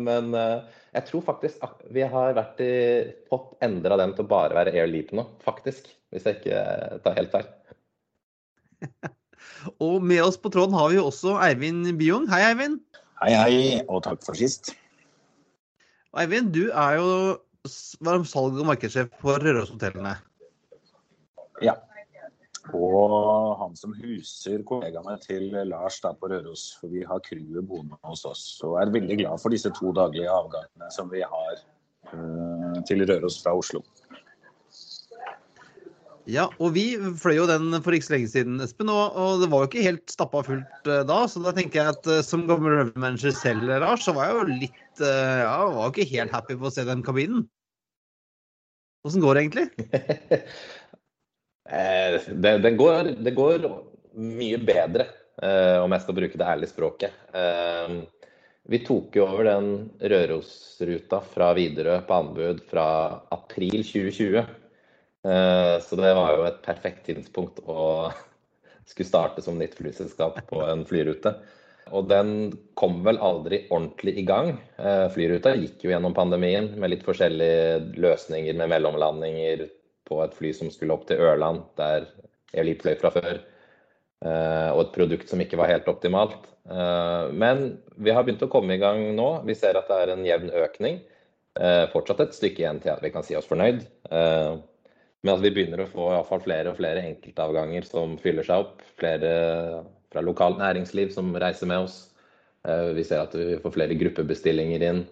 Men 0.00 0.32
jeg 0.32 1.04
tror 1.10 1.22
faktisk 1.26 1.62
vi 1.94 2.02
har 2.08 2.34
vært 2.36 2.60
i, 2.64 2.72
fått 3.30 3.54
endra 3.64 3.98
den 4.00 4.14
til 4.16 4.24
å 4.24 4.30
bare 4.30 4.56
være 4.56 4.74
Air 4.74 4.90
Leap 4.90 5.12
nå, 5.16 5.26
faktisk. 5.44 5.90
Hvis 6.12 6.26
jeg 6.26 6.40
ikke 6.40 6.64
tar 7.04 7.18
helt 7.20 7.34
feil. 7.34 7.48
Og 9.82 10.02
med 10.04 10.22
oss 10.24 10.38
på 10.40 10.52
tråden 10.54 10.76
har 10.78 10.92
vi 10.92 10.98
jo 10.98 11.08
også 11.08 11.38
Eivind 11.46 11.88
Byung. 11.98 12.28
Hei, 12.30 12.42
Eivind. 12.50 12.80
Hei, 13.22 13.32
hei, 13.34 13.56
og 13.88 14.04
takk 14.06 14.22
for 14.26 14.38
sist. 14.38 14.72
Eivind, 16.18 16.52
du 16.54 16.68
er 16.70 16.98
jo 16.98 17.10
salg- 17.66 18.58
og 18.58 18.66
markedssjef 18.70 19.10
for 19.20 19.42
Røros-hotellene. 19.42 20.14
Ja. 21.62 21.74
Og 22.76 23.56
han 23.62 23.76
som 23.80 23.94
huser 23.96 24.62
kollegaene 24.68 25.16
til 25.22 25.48
Lars 25.70 26.00
da 26.04 26.12
på 26.12 26.28
Røros, 26.28 26.74
for 26.80 26.92
vi 26.92 27.04
har 27.08 27.22
crewet 27.24 27.64
boende 27.68 27.96
hos 28.04 28.26
oss. 28.28 28.44
Og 28.66 28.76
er 28.80 28.92
veldig 28.92 29.18
glad 29.22 29.40
for 29.40 29.54
disse 29.54 29.72
to 29.76 29.92
daglige 29.96 30.28
avgangene 30.28 30.90
som 30.92 31.08
vi 31.12 31.22
har 31.24 31.62
uh, 32.12 32.76
til 32.88 33.06
Røros 33.08 33.40
fra 33.42 33.56
Oslo. 33.56 33.82
Ja, 36.28 36.44
og 36.60 36.74
vi 36.74 36.82
fløy 37.16 37.38
jo 37.38 37.46
den 37.48 37.72
for 37.80 37.96
ikke 37.96 38.04
så 38.04 38.12
lenge 38.14 38.28
siden, 38.28 38.58
Espen. 38.60 38.90
Og, 38.92 39.14
og 39.16 39.42
det 39.42 39.48
var 39.48 39.62
jo 39.62 39.68
ikke 39.70 39.84
helt 39.86 40.12
stappa 40.12 40.42
fullt 40.44 40.90
uh, 40.90 41.00
da. 41.08 41.22
Så 41.30 41.40
da 41.40 41.54
tenker 41.56 41.80
jeg 41.80 41.94
at 41.94 42.08
uh, 42.10 42.18
som 42.24 42.42
gammel 42.48 42.74
revenue-manager 42.74 43.32
selv, 43.36 43.64
Lars, 43.70 44.04
så 44.04 44.12
var 44.16 44.28
jeg 44.28 44.36
jo 44.36 44.58
litt 44.64 44.84
Ja, 44.98 45.62
var 45.70 45.86
jo 45.86 45.94
ikke 45.94 46.10
helt 46.10 46.34
happy 46.34 46.56
på 46.58 46.68
å 46.68 46.74
se 46.74 46.82
den 46.84 47.04
kabinen. 47.06 47.46
Åssen 49.06 49.22
går 49.22 49.38
det 49.38 49.44
egentlig? 49.46 49.66
det, 52.44 52.54
det, 52.64 52.72
går, 52.80 53.12
det, 53.22 53.32
går, 53.36 53.68
mye 54.18 54.58
bedre, 54.58 55.06
om 55.84 55.94
jeg 55.94 56.02
skal 56.02 56.16
bruke 56.18 56.40
det 56.40 56.48
ærlige 56.50 56.72
språket. 56.72 57.14
Vi 58.68 58.80
tok 58.82 59.14
jo 59.16 59.28
over 59.28 59.46
den 59.46 59.68
Rørosruta 60.02 61.22
fra 61.30 61.52
Widerøe 61.56 62.02
på 62.08 62.18
anbud 62.24 62.64
fra 62.68 62.88
april 63.38 63.86
2020. 63.86 64.42
Så 65.22 65.96
det 65.98 66.10
var 66.14 66.36
jo 66.36 66.44
et 66.46 66.60
perfekt 66.62 67.06
tidspunkt 67.08 67.58
å 67.66 68.10
skulle 68.88 69.08
starte 69.08 69.42
som 69.44 69.58
nytt 69.58 69.74
flyselskap 69.78 70.38
på 70.48 70.62
en 70.64 70.84
flyrute. 70.88 71.34
Og 71.94 72.08
den 72.08 72.52
kom 72.76 73.00
vel 73.06 73.18
aldri 73.24 73.62
ordentlig 73.72 74.18
i 74.20 74.24
gang. 74.28 74.54
Flyruta 75.14 75.54
gikk 75.56 75.84
jo 75.84 75.92
gjennom 75.92 76.16
pandemien 76.16 76.70
med 76.76 76.92
litt 76.92 77.04
forskjellige 77.06 77.98
løsninger 78.00 78.56
med 78.58 78.72
mellomlandinger 78.74 79.66
på 80.08 80.20
et 80.24 80.36
fly 80.36 80.52
som 80.56 80.72
skulle 80.72 80.94
opp 80.96 81.06
til 81.08 81.20
Ørland, 81.24 81.64
der 81.80 82.08
Airleap 82.54 82.84
fløy 82.84 82.96
fra 83.00 83.12
før. 83.14 83.40
Og 84.74 84.82
et 84.82 84.94
produkt 84.94 85.30
som 85.30 85.40
ikke 85.42 85.58
var 85.60 85.72
helt 85.72 85.88
optimalt. 85.90 86.48
Men 86.68 87.78
vi 87.96 88.12
har 88.12 88.24
begynt 88.26 88.44
å 88.44 88.50
komme 88.52 88.76
i 88.76 88.82
gang 88.82 89.04
nå. 89.16 89.28
Vi 89.48 89.56
ser 89.56 89.78
at 89.78 89.88
det 89.88 90.00
er 90.02 90.14
en 90.14 90.26
jevn 90.26 90.52
økning. 90.64 91.00
Fortsatt 91.94 92.24
et 92.24 92.36
stykke 92.36 92.64
igjen 92.64 92.82
til 92.84 92.92
at 92.94 93.04
vi 93.04 93.12
kan 93.14 93.24
si 93.26 93.36
oss 93.38 93.48
fornøyd. 93.48 93.84
Men 95.24 95.34
at 95.34 95.42
vi 95.42 95.50
begynner 95.54 95.82
å 95.82 95.90
få 95.90 96.10
i 96.14 96.20
fall 96.28 96.42
flere 96.44 96.70
og 96.70 96.78
flere 96.78 97.02
enkeltavganger 97.08 97.86
som 97.88 98.14
fyller 98.22 98.46
seg 98.46 98.66
opp. 98.66 98.84
Flere 99.00 99.30
fra 100.12 100.22
lokalt 100.24 100.60
næringsliv 100.60 101.10
som 101.14 101.34
reiser 101.36 101.70
med 101.70 101.88
oss. 101.88 101.98
Vi 102.94 103.04
ser 103.06 103.24
at 103.24 103.34
vi 103.34 103.58
får 103.62 103.74
flere 103.74 103.96
gruppebestillinger 103.98 104.84
inn. 104.88 105.02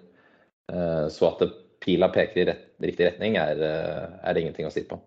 Så 1.11 1.29
at 1.29 1.43
pila 1.83 2.09
peker 2.15 2.43
i 2.43 2.47
rett, 2.53 2.65
riktig 2.83 3.09
retning, 3.09 3.37
er, 3.41 3.61
er 3.61 4.35
det 4.35 4.45
ingenting 4.45 4.71
å 4.71 4.73
si 4.75 4.87
på. 4.87 4.99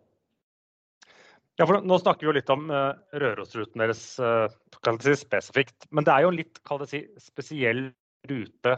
Ja, 1.59 1.65
for 1.65 1.79
Nå 1.83 1.97
snakker 1.99 2.23
vi 2.23 2.29
jo 2.29 2.35
litt 2.37 2.51
om 2.53 2.69
Rørosruten 2.69 3.83
deres 3.83 4.03
si, 4.15 5.15
spesifikt. 5.19 5.89
Men 5.91 6.07
det 6.07 6.15
er 6.15 6.23
jo 6.23 6.33
en 6.33 6.39
litt 6.39 6.61
si, 6.91 7.03
spesiell 7.23 7.89
rute 8.29 8.77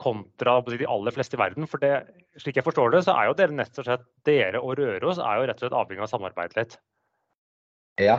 kontra 0.00 0.58
de 0.66 0.86
aller 0.88 1.14
fleste 1.14 1.36
i 1.36 1.40
verden. 1.42 1.66
For 1.70 1.82
det, 1.82 1.94
slik 2.40 2.58
jeg 2.60 2.66
forstår 2.66 2.94
det, 2.94 3.04
så 3.06 3.14
er 3.16 3.28
jo 3.28 3.36
dere 3.38 3.56
nett 3.56 3.78
og 3.80 3.86
slett, 3.86 4.04
dere 4.26 4.62
og 4.62 4.76
Røros 4.80 5.20
er 5.22 5.38
jo 5.38 5.46
rett 5.48 5.60
og 5.60 5.66
slett 5.66 5.78
avhengig 5.78 6.02
av 6.02 6.08
å 6.08 6.12
samarbeide 6.14 6.58
litt? 6.60 6.76
Ja, 8.00 8.18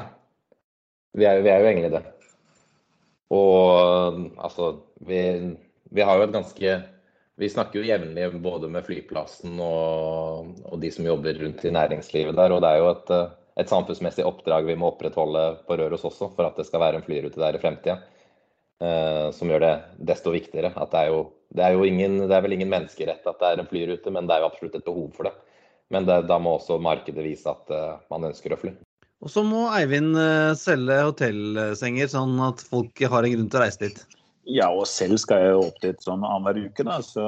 vi 1.17 1.27
er, 1.27 1.41
vi 1.43 1.51
er 1.51 1.63
jo 1.63 1.69
egentlig 1.71 1.91
det. 1.95 2.03
Og 3.31 4.23
altså, 4.43 4.71
vi, 5.07 5.21
vi 5.91 6.05
har 6.05 6.19
jo 6.19 6.27
et 6.27 6.35
ganske 6.35 6.79
vi 7.41 7.49
snakker 7.49 7.79
jo 7.79 7.87
jevnlig 7.87 8.27
både 8.43 8.67
med 8.69 8.85
flyplassen 8.85 9.55
og, 9.63 10.51
og, 10.67 10.75
de 10.81 10.91
som 10.93 11.07
jobber 11.07 11.39
rundt 11.41 11.63
i 11.65 11.71
næringslivet 11.73 12.35
der. 12.37 12.53
Og 12.53 12.61
det 12.61 12.69
er 12.69 12.81
jo 12.83 12.89
et, 12.91 13.11
et 13.63 13.71
samfunnsmessig 13.71 14.25
oppdrag 14.27 14.67
vi 14.67 14.75
må 14.77 14.91
opprettholde 14.91 15.45
på 15.65 15.77
Røros 15.79 16.05
også, 16.05 16.29
for 16.35 16.45
at 16.45 16.59
det 16.59 16.67
skal 16.67 16.83
være 16.83 16.99
en 16.99 17.07
flyrute 17.07 17.41
der 17.41 17.57
i 17.57 17.61
fremtida. 17.63 17.97
Eh, 18.81 19.27
som 19.37 19.49
gjør 19.49 19.63
det 19.63 19.73
desto 20.11 20.33
viktigere. 20.33 20.73
At 20.75 20.93
det 20.93 21.01
er 21.01 21.15
jo, 21.15 21.23
det 21.55 21.63
er 21.65 21.75
jo 21.75 21.87
ingen, 21.87 22.21
det 22.29 22.35
er 22.35 22.43
vel 22.45 22.55
ingen 22.55 22.71
menneskerett 22.71 23.25
at 23.27 23.41
det 23.41 23.49
er 23.49 23.61
en 23.61 23.67
flyrute, 23.67 24.13
men 24.13 24.27
det 24.27 24.37
er 24.37 24.43
jo 24.43 24.51
absolutt 24.51 24.77
et 24.79 24.87
behov 24.87 25.09
for 25.17 25.27
det. 25.27 25.33
Men 25.91 26.07
det, 26.07 26.21
da 26.29 26.37
må 26.39 26.55
også 26.55 26.79
markedet 26.79 27.25
vise 27.25 27.51
at 27.51 27.73
uh, 27.75 27.99
man 28.13 28.29
ønsker 28.29 28.55
å 28.55 28.59
fly. 28.61 28.71
Og 29.21 29.29
så 29.29 29.43
må 29.45 29.65
Eivind 29.75 30.15
uh, 30.15 30.55
selge 30.57 31.01
hotellsenger, 31.09 32.09
sånn 32.13 32.39
at 32.45 32.63
folk 32.63 33.03
har 33.03 33.27
en 33.27 33.35
grunn 33.35 33.51
til 33.51 33.59
å 33.59 33.63
reise 33.65 33.83
dit. 33.83 34.01
Ja, 34.49 34.71
og 34.73 34.87
selv 34.89 35.19
skal 35.21 35.43
jeg 35.43 35.59
opp 35.59 35.75
dit 35.83 35.99
sånn 36.01 36.23
annenhver 36.25 36.71
uke. 36.71 36.85
da, 36.87 36.97
så 37.05 37.27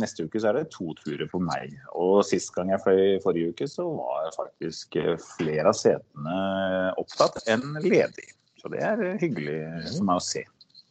Neste 0.00 0.24
uke 0.26 0.40
så 0.42 0.50
er 0.50 0.58
det 0.58 0.72
to 0.72 0.90
turer 0.98 1.28
på 1.30 1.38
meg. 1.44 1.76
Og 1.94 2.24
Sist 2.26 2.50
gang 2.56 2.72
jeg 2.72 2.82
fløy 2.82 3.20
forrige 3.22 3.52
uke, 3.52 3.68
så 3.70 3.86
var 3.94 4.32
faktisk 4.34 4.98
flere 5.36 5.68
av 5.70 5.78
setene 5.78 6.40
opptatt 6.98 7.38
enn 7.52 7.76
ledig. 7.84 8.32
Så 8.58 8.72
det 8.72 8.82
er 8.82 9.04
hyggelig 9.22 9.60
for 9.92 10.08
meg 10.08 10.18
å 10.18 10.24
se. 10.24 10.42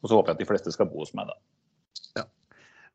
Og 0.02 0.10
så 0.10 0.18
håper 0.18 0.32
jeg 0.32 0.38
at 0.38 0.46
de 0.46 0.50
fleste 0.54 0.74
skal 0.78 0.90
bo 0.90 1.04
hos 1.04 1.12
meg, 1.18 1.28
da. 1.28 1.36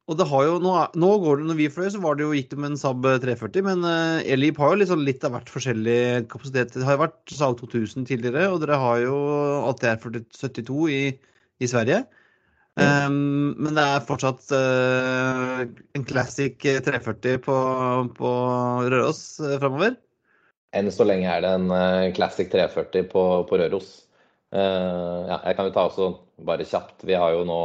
Og 0.07 0.19
det 0.21 0.27
har 0.31 0.45
jo, 0.47 0.59
nå, 0.63 0.73
nå 1.03 1.09
går 1.19 1.41
det, 1.41 1.47
når 1.49 1.57
vi 1.59 1.71
fløy, 1.73 1.89
så 1.91 2.01
var 2.03 2.15
det 2.15 2.23
jo 2.23 2.35
gitt 2.37 2.53
med 2.55 2.71
en 2.71 2.79
Saab 2.79 3.03
340, 3.03 3.65
men 3.67 3.81
uh, 3.83 4.23
Elip 4.23 4.61
har 4.63 4.71
jo 4.71 4.79
liksom 4.85 5.03
litt 5.03 5.25
av 5.27 5.35
hvert 5.35 5.51
forskjellig 5.51 6.29
kapasitet. 6.31 6.77
Det 6.77 6.87
har 6.87 6.95
jo 6.95 7.03
vært 7.03 7.35
Saab 7.35 7.57
2000 7.59 8.07
tidligere, 8.07 8.45
og 8.53 8.61
dere 8.63 8.79
har 8.79 9.01
jo 9.03 9.17
ATR 9.73 9.99
72 10.31 10.79
i, 10.95 11.01
i 11.59 11.71
Sverige. 11.73 12.05
Um, 12.77 13.57
men 13.57 13.73
det 13.75 13.83
er 13.83 14.05
fortsatt 14.05 14.51
uh, 14.53 15.63
en 15.97 16.03
classic 16.05 16.61
340 16.61 17.39
på, 17.47 17.55
på 18.19 18.33
Røros 18.93 19.23
uh, 19.41 19.55
framover? 19.63 19.97
Enn 20.77 20.91
så 20.93 21.07
lenge 21.09 21.31
er 21.33 21.41
det 21.41 21.55
en 21.57 21.71
uh, 21.73 22.13
classic 22.15 22.51
340 22.53 23.09
på, 23.11 23.23
på 23.49 23.61
Røros. 23.63 23.95
Uh, 24.53 25.25
ja, 25.25 25.39
jeg 25.49 25.57
kan 25.57 25.71
jo 25.71 25.75
ta 25.75 25.87
også 25.89 26.11
bare 26.47 26.69
kjapt. 26.69 27.07
Vi 27.09 27.17
har 27.17 27.33
jo 27.33 27.47
nå 27.49 27.63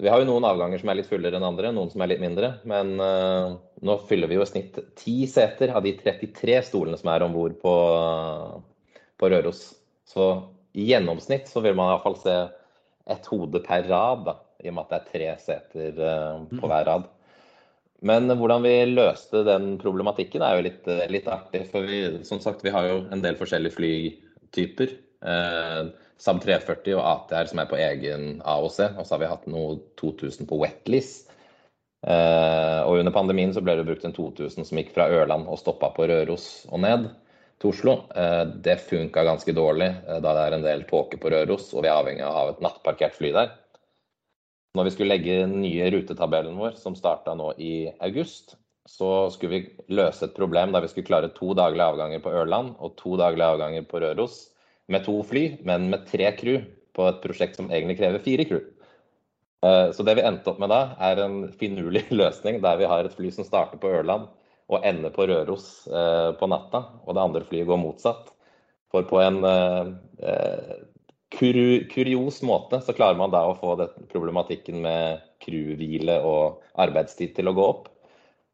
vi 0.00 0.08
har 0.08 0.22
jo 0.22 0.28
noen 0.28 0.46
avganger 0.48 0.80
som 0.80 0.90
er 0.92 1.00
litt 1.00 1.10
fullere 1.10 1.36
enn 1.36 1.46
andre, 1.46 1.72
noen 1.76 1.90
som 1.92 2.02
er 2.02 2.12
litt 2.12 2.22
mindre. 2.22 2.54
Men 2.68 2.94
uh, 3.00 3.56
nå 3.84 3.96
fyller 4.08 4.30
vi 4.30 4.38
jo 4.38 4.44
i 4.46 4.48
snitt 4.48 4.78
ti 4.98 5.18
seter 5.28 5.74
av 5.76 5.84
de 5.84 5.92
33 5.98 6.56
stolene 6.70 6.98
som 7.00 7.12
er 7.12 7.24
om 7.26 7.36
bord 7.36 7.58
på, 7.60 7.74
på 9.20 9.30
Røros. 9.32 9.62
Så 10.08 10.30
i 10.78 10.88
gjennomsnitt 10.92 11.50
så 11.50 11.62
vil 11.64 11.76
man 11.78 11.92
iallfall 11.92 12.18
se 12.20 12.36
et 13.10 13.30
hode 13.32 13.62
per 13.64 13.88
rad, 13.90 14.26
da, 14.28 14.36
i 14.62 14.70
og 14.70 14.76
med 14.76 14.86
at 14.86 14.92
det 14.92 15.00
er 15.00 15.08
tre 15.10 15.30
seter 15.42 16.04
uh, 16.04 16.44
på 16.56 16.70
hver 16.70 16.86
rad. 16.88 17.08
Men 18.06 18.32
hvordan 18.32 18.64
vi 18.64 18.76
løste 18.88 19.42
den 19.44 19.74
problematikken 19.80 20.40
er 20.40 20.56
jo 20.56 20.64
litt, 20.64 20.86
litt 21.12 21.26
artig. 21.28 21.66
For 21.68 21.84
vi, 21.84 22.04
som 22.24 22.40
sagt, 22.40 22.64
vi 22.64 22.72
har 22.72 22.88
jo 22.88 23.02
en 23.12 23.20
del 23.20 23.36
forskjellige 23.36 23.76
flytyper. 23.76 24.94
Uh, 25.20 25.90
Saab 26.20 26.42
340 26.44 26.98
og 26.98 27.04
ATR 27.06 27.48
som 27.48 27.62
er 27.62 27.68
på 27.70 27.78
egen 27.80 28.24
AOC. 28.44 28.78
Og 28.98 29.06
så 29.06 29.14
har 29.14 29.22
vi 29.22 29.30
hatt 29.30 29.48
noe 29.50 29.78
2000 30.00 30.48
på 30.50 30.58
wetlease. 30.60 31.30
Uh, 32.00 32.80
og 32.88 33.02
under 33.02 33.12
pandemien 33.12 33.50
så 33.52 33.60
ble 33.60 33.74
det 33.76 33.84
brukt 33.84 34.06
en 34.08 34.14
2000 34.16 34.64
som 34.64 34.78
gikk 34.80 34.94
fra 34.94 35.04
Ørland 35.12 35.44
og 35.52 35.58
stoppa 35.60 35.90
på 35.92 36.06
Røros 36.08 36.46
og 36.72 36.80
ned 36.80 37.10
til 37.60 37.74
Oslo. 37.74 37.96
Uh, 38.14 38.48
det 38.64 38.78
funka 38.86 39.24
ganske 39.28 39.52
dårlig 39.56 39.90
uh, 40.08 40.16
da 40.16 40.32
det 40.32 40.44
er 40.46 40.56
en 40.56 40.64
del 40.64 40.86
tåke 40.88 41.20
på 41.20 41.32
Røros, 41.32 41.68
og 41.74 41.84
vi 41.84 41.90
er 41.90 41.98
avhengig 41.98 42.24
av 42.24 42.54
et 42.54 42.62
nattparkert 42.64 43.18
fly 43.18 43.34
der. 43.36 43.52
Når 44.78 44.86
vi 44.86 44.94
skulle 44.94 45.12
legge 45.12 45.42
den 45.42 45.58
nye 45.60 45.90
rutetabellen 45.92 46.56
vår, 46.56 46.78
som 46.80 46.96
starta 46.96 47.34
nå 47.36 47.52
i 47.58 47.90
august, 48.06 48.54
så 48.88 49.28
skulle 49.34 49.58
vi 49.58 49.92
løse 49.92 50.24
et 50.24 50.36
problem 50.36 50.72
der 50.72 50.86
vi 50.86 50.92
skulle 50.92 51.08
klare 51.10 51.32
to 51.36 51.52
daglige 51.58 51.90
avganger 51.92 52.22
på 52.24 52.32
Ørland 52.32 52.78
og 52.78 52.96
to 52.96 53.18
daglige 53.20 53.50
avganger 53.52 53.84
på 53.90 54.00
Røros 54.00 54.46
med 54.90 55.04
to 55.06 55.20
fly, 55.26 55.44
men 55.66 55.88
med 55.92 56.06
tre 56.10 56.30
crew 56.38 56.60
på 56.96 57.06
et 57.08 57.22
prosjekt 57.22 57.58
som 57.58 57.70
egentlig 57.70 57.98
krever 58.00 58.22
fire 58.24 58.46
crew. 58.48 58.64
Eh, 59.66 59.88
så 59.94 60.04
det 60.06 60.16
vi 60.18 60.24
endte 60.26 60.50
opp 60.52 60.60
med 60.62 60.72
da, 60.72 60.82
er 61.10 61.22
en 61.24 61.40
finurlig 61.60 62.06
løsning 62.20 62.60
der 62.64 62.80
vi 62.80 62.88
har 62.90 63.06
et 63.06 63.16
fly 63.16 63.32
som 63.34 63.46
starter 63.46 63.80
på 63.80 63.92
Ørland 64.00 64.28
og 64.70 64.86
ender 64.86 65.12
på 65.14 65.26
Røros 65.26 65.88
eh, 65.90 66.30
på 66.38 66.48
natta, 66.50 66.84
og 67.04 67.16
det 67.16 67.24
andre 67.24 67.46
flyet 67.46 67.68
går 67.68 67.80
motsatt. 67.82 68.30
For 68.90 69.06
på 69.06 69.20
en 69.22 69.44
eh, 69.46 69.92
eh 70.30 70.86
kurios 71.30 72.40
måte 72.42 72.80
så 72.82 72.90
klarer 72.90 73.14
man 73.14 73.30
da 73.30 73.44
å 73.46 73.54
få 73.54 73.76
problematikken 74.10 74.80
med 74.82 75.20
crewhvile 75.38 76.16
og 76.26 76.64
arbeidstid 76.74 77.36
til 77.36 77.46
å 77.46 77.54
gå 77.54 77.66
opp. 77.68 77.84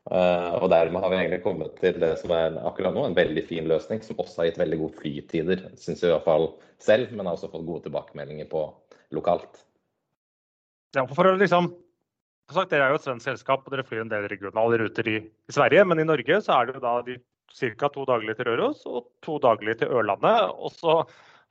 Uh, 0.06 0.54
og 0.62 0.68
dermed 0.70 1.02
har 1.02 1.10
vi 1.10 1.16
egentlig 1.18 1.42
kommet 1.42 1.78
til 1.80 1.96
det 1.98 2.12
som 2.20 2.30
er 2.30 2.60
akkurat 2.62 2.94
nå 2.94 3.08
en 3.08 3.16
veldig 3.16 3.42
fin 3.48 3.66
løsning, 3.66 4.04
som 4.06 4.20
også 4.22 4.42
har 4.42 4.50
gitt 4.52 4.60
veldig 4.60 4.78
gode 4.84 5.00
flytider, 5.00 5.64
syns 5.74 6.04
jeg 6.04 6.12
i 6.12 6.14
hvert 6.14 6.28
fall 6.28 6.52
selv, 6.82 7.10
men 7.10 7.26
har 7.26 7.34
også 7.34 7.50
fått 7.50 7.66
gode 7.66 7.88
tilbakemeldinger 7.88 8.46
på 8.52 8.68
lokalt. 9.16 9.64
Ja, 10.94 11.02
for 11.10 11.26
å 11.26 11.34
liksom 11.34 11.72
sagt, 12.54 12.70
Dere 12.70 12.86
er 12.86 12.94
jo 12.94 13.00
et 13.00 13.06
svensk 13.06 13.26
selskap 13.26 13.66
og 13.66 13.74
dere 13.74 13.84
flyr 13.86 14.04
en 14.04 14.12
del 14.12 14.28
regionale 14.30 14.78
ruter 14.84 15.08
i, 15.10 15.16
i, 15.26 15.52
Sverige. 15.54 15.84
Men 15.88 16.00
i 16.00 16.06
Norge 16.06 16.40
så 16.44 16.54
er 16.60 16.68
det 16.68 16.76
jo 16.78 16.84
da 16.84 16.94
de 17.06 17.18
ca. 17.56 17.90
to 17.90 18.04
daglige 18.08 18.38
til 18.38 18.50
Røros 18.50 18.84
og 18.86 19.10
to 19.26 19.40
daglige 19.42 19.82
til 19.82 19.92
Ørlandet. 19.98 20.54
Og 20.54 20.70
så 20.74 21.00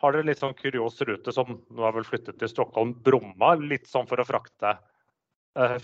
har 0.04 0.16
dere 0.16 0.30
litt 0.30 0.42
sånn 0.42 0.56
kurios 0.58 1.00
rute 1.08 1.34
som 1.36 1.58
nå 1.58 1.86
har 1.86 1.96
vel 1.96 2.08
flyttet 2.08 2.40
til 2.40 2.52
Stockholm-Bromma. 2.52 3.56
Litt 3.68 3.90
sånn 3.92 4.08
for 4.08 4.22
å 4.22 4.28
frakte 4.28 4.78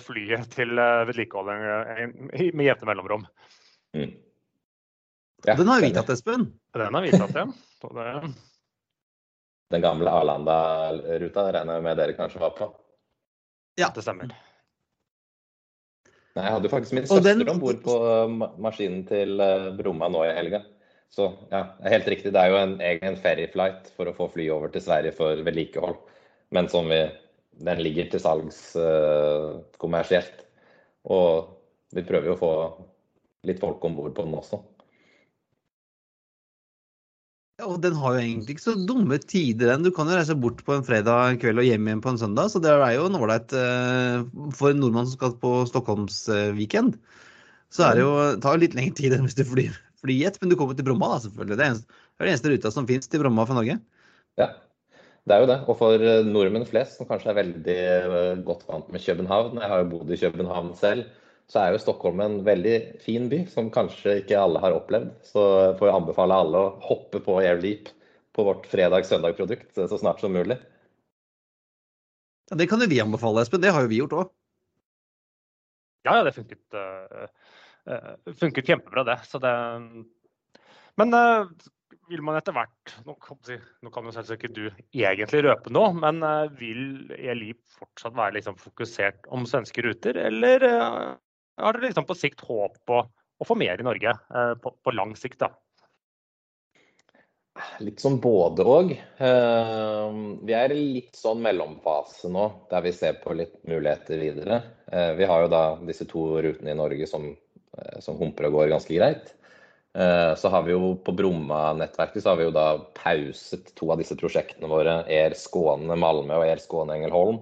flyet 0.01 0.51
til 0.51 0.76
uh, 0.76 1.05
vedlikehold 1.07 1.47
med 1.51 2.65
jevne 2.65 2.89
mellomrom. 2.89 3.26
Mm. 3.95 4.11
Ja, 5.45 5.55
den 5.57 5.72
har 5.72 5.82
vi 5.82 5.89
tatt, 5.95 6.11
Espen. 6.13 6.45
Den 6.76 6.95
har 6.95 7.05
vi 7.05 7.11
tatt, 7.15 7.34
ja. 7.34 7.47
Det... 7.82 8.34
Den 9.72 9.82
gamle 9.82 10.11
Arlanda-ruta 10.11 11.47
regner 11.55 11.80
jeg 11.80 11.86
med 11.88 11.97
dere 11.97 12.15
kanskje 12.17 12.41
var 12.43 12.53
på? 12.57 12.67
Ja, 13.80 13.89
det 13.95 14.03
stemmer. 14.03 14.34
Nei, 16.36 16.43
jeg 16.45 16.53
hadde 16.53 16.67
jo 16.67 16.72
faktisk 16.72 16.95
min 16.95 17.07
søster 17.07 17.49
om 17.51 17.59
bord 17.59 17.82
på 17.84 17.95
maskinen 18.61 19.01
til 19.07 19.41
eh, 19.43 19.72
Bromma 19.76 20.07
nå 20.11 20.24
i 20.28 20.36
helga. 20.36 20.61
Så 21.11 21.28
ja, 21.51 21.65
det 21.80 21.89
er 21.89 21.95
helt 21.97 22.11
riktig. 22.13 22.32
Det 22.32 22.39
er 22.39 22.53
jo 22.53 22.59
en 22.61 22.78
egen 22.88 23.17
ferryflight 23.19 23.89
for 23.97 24.07
å 24.07 24.15
få 24.15 24.30
fly 24.32 24.45
over 24.53 24.72
til 24.72 24.84
Sverige 24.86 25.11
for 25.17 25.41
vedlikehold. 25.43 25.97
Men 26.55 26.69
som 26.72 26.88
vi, 26.91 27.01
den 27.66 27.84
ligger 27.86 28.09
til 28.12 28.22
salgs 28.24 28.59
uh, 28.80 29.62
kommersielt. 29.82 30.45
Og 31.09 31.57
vi 31.95 32.03
prøver 32.07 32.32
jo 32.32 32.36
å 32.38 32.41
få 32.41 32.51
litt 33.49 33.62
folk 33.62 33.84
om 33.88 33.97
bord 33.97 34.14
på 34.18 34.26
den 34.28 34.38
også. 34.38 34.62
Og 37.62 37.76
den 37.84 37.93
har 38.01 38.16
jo 38.16 38.22
egentlig 38.24 38.55
ikke 38.55 38.64
så 38.64 38.74
dumme 38.89 39.20
tider, 39.22 39.70
den. 39.70 39.86
Du 39.86 39.91
kan 39.93 40.09
jo 40.09 40.18
reise 40.18 40.34
bort 40.38 40.64
på 40.66 40.74
en 40.74 40.86
fredag 40.86 41.38
kveld 41.43 41.62
og 41.62 41.68
hjem 41.68 41.89
igjen 41.89 42.01
på 42.01 42.14
en 42.14 42.22
søndag. 42.22 42.49
Så 42.49 42.62
det 42.64 42.72
er 42.74 42.95
jo 42.95 43.05
en 43.09 43.20
ålreit 43.20 43.53
uh, 43.53 44.26
for 44.57 44.74
en 44.74 44.82
nordmann 44.82 45.09
som 45.09 45.20
skal 45.20 45.38
på 45.41 45.53
Stockholmsweekend. 45.70 46.97
Så 47.72 47.86
er 47.86 47.97
det 47.97 48.03
jo, 48.03 48.12
tar 48.43 48.59
litt 48.59 48.76
lengre 48.78 48.97
tid 48.97 49.14
enn 49.16 49.28
hvis 49.28 49.38
du 49.38 49.45
flyr 49.47 49.78
flyjet, 50.01 50.39
men 50.41 50.49
du 50.49 50.57
kommer 50.57 50.74
til 50.78 50.86
Bromma, 50.88 51.14
da, 51.14 51.22
selvfølgelig. 51.22 51.57
Det 51.59 51.68
er, 51.68 52.01
det 52.22 52.32
eneste 52.32 52.51
ruta 52.51 52.72
som 52.74 52.88
fins 52.89 53.09
til 53.09 53.22
Bromma 53.22 53.45
fra 53.45 53.57
Norge. 53.57 53.78
Ja, 54.39 54.47
det 55.30 55.36
er 55.36 55.43
jo 55.43 55.49
det. 55.51 55.57
Og 55.69 55.78
for 55.78 56.01
eh, 56.01 56.26
nordmenn 56.26 56.67
flest, 56.69 56.97
som 56.97 57.09
kanskje 57.09 57.32
er 57.32 57.39
veldig 57.41 57.78
eh, 57.78 58.43
godt 58.45 58.65
vant 58.69 58.89
med 58.93 59.03
København, 59.03 59.59
jeg 59.61 59.72
har 59.74 59.84
jo 59.84 59.89
bodd 59.93 60.13
i 60.13 60.19
København 60.22 60.72
selv, 60.80 61.05
så 61.51 61.61
er 61.61 61.74
jo 61.74 61.82
Stockholm 61.84 62.22
en 62.24 62.39
veldig 62.47 62.76
fin 63.03 63.28
by 63.30 63.43
som 63.51 63.69
kanskje 63.74 64.22
ikke 64.22 64.39
alle 64.39 64.61
har 64.63 64.74
opplevd. 64.74 65.11
Så 65.28 65.41
får 65.78 65.89
jeg 65.89 65.97
anbefale 65.97 66.38
alle 66.43 66.61
å 66.61 66.76
hoppe 66.88 67.19
på 67.24 67.38
AirLeap 67.41 67.91
på 68.32 68.45
vårt 68.47 68.69
fredag-søndag-produkt 68.72 69.76
så 69.76 69.97
snart 69.99 70.24
som 70.24 70.32
mulig. 70.32 70.55
Ja, 72.49 72.55
Det 72.55 72.69
kan 72.72 72.80
jo 72.80 72.88
vi 72.88 73.01
anbefale, 73.03 73.43
Espen. 73.43 73.61
Det 73.61 73.74
har 73.76 73.84
jo 73.84 73.91
vi 73.91 73.99
gjort 73.99 74.15
òg. 74.15 74.32
Ja, 76.07 76.15
ja, 76.17 76.24
det 76.26 76.34
funket, 76.34 76.63
uh, 76.74 77.28
uh, 77.91 78.34
funket 78.39 78.72
kjempebra, 78.72 79.03
det. 79.05 79.19
Så 79.28 79.38
det 79.43 79.53
Men 80.97 81.13
uh, 81.13 81.51
vil 82.12 82.22
man 82.28 82.38
etter 82.38 82.53
hvert 82.55 82.93
Nå 83.07 83.16
kan, 83.24 83.39
nå 83.82 83.91
kan 83.93 84.05
jo 84.07 84.14
selvsagt 84.14 84.43
ikke 84.43 84.53
du 84.53 84.66
egentlig 84.91 85.41
røpe 85.47 85.72
noe, 85.74 85.95
men 85.95 86.22
vil 86.59 87.12
Elip 87.18 87.64
fortsatt 87.80 88.16
være 88.18 88.38
liksom 88.38 88.59
fokusert 88.59 89.32
om 89.32 89.47
svenske 89.49 89.84
ruter, 89.86 90.20
eller 90.30 90.68
har 91.62 91.78
dere 91.78 91.89
liksom 91.89 92.07
på 92.09 92.18
sikt 92.18 92.41
håp 92.47 92.78
på 92.88 93.01
å 93.41 93.47
få 93.47 93.57
mer 93.57 93.82
i 93.82 93.86
Norge 93.86 94.14
eh, 94.14 94.53
på, 94.62 94.74
på, 94.84 94.93
lang 94.95 95.14
sikt? 95.18 95.41
da? 95.41 95.51
Litt 97.84 98.01
sånn 98.01 98.20
både 98.24 98.66
òg. 98.66 98.93
Eh, 98.95 100.20
vi 100.47 100.55
er 100.57 100.74
i 100.74 100.80
litt 100.99 101.18
sånn 101.20 101.41
mellomfase 101.43 102.32
nå, 102.32 102.47
der 102.72 102.86
vi 102.86 102.93
ser 102.95 103.20
på 103.24 103.36
litt 103.38 103.57
muligheter 103.68 104.22
videre. 104.22 104.62
Eh, 104.88 105.12
vi 105.20 105.28
har 105.30 105.45
jo 105.45 105.51
da 105.51 105.64
disse 105.86 106.07
to 106.09 106.28
rutene 106.45 106.74
i 106.74 106.80
Norge 106.80 107.09
som, 107.09 107.32
som 107.99 108.18
humper 108.22 108.49
og 108.49 108.59
går 108.59 108.74
ganske 108.76 108.95
greit. 108.95 109.34
Så 109.92 110.48
har 110.48 110.64
vi 110.64 110.72
jo 110.72 110.94
på 111.04 111.12
Bromma-nettverket 111.12 112.24
så 112.24 112.32
har 112.32 112.38
vi 112.39 112.46
jo 112.46 112.54
da 112.56 112.78
pauset 112.96 113.74
to 113.76 113.89
av 113.92 114.00
disse 114.00 114.16
prosjektene 114.16 114.70
våre, 114.72 115.02
Air 115.12 115.36
Skåne 115.36 115.98
Malmö 116.00 116.38
og 116.38 116.46
Air 116.46 116.62
Skåne 116.64 116.96
Engelholm. 116.96 117.42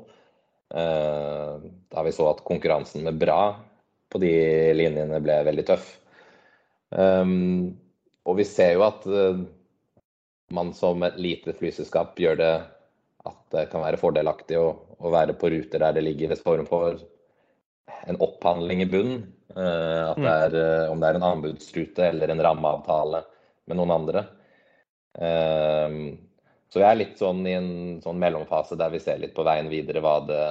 Da 0.73 2.05
vi 2.07 2.13
så 2.15 2.25
at 2.31 2.41
konkurransen 2.47 3.05
med 3.05 3.19
Bra 3.21 3.37
på 4.09 4.21
de 4.23 4.33
linjene 4.73 5.21
ble 5.21 5.37
veldig 5.45 5.67
tøff. 5.69 5.91
Um, 6.89 7.77
og 8.25 8.39
vi 8.41 8.47
ser 8.49 8.73
jo 8.79 8.87
at 8.87 9.05
man 10.49 10.73
som 10.73 11.03
et 11.05 11.17
lite 11.21 11.53
flyselskap 11.53 12.17
gjør 12.19 12.39
det 12.39 12.53
at 13.29 13.39
det 13.53 13.67
kan 13.71 13.83
være 13.83 13.99
fordelaktig 13.99 14.57
å, 14.59 14.71
å 14.97 15.11
være 15.13 15.35
på 15.37 15.51
ruter 15.53 15.81
der 15.83 15.95
det 15.97 16.05
ligger 16.05 16.33
en 16.33 16.41
form 16.41 16.69
for 16.69 16.97
en 18.07 18.19
opphandling 18.23 18.83
i 18.83 18.89
bunnen. 18.89 19.27
Uh, 19.55 20.11
at 20.11 20.19
det 20.21 20.31
er, 20.31 20.55
uh, 20.55 20.91
om 20.93 21.01
det 21.01 21.09
er 21.09 21.17
en 21.17 21.27
anbudsrute 21.31 22.09
eller 22.11 22.31
en 22.31 22.41
rammeavtale 22.45 23.23
med 23.69 23.79
noen 23.79 23.93
andre. 23.95 24.25
Um, 25.19 26.17
så 26.69 26.83
vi 26.83 26.85
er 26.85 26.99
litt 26.99 27.17
sånn 27.17 27.41
i 27.49 27.55
en 27.57 27.71
sånn 28.03 28.19
mellomfase 28.21 28.77
der 28.77 28.91
vi 28.93 29.01
ser 29.01 29.17
litt 29.21 29.33
på 29.33 29.45
veien 29.47 29.71
videre 29.71 30.03
hva 30.05 30.19
det 30.27 30.43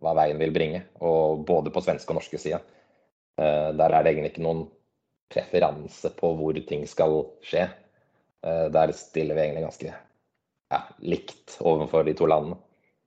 hva 0.00 0.14
veien 0.16 0.40
vil 0.40 0.52
bringe. 0.54 0.82
Og 1.04 1.44
både 1.48 1.72
på 1.72 1.82
svenske 1.84 2.12
og 2.12 2.20
norske 2.20 2.40
sida. 2.40 2.60
Eh, 3.40 3.70
der 3.76 3.94
er 3.94 4.04
det 4.04 4.14
egentlig 4.14 4.34
ikke 4.34 4.46
noen 4.46 4.66
preferanse 5.30 6.12
på 6.16 6.32
hvor 6.38 6.60
ting 6.68 6.86
skal 6.90 7.22
skje. 7.46 7.68
Eh, 8.44 8.66
der 8.72 8.94
stiller 8.96 9.38
vi 9.38 9.46
egentlig 9.46 9.66
ganske 9.68 9.92
ja, 9.92 10.82
likt 11.04 11.58
overfor 11.60 12.06
de 12.08 12.16
to 12.18 12.28
landene. 12.30 12.58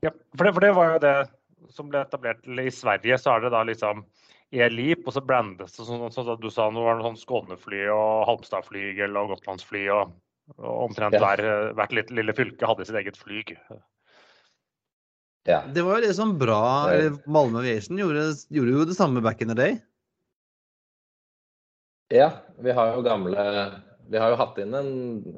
Ja, 0.03 0.11
for 0.35 0.45
det, 0.45 0.53
for 0.55 0.65
det, 0.65 0.73
var 0.75 0.91
jo 0.91 1.01
det 1.03 1.15
som 1.73 1.89
ble 1.89 2.03
etablert 2.03 2.45
i 2.47 2.71
Sverige. 2.73 3.17
Så 3.19 3.33
er 3.33 3.45
det 3.45 3.53
da 3.55 3.63
liksom 3.67 4.05
E-Leap, 4.53 5.07
og 5.07 5.15
så 5.15 5.23
blandes 5.25 5.73
det 5.73 5.85
sånn 5.87 6.11
som 6.13 6.35
du 6.39 6.49
sa, 6.53 6.69
nå 6.69 6.83
var 6.85 6.99
det 6.99 7.07
sånn 7.07 7.17
Skånefly 7.21 7.87
og 7.93 8.27
Halmstadflygel 8.29 9.17
og 9.17 9.33
Gotlandsfly. 9.33 9.87
og, 9.93 10.13
og 10.57 10.89
omtrent 10.89 11.15
ja. 11.17 11.21
hver, 11.23 11.73
hvert 11.77 11.95
lille 12.11 12.35
fylke 12.35 12.67
hadde 12.67 12.85
sitt 12.87 12.99
eget 12.99 13.17
flyg. 13.19 13.55
Ja. 15.47 15.63
Det 15.67 15.83
var 15.83 15.99
jo 15.99 16.07
det 16.07 16.13
som 16.15 16.37
bra 16.39 16.59
Malmö 17.27 17.59
Aviation 17.59 17.99
gjorde, 17.99 18.29
gjorde 18.53 18.75
jo 18.77 18.85
det 18.87 18.95
samme 18.95 19.23
back 19.23 19.41
in 19.43 19.51
the 19.51 19.57
day. 19.57 19.79
Ja, 22.13 22.29
vi 22.59 22.71
har 22.71 22.93
jo 22.93 23.01
gamle 23.03 23.43
Vi 24.11 24.19
har 24.19 24.33
jo 24.33 24.37
hatt 24.37 24.57
inn 24.59 24.75
en, 24.75 24.89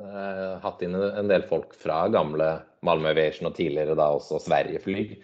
eh, 0.01 0.55
hatt 0.59 0.81
inn 0.83 0.95
en 0.97 1.29
del 1.29 1.45
folk 1.47 1.73
fra 1.77 2.07
gamle 2.11 2.47
Malmö 2.83 3.11
Aviation 3.13 3.47
og 3.47 3.55
tidligere 3.55 3.95
da 3.95 4.09
også 4.17 4.41
Sverigeflyg, 4.41 5.19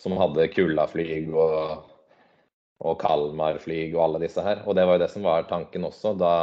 som 0.00 0.16
hadde 0.18 0.48
Kulla-flyg 0.54 1.28
og, 1.28 1.89
og 2.80 2.98
Kalmar-flyg 3.02 3.94
og 3.94 4.04
alle 4.06 4.22
disse 4.24 4.44
her. 4.44 4.62
Og 4.66 4.76
det 4.76 4.86
var 4.88 4.96
jo 4.96 5.04
det 5.04 5.10
som 5.12 5.26
var 5.26 5.48
tanken 5.50 5.86
også. 5.88 6.14
Da 6.20 6.34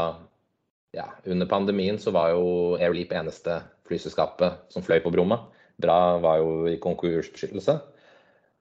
ja, 0.95 1.07
under 1.25 1.49
pandemien 1.49 1.99
så 2.01 2.13
var 2.15 2.33
jo 2.35 2.77
Airleap 2.77 3.13
eneste 3.17 3.59
flyselskapet 3.89 4.73
som 4.73 4.85
fløy 4.85 4.99
på 5.03 5.13
Bromma. 5.13 5.41
Bra 5.81 6.17
var 6.21 6.41
jo 6.41 6.67
i 6.69 6.77
konkursbeskyttelse. 6.81 7.79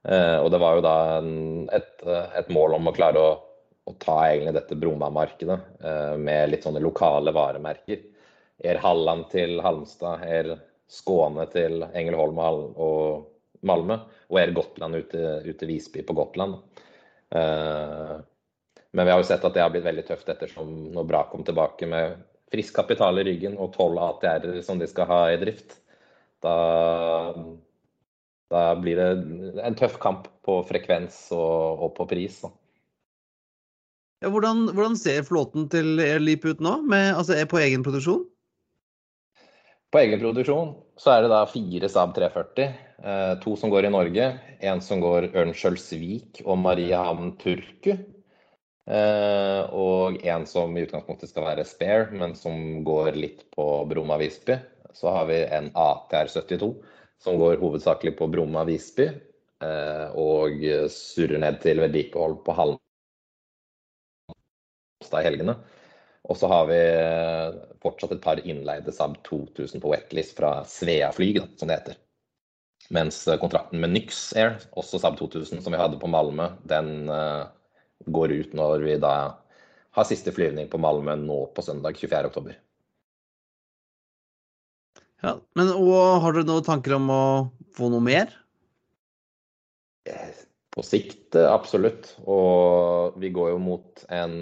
Eh, 0.06 0.38
og 0.38 0.50
det 0.54 0.62
var 0.62 0.78
jo 0.78 0.86
da 0.86 0.96
et, 1.76 1.92
et 2.06 2.50
mål 2.54 2.78
om 2.78 2.88
å 2.88 2.96
klare 2.96 3.22
å 3.22 3.34
å 3.86 3.94
ta 4.02 4.16
egentlig 4.28 4.56
dette 4.56 4.78
Bromma-markedet 4.78 5.58
eh, 5.80 6.14
med 6.18 6.50
litt 6.50 6.66
sånne 6.66 6.82
lokale 6.82 7.32
varemerker. 7.34 8.02
Er 8.66 8.80
Halland 8.82 9.28
til 9.30 9.60
Halmstad, 9.62 10.24
er 10.26 10.56
Skåne 10.90 11.46
til 11.52 11.84
Engelholm 11.86 12.38
og 12.38 13.66
Malmö, 13.66 13.98
og 14.30 14.40
er 14.40 14.54
Gotland 14.54 14.98
ut 14.98 15.14
til 15.14 15.70
Visby 15.70 16.02
på 16.06 16.14
Gotland. 16.18 16.58
Eh, 17.34 18.16
men 18.96 19.06
vi 19.06 19.12
har 19.12 19.20
jo 19.20 19.28
sett 19.28 19.44
at 19.44 19.54
det 19.54 19.62
har 19.64 19.72
blitt 19.74 19.86
veldig 19.86 20.06
tøft 20.08 20.28
ettersom 20.32 20.70
når 20.94 21.08
Bra 21.08 21.22
kom 21.30 21.44
tilbake 21.44 21.88
med 21.90 22.20
frisk 22.52 22.76
kapital 22.78 23.18
i 23.20 23.26
ryggen 23.26 23.58
og 23.60 23.74
tolv 23.74 23.98
ATR-er 24.00 24.62
som 24.64 24.78
de 24.80 24.88
skal 24.88 25.10
ha 25.10 25.20
i 25.32 25.40
drift. 25.40 25.80
Da, 26.44 26.54
da, 28.52 28.62
blir 28.78 29.00
det 29.00 29.08
en 29.66 29.78
tøff 29.78 29.98
kamp 30.02 30.30
på 30.46 30.60
frekvens 30.68 31.26
og, 31.34 31.82
og 31.82 31.92
på 31.98 32.06
pris. 32.12 32.38
Da. 32.44 32.52
Ja, 34.24 34.30
hvordan, 34.32 34.68
hvordan, 34.72 34.96
ser 34.96 35.26
flåten 35.26 35.68
til 35.72 36.00
Airleap 36.00 36.46
ut 36.46 36.62
nå, 36.64 36.78
med, 36.88 37.10
altså 37.16 37.36
er 37.36 37.50
på 37.50 37.60
egen 37.60 37.84
produksjon? 37.84 38.24
På 39.92 40.00
egen 40.00 40.22
produksjon 40.22 40.72
så 40.96 41.12
er 41.12 41.24
det 41.24 41.30
da 41.32 41.42
fire 41.48 41.88
Saab 41.92 42.14
340. 42.16 42.74
Eh, 43.04 43.34
to 43.42 43.56
som 43.60 43.70
går 43.72 43.84
i 43.86 43.92
Norge, 43.92 44.26
en 44.64 44.80
som 44.80 45.00
går 45.02 45.28
Ørnskjølsvik 45.36 46.40
og 46.46 46.58
Mariehamn 46.62 47.34
Turku. 47.40 47.92
Eh, 48.86 49.62
og 49.76 50.16
en 50.24 50.46
som 50.48 50.76
i 50.76 50.84
utgangspunktet 50.86 51.28
skal 51.28 51.44
være 51.50 51.66
spare, 51.68 52.08
men 52.16 52.34
som 52.38 52.84
går 52.86 53.12
litt 53.18 53.44
på 53.52 53.84
Bromma 53.90 54.16
Visby. 54.22 54.56
Så 54.96 55.12
har 55.12 55.28
vi 55.28 55.42
en 55.44 55.68
ATR 55.76 56.26
72 56.32 56.72
som 57.20 57.36
går 57.40 57.60
hovedsakelig 57.60 58.16
på 58.16 58.30
Bromma 58.32 58.64
Visby. 58.68 59.10
Eh, 59.64 60.08
og 60.16 60.50
surrer 60.92 61.38
ned 61.44 61.60
til 61.60 61.80
vedlikehold 61.84 62.40
på 62.46 62.52
Halmstad 62.56 62.80
i 65.20 65.26
helgene. 65.28 65.54
Og 66.26 66.38
så 66.38 66.48
har 66.50 66.66
vi 66.66 66.78
eh, 66.80 67.56
fortsatt 67.82 68.16
et 68.16 68.24
par 68.24 68.40
innleide 68.42 68.92
Saab 68.94 69.14
2000 69.28 69.82
på 69.82 69.92
wetlist 69.92 70.34
fra 70.38 70.58
Svea 70.66 71.12
Flyg, 71.14 71.38
som 71.58 71.70
det 71.70 71.78
heter. 71.78 71.98
Mens 72.94 73.20
eh, 73.28 73.38
kontrakten 73.38 73.82
med 73.82 73.94
Nyx 73.94 74.32
Air, 74.38 74.56
også 74.74 74.98
Saab 75.02 75.20
2000 75.20 75.62
som 75.62 75.74
vi 75.74 75.80
hadde 75.80 76.00
på 76.02 76.10
Malmö, 76.10 76.50
den 76.66 77.10
uh, 77.10 77.46
går 78.10 78.34
ut 78.34 78.56
når 78.58 78.82
vi 78.82 78.98
da 79.02 79.14
har 79.96 80.08
siste 80.08 80.34
flyvning 80.34 80.66
på 80.72 80.82
Malmö 80.82 81.14
nå 81.20 81.38
på 81.54 81.62
søndag 81.62 81.98
24.10. 82.02 82.58
Ja, 85.24 85.38
men 85.56 85.70
og 85.72 86.20
Har 86.22 86.34
dere 86.34 86.46
noen 86.50 86.66
tanker 86.66 86.98
om 86.98 87.08
å 87.10 87.22
få 87.78 87.88
noe 87.90 88.04
mer? 88.04 88.34
På 90.74 90.84
sikt, 90.84 91.38
absolutt. 91.38 92.12
Og 92.28 93.16
vi 93.22 93.30
går 93.34 93.54
jo 93.54 93.62
mot 93.62 94.04
en 94.12 94.36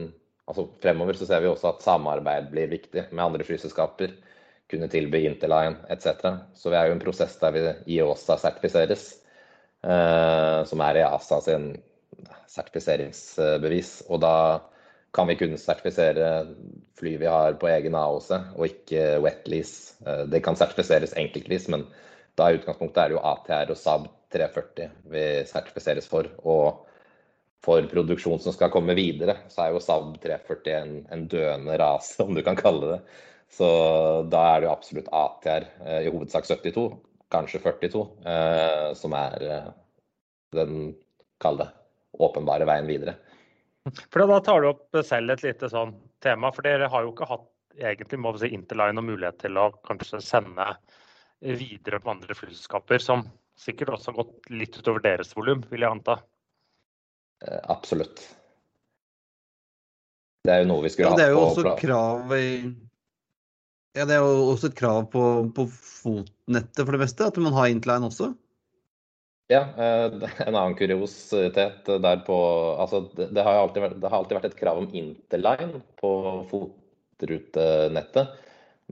altså 0.49 0.69
fremover 0.83 1.19
så 1.19 1.29
ser 1.29 1.43
vi 1.45 1.51
også 1.51 1.73
at 1.73 1.85
samarbeid 1.85 2.51
blir 2.53 2.73
viktig 2.73 3.09
med 3.11 3.25
andre 3.25 3.47
flyselskaper. 3.47 4.15
Kunne 4.71 4.89
tilby 4.89 5.21
Interline 5.29 5.77
etc. 5.93 6.25
Så 6.57 6.73
vi 6.73 6.79
er 6.79 6.89
jo 6.89 6.97
en 6.97 7.03
prosess 7.03 7.37
der 7.41 7.55
vi 7.55 7.65
IOSA 7.97 8.39
sertifiseres. 8.41 9.11
Eh, 9.85 10.61
som 10.65 10.81
er 10.81 11.03
EASA 11.03 11.41
sin 11.45 11.67
sertifiseringsbevis. 12.49 13.99
Og 14.09 14.23
da 14.25 14.37
kan 15.15 15.29
vi 15.29 15.37
kun 15.39 15.59
sertifisere 15.61 16.31
fly 16.99 17.17
vi 17.21 17.29
har 17.31 17.59
på 17.61 17.69
egen 17.71 17.97
AOC, 17.99 18.31
og 18.57 18.67
ikke 18.71 19.21
wetlease. 19.25 19.99
Eh, 20.07 20.25
det 20.33 20.43
kan 20.47 20.57
sertifiseres 20.59 21.17
enkeltvis, 21.21 21.69
men 21.73 21.87
da 22.39 22.49
i 22.51 22.59
utgangspunktet 22.59 23.03
er 23.03 23.13
det 23.13 23.19
jo 23.19 23.27
ATR 23.31 23.75
og 23.75 23.79
SAB 23.79 24.09
340 24.35 24.91
vi 25.13 25.27
sertifiseres 25.47 26.09
for. 26.11 26.31
og 26.43 26.87
for 27.65 27.87
produksjon 27.89 28.41
som 28.43 28.55
skal 28.55 28.73
komme 28.73 28.97
videre, 28.97 29.39
så 29.53 29.65
er 29.65 29.73
jo 29.73 29.83
Saab 29.83 30.19
340 30.23 30.75
en, 30.75 30.97
en 31.15 31.25
døende 31.31 31.79
rase, 31.81 32.19
om 32.25 32.37
du 32.37 32.43
kan 32.45 32.59
kalle 32.59 32.97
det. 32.97 33.01
Så 33.55 33.67
da 34.33 34.43
er 34.51 34.61
det 34.61 34.69
jo 34.69 34.75
absolutt 34.75 35.11
ATR, 35.15 35.69
eh, 35.87 36.01
i 36.07 36.12
hovedsak 36.12 36.47
72, 36.49 36.89
kanskje 37.33 37.62
42, 37.62 38.05
eh, 38.31 38.89
som 38.99 39.15
er 39.17 39.47
eh, 39.49 39.71
den, 40.59 40.93
kall 41.43 41.61
åpenbare 42.15 42.67
veien 42.69 42.87
videre. 42.89 43.17
For 44.12 44.23
Da 44.25 44.39
tar 44.41 44.62
du 44.62 44.71
opp 44.71 45.01
selv 45.05 45.35
et 45.35 45.43
lite 45.45 45.69
sånn 45.69 45.93
tema, 46.25 46.53
for 46.55 46.65
dere 46.65 46.89
har 46.89 47.05
jo 47.05 47.12
ikke 47.12 47.29
hatt 47.29 47.51
egentlig 47.75 48.21
må 48.23 48.33
vi 48.35 48.45
si, 48.45 48.53
Interline 48.55 49.03
og 49.03 49.09
mulighet 49.09 49.41
til 49.43 49.59
å 49.59 49.71
kanskje 49.87 50.23
sende 50.23 50.69
videre 51.45 51.99
på 52.01 52.12
andre 52.12 52.37
flyselskaper, 52.39 53.03
som 53.03 53.27
sikkert 53.59 53.97
også 53.97 54.12
har 54.12 54.23
gått 54.23 54.49
litt 54.55 54.79
utover 54.79 55.03
deres 55.05 55.35
volum, 55.37 55.65
vil 55.71 55.85
jeg 55.85 55.91
anta. 55.99 56.21
Eh, 57.45 57.61
absolutt. 57.73 58.23
Det 60.45 60.53
er 60.53 60.65
jo 60.65 60.71
noe 60.73 60.85
vi 60.85 60.93
skulle 60.93 61.09
ja, 61.09 61.15
hatt 61.15 61.19
på 61.19 61.23
Det 61.23 61.29
er 61.29 61.35
jo 61.35 61.45
også 61.49 61.77
krav 61.81 62.35
i 62.37 62.49
ja, 63.95 64.03
det 64.11 64.17
er 64.17 64.25
jo 64.25 64.49
også 64.51 64.73
et 64.73 64.79
krav 64.79 65.05
på, 65.13 65.21
på 65.55 65.69
fotnettet 65.71 66.81
for 66.81 66.97
det 66.97 66.99
meste, 67.05 67.29
at 67.31 67.37
man 67.39 67.55
har 67.55 67.69
Intline 67.71 68.09
også? 68.09 68.33
Ja, 69.53 69.61
eh, 69.79 70.17
en 70.49 70.57
annen 70.57 70.75
kuriositet 70.79 71.87
der 71.87 72.25
på 72.27 72.39
Altså, 72.81 73.05
det 73.15 73.45
har, 73.45 73.61
vært, 73.71 74.01
det 74.03 74.11
har 74.11 74.19
alltid 74.19 74.39
vært 74.41 74.49
et 74.51 74.59
krav 74.59 74.81
om 74.83 74.89
interline 74.99 75.79
på 76.01 76.11
fotrutenettet. 76.51 78.35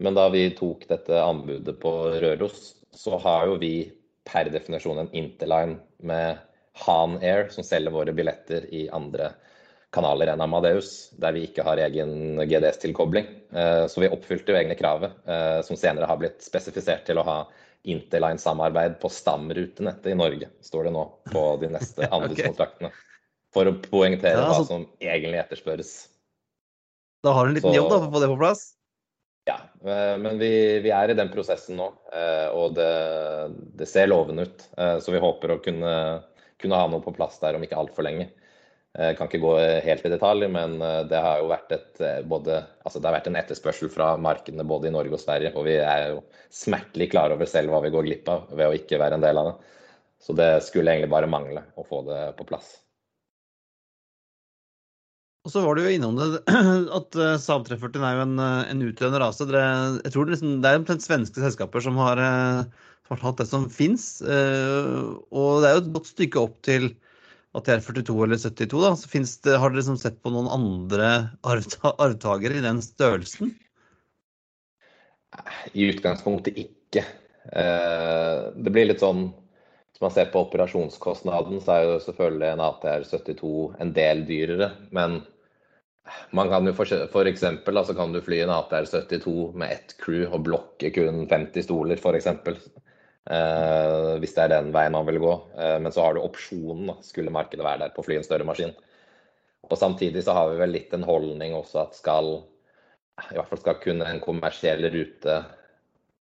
Men 0.00 0.16
da 0.16 0.28
vi 0.32 0.46
tok 0.56 0.86
dette 0.88 1.18
anbudet 1.18 1.74
på 1.82 1.92
Røros, 2.22 2.72
så 2.94 3.18
har 3.20 3.50
jo 3.50 3.58
vi 3.60 3.90
per 4.28 4.48
definisjon 4.54 5.02
en 5.02 5.10
interline 5.18 5.80
med 5.98 6.38
Han 6.72 7.18
Air, 7.22 7.48
som 7.52 7.64
selger 7.64 7.92
våre 7.92 8.12
billetter 8.16 8.66
i 8.74 8.86
andre 8.92 9.32
kanaler 9.92 10.32
enn 10.32 10.40
Amadeus, 10.40 11.10
der 11.20 11.34
vi 11.36 11.44
ikke 11.46 11.64
har 11.66 11.80
egen 11.84 12.40
GDS-tilkobling. 12.48 13.26
Eh, 13.52 13.84
så 13.92 14.00
vi 14.00 14.08
oppfylte 14.08 14.54
jo 14.54 14.58
egne 14.58 14.76
kravet, 14.78 15.18
eh, 15.28 15.58
som 15.66 15.76
senere 15.76 16.08
har 16.08 16.20
blitt 16.20 16.40
spesifisert 16.44 17.04
til 17.08 17.20
å 17.20 17.26
ha 17.28 17.38
Interline-samarbeid 17.92 19.00
på 19.02 19.10
stamrutenettet 19.12 20.12
i 20.12 20.16
Norge, 20.16 20.48
står 20.64 20.88
det 20.88 20.94
nå 20.94 21.02
på 21.28 21.42
de 21.60 21.72
neste 21.74 22.08
anbudskontraktene. 22.14 22.92
For 23.52 23.68
å 23.68 23.74
poengtere 23.84 24.38
ja, 24.38 24.46
altså, 24.48 24.62
hva 24.62 24.68
som 24.70 24.86
egentlig 25.02 25.42
etterspørres. 25.42 25.90
Da 27.26 27.34
har 27.36 27.44
du 27.44 27.52
en 27.52 27.58
liten 27.58 27.74
så, 27.74 27.76
jobb 27.82 27.90
da, 27.90 27.98
for 27.98 28.08
å 28.08 28.14
få 28.14 28.22
det 28.22 28.30
på 28.32 28.40
plass? 28.40 28.64
Ja, 29.50 29.58
eh, 29.82 30.16
men 30.22 30.40
vi, 30.40 30.52
vi, 30.86 30.94
er 30.94 31.12
i 31.12 31.18
den 31.18 31.28
prosessen 31.34 31.76
nå, 31.76 31.92
og 32.56 32.78
det, 32.78 32.92
det 33.76 33.90
ser 33.90 34.08
lovende 34.08 34.46
ut. 34.48 34.64
Så 35.02 35.12
vi 35.12 35.20
håper 35.20 35.52
å 35.52 35.60
kunne 35.60 35.92
kunne 36.62 36.78
ha 36.78 36.88
noe 36.90 37.04
på 37.04 37.14
plass 37.16 37.38
der 37.42 37.58
om 37.58 37.66
ikke 37.66 37.78
altfor 37.80 38.06
lenge. 38.06 38.30
Jeg 38.92 39.16
kan 39.16 39.28
ikke 39.30 39.40
gå 39.40 39.52
helt 39.86 40.04
i 40.04 40.10
detalj, 40.12 40.44
men 40.52 40.74
eh, 40.84 40.98
det 41.08 41.20
har 41.24 41.40
jo 41.40 41.48
vært, 41.48 41.70
et, 41.72 41.92
eh, 42.04 42.18
både, 42.28 42.58
altså 42.84 43.00
det 43.00 43.08
har 43.08 43.16
vært 43.16 43.30
en 43.30 43.38
etterspørsel 43.40 43.88
fra 43.92 44.10
markedene 44.20 44.66
både 44.68 44.90
i 44.90 44.92
Norge 44.92 45.16
og 45.16 45.22
Sverige. 45.22 45.54
Og 45.56 45.64
vi 45.64 45.78
er 45.80 46.10
jo 46.10 46.18
smertelig 46.52 47.08
klar 47.14 47.32
over 47.32 47.48
selv 47.48 47.72
hva 47.72 47.80
vi 47.86 47.92
går 47.94 48.04
glipp 48.04 48.28
av 48.28 48.52
ved 48.52 48.68
å 48.68 48.76
ikke 48.76 49.00
være 49.00 49.16
en 49.16 49.24
del 49.24 49.40
av 49.40 49.48
det. 49.48 49.78
Så 50.22 50.36
det 50.36 50.50
skulle 50.66 50.92
egentlig 50.92 51.12
bare 51.14 51.30
mangle 51.30 51.64
å 51.80 51.86
få 51.88 52.02
det 52.04 52.20
på 52.36 52.46
plass. 52.52 52.74
Og 55.42 55.50
så 55.50 55.64
var 55.64 55.74
du 55.74 55.86
jo 55.86 55.96
innom 55.96 56.20
det 56.20 56.28
at 57.00 57.16
eh, 57.16 57.40
Saab 57.40 57.64
340 57.70 58.04
er 58.10 58.20
jo 58.20 58.26
en, 58.28 58.38
en 58.44 58.84
utøvende 58.90 59.24
rase. 59.24 59.48
jeg 59.48 60.12
tror 60.12 60.28
det, 60.28 60.36
liksom, 60.36 60.58
det 60.60 60.68
er 60.68 60.82
omtrent 60.82 61.08
svenske 61.08 61.40
selskaper 61.40 61.88
som 61.88 61.96
har 62.04 62.20
hatt 63.10 63.40
det 63.40 63.48
som 63.50 63.68
fins. 63.70 64.20
Eh, 64.22 65.08
og 65.30 65.62
det 65.62 65.70
er 65.70 65.76
jo 65.76 65.82
et 65.84 65.94
godt 65.96 66.12
stykke 66.12 66.42
opp 66.42 66.60
til 66.66 66.92
at 67.52 67.66
det 67.68 67.74
er 67.74 67.84
42 67.84 68.14
eller 68.24 68.40
72. 68.40 68.80
da, 68.80 68.92
så 68.96 69.08
det, 69.44 69.58
Har 69.60 69.72
dere 69.72 69.80
liksom 69.80 69.98
sett 70.00 70.22
på 70.24 70.32
noen 70.32 70.48
andre 70.48 71.10
arvtakere 71.44 72.58
i 72.58 72.64
den 72.64 72.80
størrelsen? 72.84 73.52
I 75.76 75.90
utgangspunktet 75.92 76.56
ikke. 76.60 77.04
Eh, 77.52 78.40
det 78.56 78.72
blir 78.72 78.86
litt 78.86 79.02
sånn 79.02 79.32
Hvis 79.92 80.02
man 80.04 80.12
ser 80.14 80.28
på 80.32 80.44
operasjonskostnaden, 80.46 81.60
så 81.60 81.74
er 81.74 81.82
jo 81.84 82.00
selvfølgelig 82.04 82.48
en 82.48 82.64
ATR 82.64 83.04
72 83.04 83.52
en 83.82 83.92
del 83.96 84.24
dyrere. 84.28 84.70
Men 84.90 85.20
man 86.32 86.48
kan 86.48 86.66
jo 86.66 86.72
for, 86.74 87.28
eksempel, 87.28 87.76
altså 87.76 87.94
kan 87.94 88.14
du 88.14 88.22
fly 88.24 88.40
en 88.42 88.54
ATR 88.54 88.88
72 88.88 89.52
med 89.54 89.76
ett 89.76 89.92
crew 90.00 90.24
og 90.30 90.46
blokke 90.48 90.90
kun 90.96 91.26
50 91.28 91.68
stoler, 91.68 92.00
f.eks. 92.00 92.30
Uh, 93.30 94.18
hvis 94.18 94.32
det 94.34 94.42
er 94.42 94.50
den 94.50 94.72
veien 94.74 94.94
man 94.96 95.06
vil 95.06 95.20
gå. 95.22 95.34
Uh, 95.54 95.78
men 95.82 95.92
så 95.94 96.02
har 96.02 96.16
du 96.16 96.24
opsjonen, 96.24 96.88
da, 96.90 96.96
skulle 97.06 97.34
markedet 97.34 97.64
være 97.64 97.84
der 97.84 97.94
på 97.94 98.02
å 98.02 98.06
fly 98.06 98.18
en 98.18 98.26
større 98.26 98.46
maskin. 98.48 98.74
Og 99.68 99.78
Samtidig 99.78 100.24
så 100.26 100.34
har 100.34 100.50
vi 100.50 100.58
vel 100.58 100.74
litt 100.74 100.94
en 100.96 101.06
holdning 101.06 101.54
også 101.54 101.84
at 101.84 101.94
skal 101.98 102.34
i 103.30 103.36
hvert 103.36 103.50
fall 103.50 103.60
skal 103.60 103.78
kunne 103.82 104.08
en 104.08 104.22
kommersiell 104.24 104.82
rute 104.90 105.36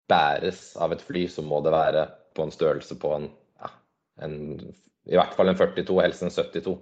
bæres 0.09 0.71
av 0.81 0.95
et 0.95 1.03
fly, 1.03 1.27
så 1.29 1.43
må 1.45 1.59
det 1.67 1.75
være 1.75 2.07
på 2.37 2.47
en 2.47 2.55
størrelse 2.55 2.97
på 3.03 3.11
en, 3.17 3.27
ja, 3.61 3.73
en 4.25 4.37
i 5.07 5.19
hvert 5.19 5.35
fall 5.37 5.51
en 5.51 5.59
42, 5.59 5.99
helst 6.01 6.25
en 6.25 6.33
72. 6.33 6.79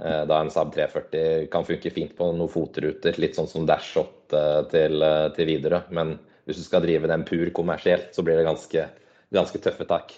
Uh, 0.00 0.22
da 0.28 0.40
en 0.40 0.52
Saab 0.52 0.74
340 0.74 1.48
kan 1.52 1.64
funke 1.64 1.92
fint 1.94 2.12
på 2.18 2.28
noen 2.34 2.52
fotruter, 2.52 3.16
litt 3.22 3.38
sånn 3.38 3.48
som 3.48 3.64
Dash 3.68 3.96
8 4.00 4.44
til, 4.72 5.04
til 5.36 5.48
Widerøe. 5.54 5.86
Men 5.96 6.18
hvis 6.44 6.60
du 6.60 6.66
skal 6.66 6.84
drive 6.84 7.08
den 7.08 7.24
pur 7.28 7.48
kommersielt, 7.56 8.12
så 8.12 8.24
blir 8.26 8.36
det 8.36 8.48
ganske 8.48 8.90
ganske 9.34 9.60
tøffe 9.62 9.86
tak. 9.88 10.14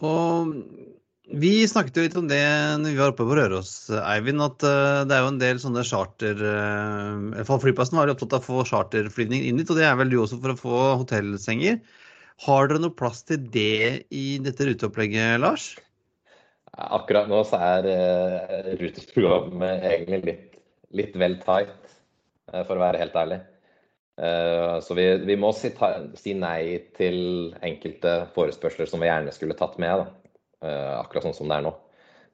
Og 0.00 0.54
vi 1.30 1.52
snakket 1.68 1.98
jo 1.98 2.04
litt 2.06 2.16
om 2.18 2.28
det 2.30 2.40
når 2.80 2.90
vi 2.90 2.98
var 2.98 3.12
oppe 3.12 3.26
på 3.28 3.36
Røros, 3.38 3.72
Eivind, 4.00 4.42
at 4.42 4.64
eh, 4.66 5.02
det 5.06 5.14
er 5.14 5.22
jo 5.22 5.30
en 5.30 5.42
del 5.42 5.60
sånne 5.62 5.84
charter 5.86 6.40
For 7.44 7.60
i 7.60 7.64
Flyplassen 7.66 8.00
var 8.00 8.10
opptatt 8.10 8.34
av 8.34 8.42
å 8.42 8.46
få 8.48 8.64
charterflyvninger 8.72 9.46
inn 9.46 9.60
dit, 9.60 9.70
og 9.70 9.78
det 9.78 9.86
er 9.86 9.98
vel 10.00 10.10
du 10.10 10.18
også 10.22 10.40
for 10.40 10.54
å 10.54 10.58
få 10.58 10.80
hotellsenger. 11.04 11.78
Har 12.46 12.70
dere 12.70 12.82
noe 12.82 12.96
plass 12.96 13.22
til 13.28 13.44
det 13.52 14.08
i 14.16 14.40
dette 14.42 14.66
ruteopplegget, 14.66 15.36
Lars? 15.42 15.74
Akkurat 16.80 17.28
nå 17.28 17.42
så 17.44 17.58
er 17.60 17.86
uh, 17.90 18.70
ruteprogrammet 18.80 19.84
egentlig 19.90 20.20
litt, 20.24 20.60
litt 20.96 21.18
vel 21.20 21.36
tight, 21.44 21.74
for 22.48 22.78
å 22.78 22.82
være 22.82 23.02
helt 23.02 23.18
ærlig. 23.20 23.42
Eh, 24.20 24.80
så 24.80 24.94
vi, 24.94 25.06
vi 25.24 25.36
må 25.40 25.52
si, 25.56 25.70
ta, 25.76 25.94
si, 26.18 26.34
nei 26.36 26.92
til 26.96 27.54
enkelte 27.64 28.26
forespørsler 28.34 28.88
som 28.90 29.00
vi 29.00 29.08
gjerne 29.08 29.32
skulle 29.32 29.56
tatt 29.56 29.78
med. 29.80 30.02
Da. 30.02 30.34
Eh, 30.68 30.92
akkurat 30.98 31.28
sånn 31.28 31.38
som 31.38 31.48
det 31.48 31.60
er 31.60 31.64
nå. 31.64 31.72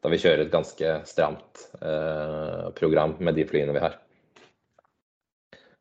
Da 0.02 0.10
vi 0.10 0.18
kjører 0.22 0.44
et 0.44 0.52
ganske 0.54 0.96
stramt 1.06 1.68
eh, 1.78 2.66
program 2.78 3.14
med 3.22 3.38
de 3.38 3.46
flyene 3.46 3.74
vi 3.76 3.84
har. 3.84 4.00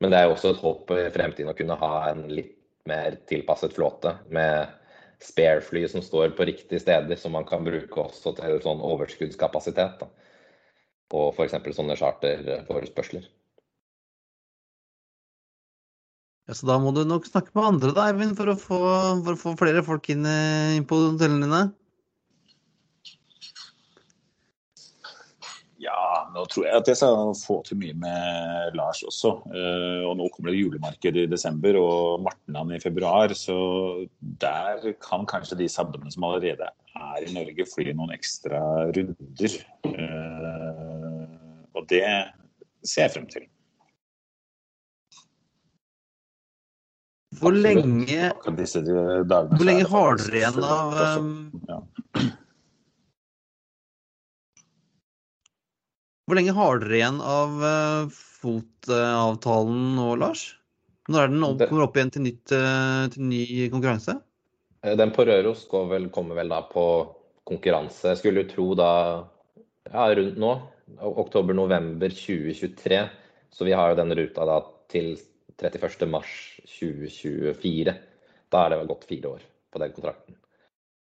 Men 0.04 0.12
det 0.12 0.22
er 0.22 0.30
også 0.30 0.52
et 0.54 0.62
håp 0.62 0.92
i 0.94 1.08
fremtiden 1.14 1.50
å 1.50 1.58
kunne 1.58 1.78
ha 1.80 1.94
en 2.12 2.26
litt 2.30 2.54
mer 2.86 3.18
tilpasset 3.26 3.74
flåte 3.74 4.12
med 4.30 4.70
spare-fly 5.24 5.88
som 5.90 6.04
står 6.06 6.36
på 6.38 6.46
riktige 6.46 6.84
steder, 6.84 7.18
som 7.18 7.34
man 7.34 7.48
kan 7.50 7.66
bruke 7.66 8.04
også 8.04 8.36
til 8.38 8.60
sånn 8.62 8.84
overskuddskapasitet 8.84 10.04
da, 10.04 10.10
på 11.10 11.24
f.eks. 11.32 11.56
sånne 11.80 11.98
charterforespørsler. 11.98 13.26
Ja, 16.46 16.54
Så 16.54 16.68
da 16.70 16.78
må 16.78 16.92
du 16.94 17.02
nok 17.10 17.26
snakke 17.26 17.56
med 17.58 17.72
andre 17.72 17.94
da, 17.96 18.10
Eivind, 18.12 18.36
for 18.38 18.52
å 18.52 18.60
få, 18.60 18.78
for 19.26 19.34
å 19.34 19.42
få 19.42 19.56
flere 19.58 19.82
folk 19.86 20.12
inn, 20.14 20.28
eh, 20.30 20.76
inn 20.78 20.86
på 20.86 21.00
hotellene 21.02 21.48
dine? 21.48 21.64
Ja, 25.82 26.26
nå 26.34 26.46
tror 26.50 26.66
jeg 26.66 26.78
at 26.80 26.90
jeg 26.90 26.98
skal 26.98 27.34
få 27.38 27.60
til 27.66 27.80
mye 27.82 27.96
med 28.00 28.78
Lars 28.78 29.04
også. 29.06 29.36
Uh, 29.50 30.02
og 30.08 30.16
nå 30.18 30.30
kommer 30.34 30.54
det 30.54 30.62
julemarked 30.62 31.20
i 31.22 31.26
desember 31.30 31.78
og 31.78 32.24
Martenland 32.26 32.74
i 32.78 32.82
februar. 32.82 33.34
Så 33.38 33.58
der 34.42 34.96
kan 35.04 35.28
kanskje 35.30 35.60
de 35.60 35.70
sabbene 35.70 36.14
som 36.14 36.26
allerede 36.26 36.70
er 36.96 37.26
i 37.26 37.34
Norge, 37.36 37.68
fly 37.74 37.92
noen 37.92 38.16
ekstra 38.16 38.62
runder. 38.96 39.58
Uh, 39.86 41.26
og 41.76 41.86
det 41.92 42.06
ser 42.86 43.06
jeg 43.06 43.16
frem 43.18 43.30
til. 43.34 43.50
Hvor 47.40 47.56
lenge, 47.56 48.32
hvor 48.42 49.66
lenge 49.68 49.86
har 49.92 50.20
dere 50.22 50.40
igjen 50.40 50.60
av 50.66 50.94
um, 51.02 51.32
Hvor 56.26 56.40
lenge 56.40 56.56
har 56.58 56.80
dere 56.82 57.00
igjen 57.00 57.20
av 57.22 57.58
uh, 57.62 58.14
FOT-avtalen 58.14 59.84
nå, 59.98 60.08
Lars? 60.22 60.48
Når 61.12 61.22
er 61.22 61.34
den 61.34 61.46
opp, 61.46 61.66
kommer 61.70 61.86
opp 61.86 62.00
igjen 62.00 62.14
til, 62.16 62.26
nytt, 62.26 62.56
uh, 62.56 63.06
til 63.14 63.28
ny 63.30 63.44
konkurranse? 63.74 64.18
Eh, 64.86 64.96
den 64.98 65.14
på 65.14 65.26
Røros 65.28 65.68
vel, 65.92 66.10
kommer 66.14 66.40
vel 66.40 66.50
da 66.54 66.64
på 66.70 66.86
konkurranse. 67.46 68.14
Jeg 68.14 68.22
skulle 68.24 68.48
tro 68.50 68.72
da 68.78 68.92
ja, 69.92 70.08
rundt 70.18 70.42
nå, 70.42 70.56
oktober-november 71.26 72.10
2023. 72.10 73.04
Så 73.54 73.66
vi 73.66 73.74
har 73.78 73.92
jo 73.92 74.02
den 74.02 74.16
ruta 74.18 74.46
da 74.50 74.60
til 74.92 75.16
31.3.2024. 75.62 77.94
Da 78.52 78.58
er 78.62 78.70
det 78.72 78.80
vel 78.82 78.92
gått 78.92 79.10
fire 79.10 79.28
år 79.38 79.42
på 79.72 79.78
den 79.82 79.94
kontrakten. 79.96 80.36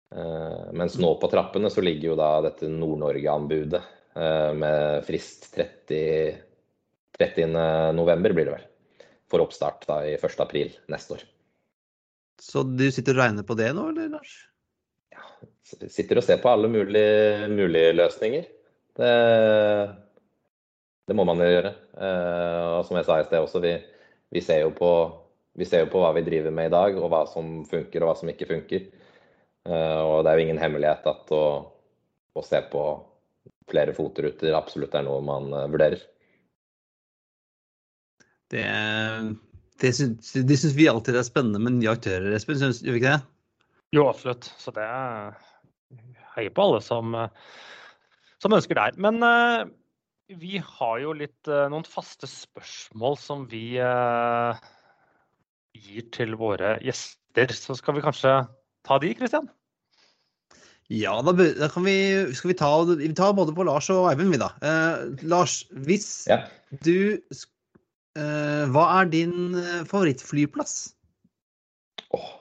Uh, 0.09 0.67
mens 0.73 0.97
nå 0.97 1.09
på 1.21 1.29
trappene 1.29 1.69
så 1.69 1.81
ligger 1.85 2.07
jo 2.11 2.15
da 2.17 2.41
dette 2.47 2.65
Nord-Norge-anbudet 2.71 3.83
uh, 4.17 4.51
med 4.57 5.05
frist 5.05 5.53
30. 5.53 6.49
30. 7.19 7.45
november 7.93 8.33
blir 8.33 8.45
det 8.47 8.55
vel. 8.55 8.65
For 9.29 9.39
oppstart 9.43 9.85
da 9.89 10.05
i 10.07 10.15
1. 10.17 10.39
april 10.41 10.71
neste 10.89 11.13
år. 11.17 11.23
Så 12.39 12.63
du 12.63 12.91
sitter 12.95 13.17
og 13.17 13.21
regner 13.25 13.43
på 13.45 13.57
det 13.59 13.73
nå, 13.75 13.89
eller 13.91 14.13
Lars? 14.15 14.33
Ja, 15.11 15.25
sitter 15.91 16.21
og 16.21 16.25
ser 16.25 16.39
på 16.41 16.49
alle 16.49 16.69
mulige, 16.71 17.49
mulige 17.51 17.91
løsninger. 17.97 18.47
Det, 18.99 19.11
det, 21.05 21.15
må 21.15 21.23
man 21.27 21.43
jo 21.43 21.51
gjøre. 21.51 21.73
Uh, 21.99 22.79
og 22.79 22.87
som 22.87 22.97
jeg 22.97 23.07
sa 23.07 23.19
i 23.19 23.27
sted 23.27 23.43
også, 23.43 23.61
vi, 23.63 23.75
vi 24.29 24.41
ser, 24.41 24.61
jo 24.65 24.71
på, 24.75 24.91
vi 25.57 25.65
ser 25.65 25.85
jo 25.85 25.91
på 25.93 26.01
hva 26.03 26.13
vi 26.17 26.25
driver 26.25 26.53
med 26.53 26.69
i 26.69 26.73
dag, 26.73 26.97
og 26.99 27.09
hva 27.11 27.23
som 27.29 27.63
funker 27.69 28.03
og 28.03 28.11
hva 28.11 28.17
som 28.19 28.31
ikke 28.31 28.49
funker. 28.49 28.85
Eh, 29.69 30.01
og 30.05 30.23
det 30.23 30.31
er 30.31 30.39
jo 30.39 30.45
ingen 30.47 30.61
hemmelighet 30.61 31.07
at 31.09 31.33
å, 31.35 31.45
å 32.37 32.45
se 32.45 32.61
på 32.71 32.83
flere 33.69 33.93
fotruter 33.97 34.55
absolutt 34.57 34.95
er 34.97 35.05
noe 35.05 35.23
man 35.25 35.49
eh, 35.53 35.67
vurderer. 35.73 36.05
Det, 38.49 38.65
det 39.81 39.93
syns, 39.97 40.31
det 40.33 40.57
syns 40.57 40.77
vi 40.77 40.87
alltid 40.89 41.17
er 41.17 41.27
spennende 41.27 41.61
med 41.61 41.77
nye 41.77 41.93
aktører, 41.93 42.31
Espen. 42.37 42.57
Syns, 42.61 42.81
vi 42.85 42.97
ikke 42.97 43.17
det? 43.17 43.59
Jo, 43.97 44.07
absolutt. 44.09 44.49
Så 44.61 44.73
det 44.73 44.85
heier 46.35 46.53
på 46.53 46.65
alle 46.65 46.81
som, 46.85 47.13
som 48.41 48.53
ønsker 48.57 48.77
det 48.77 48.87
her. 48.87 48.97
Men 49.01 49.21
vi 50.29 50.59
har 50.63 50.99
jo 51.01 51.13
litt, 51.17 51.47
eh, 51.47 51.67
noen 51.71 51.85
faste 51.87 52.29
spørsmål 52.29 53.17
som 53.17 53.45
vi 53.49 53.79
uh, 53.81 54.57
gir 55.73 56.09
til 56.13 56.35
våre 56.37 56.75
gjester. 56.85 57.53
Så 57.55 57.77
skal 57.79 57.97
vi 57.97 58.03
kanskje 58.05 58.35
ta 58.85 58.99
de, 59.01 59.13
Kristian? 59.17 59.49
Ja, 60.89 61.15
da, 61.21 61.33
da, 61.33 61.69
kan 61.69 61.85
vi, 61.85 61.97
skal 62.37 62.51
vi 62.53 62.57
ta, 62.57 62.69
vi 62.97 63.09
tar 63.17 63.35
både 63.37 63.53
på 63.57 63.65
Lars 63.65 63.89
og 63.93 64.07
Eivind, 64.09 64.33
vi 64.33 64.41
da. 64.41 64.51
Eh, 64.65 65.25
Lars, 65.29 65.63
hvis 65.85 66.25
ja. 66.29 66.41
du 66.85 67.17
eh, 68.17 68.63
Hva 68.73 68.85
er 68.99 69.11
din 69.13 69.53
favorittflyplass? 69.89 70.95
Oh. 72.09 72.31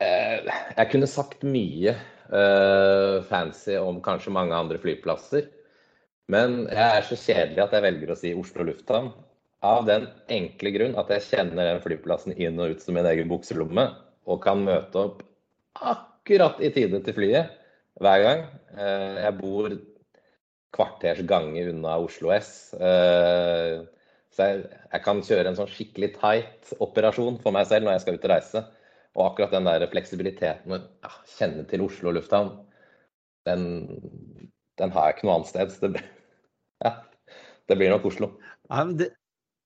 jeg 0.00 0.88
kunne 0.88 1.06
sagt 1.06 1.44
mye 1.44 1.92
fancy 3.28 3.74
om 3.76 3.98
kanskje 4.02 4.32
mange 4.32 4.56
andre 4.56 4.80
flyplasser. 4.80 5.44
Men 6.32 6.62
jeg 6.70 6.88
er 6.98 7.06
så 7.06 7.18
kjedelig 7.18 7.62
at 7.64 7.76
jeg 7.76 7.84
velger 7.84 8.12
å 8.12 8.18
si 8.18 8.32
Oslo 8.38 8.66
lufthavn. 8.68 9.12
Av 9.62 9.84
den 9.86 10.08
enkle 10.32 10.72
grunn 10.74 10.96
at 10.98 11.10
jeg 11.14 11.26
kjenner 11.28 11.68
den 11.68 11.82
flyplassen 11.84 12.34
inn 12.34 12.58
og 12.62 12.74
ut 12.74 12.82
som 12.82 12.96
min 12.96 13.06
egen 13.06 13.30
bukselomme. 13.30 13.86
Og 14.26 14.42
kan 14.42 14.62
møte 14.66 14.98
opp 14.98 15.22
akkurat 15.78 16.60
i 16.62 16.70
tide 16.74 17.02
til 17.04 17.16
flyet 17.16 17.52
hver 18.02 18.22
gang. 18.24 18.44
Eh, 18.76 19.18
jeg 19.26 19.38
bor 19.38 19.74
kvarters 20.72 21.22
gange 21.28 21.66
unna 21.70 21.98
Oslo 22.00 22.32
S. 22.34 22.72
Eh, 22.74 23.82
så 24.32 24.48
jeg, 24.48 24.62
jeg, 24.88 25.02
kan 25.04 25.20
kjøre 25.26 25.50
en 25.50 25.58
sånn 25.58 25.68
skikkelig 25.70 26.14
tight 26.16 26.72
operasjon 26.80 27.36
for 27.42 27.54
meg 27.54 27.68
selv 27.68 27.86
når 27.86 27.98
jeg 27.98 28.04
skal 28.06 28.16
ut 28.16 28.26
og 28.28 28.32
reise. 28.32 28.64
Og 29.12 29.26
akkurat 29.26 29.52
den 29.52 29.68
der 29.68 29.84
fleksibiliteten 29.92 30.72
å 30.72 30.80
ja, 30.80 31.12
kjenne 31.36 31.66
til 31.68 31.84
Oslo 31.84 32.14
lufthavn, 32.16 32.54
den, 33.44 33.66
den 34.80 34.94
har 34.94 35.10
jeg 35.10 35.18
ikke 35.18 35.28
noe 35.28 35.36
annet 35.36 35.50
sted. 35.50 35.74
Så 35.74 35.90
det, 35.92 36.00
ja, 36.84 36.94
det 37.68 37.78
blir 37.78 37.92
nok 37.92 38.06
Oslo. 38.10 38.32
Ja, 38.68 38.84
men 38.84 38.96
det, 39.00 39.12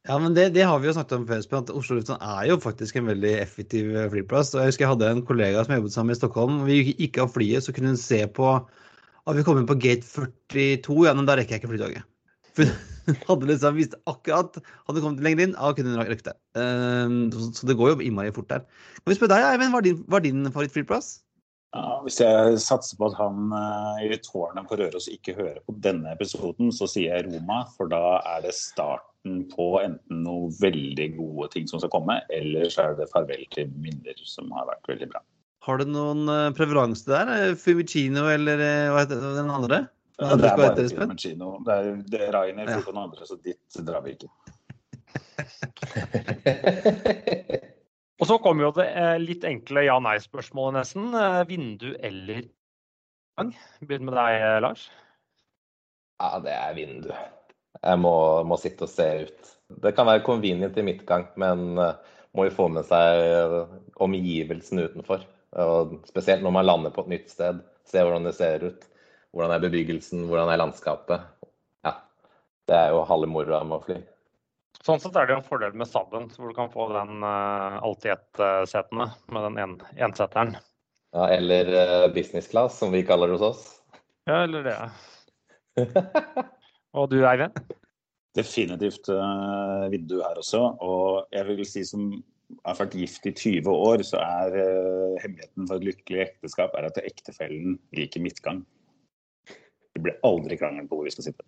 ja, 0.07 0.17
men 0.23 0.35
det, 0.37 0.51
det 0.55 0.67
har 0.69 0.79
vi 0.79 0.87
jo 0.87 0.95
snakket 0.95 1.17
om 1.19 1.27
før, 1.27 1.45
at 1.59 1.71
Oslo 1.75 1.99
lufthavn 1.99 2.23
er 2.23 2.51
jo 2.53 2.59
faktisk 2.63 2.99
en 2.99 3.09
veldig 3.11 3.33
effektiv 3.41 3.89
eh, 3.97 4.11
flyplass. 4.13 4.53
og 4.55 4.63
Jeg 4.63 4.71
husker 4.73 4.87
jeg 4.87 4.93
hadde 4.93 5.09
en 5.11 5.25
kollega 5.27 5.65
som 5.67 5.75
jobbet 5.75 5.95
sammen 5.95 6.15
i 6.15 6.19
Stockholm. 6.19 6.61
Vi 6.69 6.83
gikk 6.93 7.19
av 7.25 7.33
flyet, 7.35 7.67
så 7.67 7.75
kunne 7.75 7.95
hun 7.95 7.99
se 8.01 8.21
på 8.31 8.53
at 9.27 9.35
vi 9.35 9.43
kom 9.47 9.59
inn 9.59 9.67
på 9.67 9.79
gate 9.83 10.07
42. 10.07 11.01
Ja, 11.09 11.17
men 11.19 11.27
da 11.27 11.35
rekker 11.39 11.57
jeg 11.57 11.65
ikke 11.65 11.73
flytoget. 11.73 12.07
For 12.57 12.71
hun 13.09 13.19
hadde 13.29 13.51
liksom 13.51 13.77
visst 13.77 13.99
akkurat 14.09 14.55
Hadde 14.87 15.03
kommet 15.03 15.27
lenger 15.27 15.49
inn, 15.49 15.59
ja, 15.59 15.75
kunne 15.75 15.93
hun 15.93 16.01
rekke 16.07 16.31
det. 16.31 16.37
Um, 16.55 17.19
så 17.51 17.67
det 17.69 17.77
går 17.79 17.97
jo 17.97 18.07
innmari 18.07 18.35
fort 18.37 18.49
der. 18.53 18.63
Kan 19.03 19.11
vi 19.11 19.19
spørre 19.19 19.35
deg, 19.35 19.51
Eivind, 19.51 19.75
hva 19.75 19.83
er 19.83 19.89
din, 19.91 20.03
hva 20.07 20.21
er 20.21 20.29
din 20.29 20.47
favorittflyplass? 20.53 21.17
Ja, 21.77 21.97
hvis 22.07 22.21
jeg 22.23 22.61
satser 22.63 22.97
på 22.97 23.11
at 23.11 23.17
han 23.19 23.53
i 24.01 24.17
tårnet 24.25 24.69
på 24.69 24.79
Røros 24.81 25.09
ikke 25.13 25.35
hører 25.37 25.59
på 25.67 25.75
denne 25.85 26.15
episoden, 26.15 26.71
så 26.73 26.89
sier 26.89 27.13
jeg 27.13 27.27
Roma, 27.29 27.59
for 27.77 27.91
da 27.93 28.19
er 28.23 28.47
det 28.47 28.55
starten 28.57 29.43
på 29.53 29.67
enten 29.83 30.23
noen 30.25 30.55
veldig 30.61 31.09
gode 31.19 31.51
ting 31.53 31.69
som 31.69 31.83
skal 31.83 31.93
komme, 31.93 32.17
eller 32.33 32.71
så 32.73 32.87
er 32.87 32.97
det 33.01 33.11
farvel 33.13 33.45
til 33.53 33.69
minner, 33.75 34.17
som 34.25 34.49
har 34.57 34.71
vært 34.71 34.89
veldig 34.95 35.11
bra. 35.13 35.21
Har 35.67 35.83
du 35.83 35.85
noen 35.91 36.31
uh, 36.31 36.55
preferanse 36.57 37.11
der? 37.11 37.27
Eh, 37.35 37.55
Fumicino 37.59 38.29
eller 38.31 38.57
hva 38.95 39.03
heter 39.03 39.19
den 39.37 39.51
andre? 39.51 39.79
Ja, 40.17 40.37
det 40.39 40.49
er 40.49 40.61
bare 40.63 40.89
Fumicino. 40.89 41.57
Det 41.67 41.73
er, 41.75 41.83
det 42.07 42.21
er 42.29 42.37
Rainer 42.39 42.71
ja. 42.71 42.81
noen 42.87 42.99
andre, 43.09 43.27
så 43.29 43.37
dit 43.37 43.81
drar 43.85 44.07
vi 44.07 44.17
ikke. 44.17 44.31
Og 48.17 48.29
så 48.31 48.39
kommer 48.41 48.69
jo 48.69 48.75
det 48.79 48.89
litt 49.21 49.45
enkle 49.45 49.85
ja-nei-spørsmålet, 49.85 50.79
nesten. 50.79 51.11
Vindu 51.49 51.91
eller 52.01 52.47
gang? 53.37 53.53
Begynn 53.85 54.09
med 54.09 54.17
deg, 54.17 54.45
Lars. 54.65 54.87
Ja, 56.17 56.39
det 56.41 56.55
er 56.55 56.77
vindu. 56.79 57.11
Jeg 57.83 58.01
må, 58.01 58.17
må, 58.49 58.57
sitte 58.61 58.87
og 58.87 58.93
se 58.93 59.09
ut. 59.29 59.53
Det 59.85 59.93
kan 59.97 60.09
være 60.09 60.25
convenient 60.25 60.79
i 60.81 60.85
midtgang, 60.87 61.27
men 61.37 61.77
må 61.77 62.47
jo 62.49 62.57
få 62.57 62.71
med 62.73 62.89
seg 62.89 64.01
omgivelsene 64.03 64.89
utenfor. 64.89 65.25
Og 65.61 65.99
spesielt 66.09 66.45
når 66.45 66.57
man 66.57 66.67
lander 66.67 66.95
på 66.95 67.05
et 67.05 67.13
nytt 67.13 67.33
sted. 67.33 67.61
Se 67.89 68.01
hvordan 68.01 68.27
det 68.27 68.37
ser 68.37 68.65
ut. 68.65 68.89
Hvordan 69.37 69.53
er 69.53 69.65
bebyggelsen, 69.65 70.25
hvordan 70.31 70.51
er 70.53 70.61
landskapet. 70.63 71.29
Ja, 71.85 71.99
Det 72.69 72.77
er 72.77 72.95
jo 72.95 73.05
halve 73.09 73.29
moroa 73.29 73.61
med 73.65 73.77
å 73.77 73.85
fly. 73.85 74.01
Sånn 74.87 75.01
sett 75.03 75.17
er 75.19 75.27
det 75.27 75.35
jo 75.35 75.41
en 75.41 75.47
fordel 75.47 75.73
med 75.75 75.89
Saben, 75.91 76.29
hvor 76.37 76.53
du 76.53 76.55
kan 76.55 76.69
få 76.71 76.85
den 76.93 77.25
uh, 77.25 77.81
alt-i-ett-setene 77.83 79.09
med 79.35 79.47
den 79.49 79.57
en, 79.59 79.73
enseteren. 80.07 80.53
Ja, 81.17 81.27
eller 81.35 81.71
uh, 81.75 82.05
business 82.15 82.47
class, 82.53 82.77
som 82.79 82.95
vi 82.95 83.03
kaller 83.07 83.33
det 83.33 83.41
hos 83.41 83.47
oss. 83.49 83.65
Ja, 84.31 84.45
eller 84.45 84.63
det. 84.63 84.77
og 86.99 87.11
du 87.11 87.19
Eivind? 87.27 87.59
Definitivt 88.39 89.11
uh, 89.11 89.89
vindu 89.91 90.21
her 90.21 90.39
også. 90.39 90.63
Og 90.79 91.35
jeg 91.35 91.49
vil 91.51 91.67
si 91.67 91.83
som 91.89 92.07
har 92.63 92.79
vært 92.79 92.95
gift 92.95 93.27
i 93.27 93.35
20 93.35 93.67
år, 93.75 94.07
så 94.07 94.23
er 94.23 94.55
uh, 94.55 95.19
hemmeligheten 95.25 95.67
for 95.67 95.81
et 95.81 95.91
lykkelig 95.91 96.23
ekteskap 96.29 96.79
er 96.79 96.93
at 96.93 97.03
ektefellen 97.03 97.81
liker 97.97 98.23
midtgang. 98.23 98.63
Det 99.51 100.05
blir 100.05 100.23
aldri 100.29 100.63
krangel 100.63 100.87
på 100.87 101.01
hvor 101.01 101.11
vi 101.11 101.17
skal 101.17 101.33
sitte. 101.33 101.47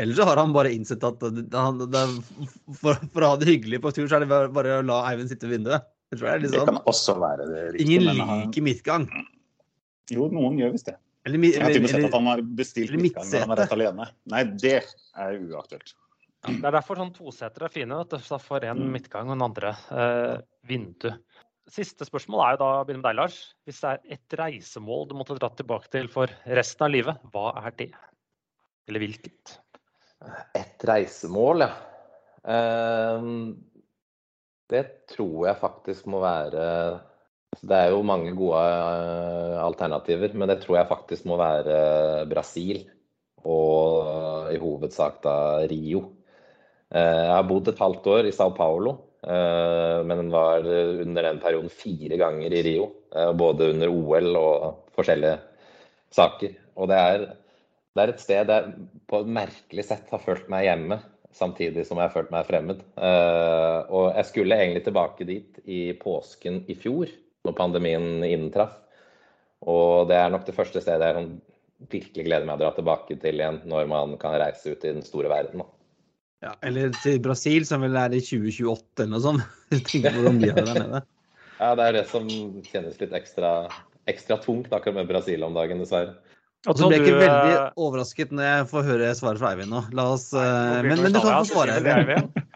Eller 0.00 0.16
så 0.16 0.26
har 0.28 0.40
han 0.40 0.54
bare 0.54 0.72
innsett 0.74 1.04
at 1.06 1.22
han, 1.54 1.82
for, 2.80 2.98
for, 2.98 3.20
å 3.24 3.32
ha 3.34 3.40
det 3.40 3.50
hyggelig 3.50 3.82
på 3.84 3.92
tur, 3.96 4.06
så 4.08 4.18
er 4.18 4.24
det 4.24 4.30
bare 4.54 4.78
å 4.80 4.84
la 4.86 5.02
Eivind 5.10 5.32
sitte 5.32 5.48
ved 5.48 5.58
vinduet. 5.58 5.88
Det, 6.14 6.20
det, 6.20 6.50
sånn. 6.52 6.52
det 6.52 6.66
kan 6.68 6.82
også 6.90 7.16
være 7.18 7.48
det 7.48 7.64
riktige. 7.74 7.98
Ingen 7.98 8.20
liker 8.20 8.64
midtgang. 8.68 9.08
Jo, 10.12 10.28
noen 10.32 10.60
gjør 10.60 10.74
visst 10.76 10.90
det. 10.92 10.98
Eller, 11.24 11.40
jeg 11.48 11.62
har 11.62 11.72
til 11.72 11.80
og 11.80 11.86
med 11.86 11.92
sett 11.94 12.06
at 12.10 12.16
han 12.18 12.26
har 12.28 12.42
bestilt 12.58 12.96
midtgang 13.00 13.28
når 13.30 13.44
han 13.44 13.54
er 13.54 13.60
rett 13.62 13.76
alene. 13.78 14.08
Nei, 14.32 14.42
det 14.60 14.74
er 14.76 15.38
uaktuelt. 15.40 15.94
Ja, 16.44 16.52
det 16.52 16.68
er 16.68 16.76
derfor 16.76 17.00
sånn 17.00 17.14
tosetere 17.16 17.70
er 17.70 17.72
fine. 17.72 18.00
At 18.04 18.12
du 18.12 18.20
får 18.20 18.68
en 18.68 18.82
mm. 18.82 18.90
midtgang 18.98 19.30
og 19.30 19.38
en 19.38 19.46
andre 19.46 19.72
eh, 19.72 20.34
vindu. 20.68 21.08
Siste 21.72 22.04
spørsmål 22.04 22.42
er 22.44 22.56
jo 22.56 22.60
da, 22.60 22.70
begynner 22.84 23.00
med 23.00 23.08
deg, 23.08 23.18
Lars. 23.22 23.38
Hvis 23.64 23.80
det 23.80 23.94
er 23.94 24.18
et 24.18 24.36
reisemål 24.36 25.08
du 25.08 25.16
måtte 25.16 25.38
dra 25.38 25.48
tilbake 25.56 25.88
til 25.94 26.10
for 26.12 26.32
resten 26.44 26.84
av 26.84 26.92
livet, 26.92 27.24
hva 27.32 27.54
er 27.62 27.78
det? 27.78 27.88
Eller 28.88 29.04
hvilket? 29.04 29.56
Et 30.56 30.86
reisemål, 30.88 31.66
ja. 31.66 31.72
Um, 32.44 33.54
det 34.68 34.84
tror 35.08 35.46
jeg 35.48 35.60
faktisk 35.60 36.08
må 36.12 36.20
være 36.24 36.64
det 37.62 37.76
er 37.76 37.92
jo 37.92 38.02
mange 38.06 38.32
gode 38.36 38.60
eh, 38.60 39.56
alternativer, 39.62 40.34
men 40.34 40.50
det 40.50 40.60
tror 40.62 40.78
jeg 40.80 40.90
faktisk 40.90 41.28
må 41.30 41.38
være 41.40 42.26
Brasil. 42.30 42.84
Og 43.44 44.48
i 44.54 44.58
hovedsak 44.60 45.20
da 45.24 45.36
Rio. 45.68 46.04
Eh, 46.88 47.24
jeg 47.28 47.34
har 47.34 47.48
bodd 47.48 47.68
et 47.70 47.80
halvt 47.80 48.08
år 48.14 48.28
i 48.28 48.34
Sao 48.34 48.54
Paulo, 48.56 48.94
eh, 49.26 50.00
men 50.08 50.32
var 50.32 50.64
under 50.64 51.28
den 51.28 51.40
perioden 51.42 51.72
fire 51.72 52.18
ganger 52.20 52.52
i 52.52 52.62
Rio. 52.66 52.90
Både 53.38 53.70
under 53.70 53.92
OL 53.92 54.36
og 54.40 54.62
forskjellige 54.96 55.36
saker. 56.14 56.56
Og 56.74 56.88
det 56.90 56.96
er, 56.98 57.26
det 57.94 58.02
er 58.02 58.12
et 58.12 58.22
sted 58.22 58.50
jeg 58.50 58.86
på 59.10 59.20
et 59.22 59.34
merkelig 59.36 59.84
sett 59.86 60.08
har 60.10 60.22
følt 60.22 60.48
meg 60.52 60.66
hjemme, 60.66 60.98
samtidig 61.34 61.84
som 61.86 61.98
jeg 61.98 62.08
har 62.08 62.14
følt 62.14 62.32
meg 62.34 62.46
fremmed. 62.48 62.80
Og 62.98 64.08
jeg 64.10 64.28
skulle 64.30 64.58
egentlig 64.58 64.84
tilbake 64.86 65.26
dit 65.28 65.60
i 65.66 65.80
påsken 65.98 66.62
i 66.70 66.76
fjor 66.78 67.10
når 67.46 67.56
pandemien 67.58 68.24
inntraff. 68.26 68.74
Og 69.64 70.10
det 70.10 70.18
er 70.18 70.32
nok 70.32 70.44
det 70.48 70.56
første 70.56 70.82
stedet 70.82 71.06
jeg 71.06 71.28
virkelig 71.92 72.26
gleder 72.26 72.46
meg 72.48 72.58
å 72.58 72.62
dra 72.64 72.72
tilbake 72.76 73.16
til 73.20 73.40
igjen, 73.40 73.62
når 73.70 73.88
man 73.90 74.18
kan 74.20 74.36
reise 74.42 74.74
ut 74.74 74.84
i 74.84 74.92
den 74.92 75.06
store 75.06 75.30
verden. 75.32 75.64
Ja, 76.44 76.52
eller 76.66 76.92
til 76.98 77.22
Brasil, 77.24 77.64
som 77.68 77.84
vel 77.84 77.96
er 77.96 78.12
i 78.12 78.20
2028 78.20 79.04
eller 79.04 79.12
noe 79.14 79.24
sånt. 79.24 79.42
Tenk 79.72 80.10
hvordan 80.10 80.40
blir 80.42 80.54
det 80.58 80.66
der 80.66 80.82
nede. 80.82 81.00
Ja, 81.60 81.70
det 81.78 81.86
er 81.86 81.96
det 81.96 82.04
som 82.10 82.26
kjennes 82.66 82.98
litt 83.00 83.14
ekstra, 83.16 83.54
ekstra 84.10 84.36
tungt 84.42 84.72
akkurat 84.74 84.98
med 84.98 85.08
Brasil 85.08 85.46
om 85.46 85.54
dagen, 85.56 85.80
dessverre. 85.80 86.18
Og 86.64 86.78
så 86.78 86.88
ble 86.88 86.96
jeg 86.96 87.04
ikke 87.04 87.20
veldig 87.20 87.56
overrasket 87.76 88.32
når 88.32 88.46
jeg 88.48 88.66
får 88.70 88.86
høre 88.88 89.08
svaret 89.18 89.42
fra 89.42 89.52
Eivind 89.52 89.72
nå. 89.74 89.82
La 89.96 90.06
oss, 90.14 90.30
Nei, 90.32 90.44
eh, 90.44 90.86
men, 90.88 91.02
men, 91.04 91.12
du 91.12 91.20
kan 91.20 91.42
få 91.42 91.48
svare, 91.52 91.76
Eivind. 91.80 92.32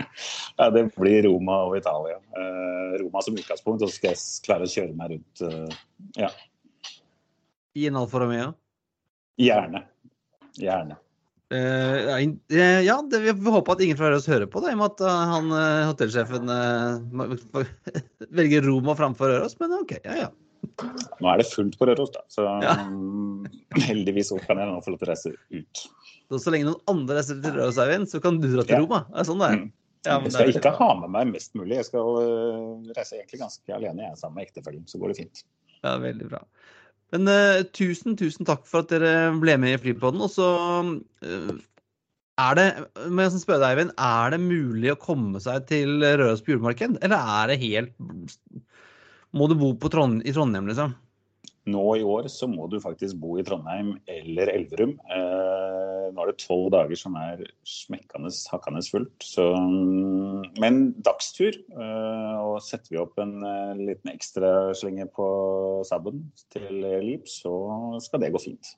Ja, 0.56 0.70
det 0.70 0.90
blir 0.96 1.22
Roma 1.24 1.62
og 1.68 1.76
Italia. 1.78 2.18
Eh, 2.36 2.96
Roma 3.00 3.22
som 3.24 3.36
utgangspunkt, 3.38 3.84
og 3.84 3.90
så 3.90 3.96
skal 3.96 4.14
jeg 4.14 4.24
klare 4.46 4.66
å 4.66 4.72
kjøre 4.72 4.96
meg 4.96 5.14
rundt. 5.14 5.44
Eh, 5.46 5.78
ja. 6.24 6.32
I 7.78 7.86
en 7.88 8.00
Alfa 8.00 8.20
Romeo? 8.22 8.50
Gjerne. 9.40 9.84
Gjerne. 10.60 10.98
Uh, 11.50 12.06
ja, 12.54 13.00
det, 13.10 13.18
vi 13.26 13.50
håper 13.50 13.74
at 13.74 13.80
ingen 13.82 13.98
fra 13.98 14.12
oss 14.14 14.28
hører 14.30 14.46
på 14.46 14.60
det, 14.62 14.70
i 14.70 14.76
og 14.76 14.82
med 14.84 14.92
at 14.92 15.00
uh, 15.02 15.30
han 15.32 15.48
uh, 15.50 15.88
hotellsjefen 15.88 16.52
velger 18.38 18.68
Roma 18.68 18.94
framfor 18.98 19.32
Røros. 19.32 19.56
Men 19.58 19.74
OK, 19.80 19.96
ja 20.04 20.18
ja. 20.20 20.28
Nå 21.20 21.28
er 21.30 21.40
det 21.40 21.48
fullt 21.50 21.76
på 21.80 21.88
Røros, 21.88 22.12
da. 22.14 22.22
Så 22.32 22.44
ja. 22.64 22.76
um, 22.86 23.44
heldigvis 23.76 24.32
kan 24.46 24.60
jeg 24.60 24.70
nå 24.70 24.80
få 24.84 24.94
lov 24.94 25.02
til 25.02 25.08
å 25.08 25.10
reise 25.12 25.34
ut. 25.34 25.82
Så, 26.30 26.40
så 26.44 26.54
lenge 26.54 26.70
noen 26.70 26.90
andre 26.90 27.18
reiser 27.20 27.40
til 27.42 27.56
Røros, 27.56 27.78
Eivind, 27.82 28.08
så 28.10 28.22
kan 28.22 28.40
du 28.40 28.48
dra 28.48 28.64
til 28.64 28.76
ja. 28.78 28.82
Roma? 28.84 29.04
Er 29.14 29.28
sånn 29.28 29.42
det 29.42 29.50
er. 29.50 29.62
Mm. 29.62 29.70
Ja, 30.08 30.16
jeg 30.24 30.32
skal 30.32 30.52
ikke 30.54 30.76
ha 30.78 30.90
med 31.02 31.12
meg 31.12 31.32
mest 31.34 31.56
mulig. 31.58 31.76
Jeg 31.76 31.90
skal 31.90 32.14
uh, 32.16 32.92
reise 32.96 33.18
egentlig 33.18 33.42
ganske 33.42 33.74
alene 33.76 34.06
jeg 34.06 34.14
er 34.14 34.20
sammen 34.20 34.40
med 34.40 34.48
ektefellen. 34.48 34.86
Så 34.88 35.00
går 35.00 35.12
det 35.12 35.18
fint. 35.18 35.42
Ja, 35.82 35.98
veldig 36.00 36.30
bra. 36.30 36.40
Men 37.12 37.28
uh, 37.28 37.60
tusen, 37.76 38.16
tusen 38.16 38.48
takk 38.48 38.64
for 38.70 38.84
at 38.84 38.94
dere 38.94 39.34
ble 39.42 39.58
med 39.60 39.76
i 39.76 39.82
Flypodden. 39.82 40.22
Og 40.24 40.32
så 40.32 40.48
uh, 40.86 41.52
er 42.40 42.56
det 42.56 42.66
må 43.12 43.26
jeg 43.26 43.42
spørre 43.42 43.60
deg, 43.60 43.74
Eivind, 43.74 43.92
er 44.00 44.32
det 44.32 44.40
mulig 44.40 44.94
å 44.94 45.00
komme 45.02 45.42
seg 45.42 45.66
til 45.68 46.00
Røros 46.00 46.40
på 46.46 46.54
julemarked? 46.54 46.96
Eller 47.04 47.32
er 47.36 47.52
det 47.52 47.60
helt 47.66 47.92
Må 49.36 49.46
du 49.46 49.54
bo 49.58 49.74
Trond, 49.90 50.24
i 50.26 50.34
Trondheim, 50.34 50.66
liksom? 50.70 50.96
Nå 51.70 51.82
i 52.00 52.04
år 52.06 52.26
så 52.32 52.48
må 52.50 52.66
du 52.72 52.78
faktisk 52.82 53.18
bo 53.20 53.36
i 53.38 53.44
Trondheim 53.46 53.92
eller 54.10 54.50
Elverum. 54.50 54.96
Eh, 55.12 56.06
nå 56.10 56.24
er 56.24 56.30
det 56.32 56.40
tolv 56.42 56.70
dager 56.74 56.98
som 56.98 57.14
er 57.20 57.44
smekkende 57.68 58.32
hakkende 58.50 58.82
fullt. 58.86 59.12
Så, 59.22 59.44
men 60.62 60.80
dagstur. 61.06 61.54
Eh, 61.54 62.38
og 62.40 62.58
setter 62.64 62.96
vi 62.96 63.02
opp 63.02 63.20
en 63.22 63.36
eh, 63.46 63.82
liten 63.84 64.10
ekstraslenge 64.14 65.06
på 65.14 65.28
Sabben 65.86 66.24
til 66.50 66.80
Lip, 67.04 67.28
så 67.30 67.54
skal 68.02 68.24
det 68.24 68.32
gå 68.34 68.42
fint. 68.42 68.74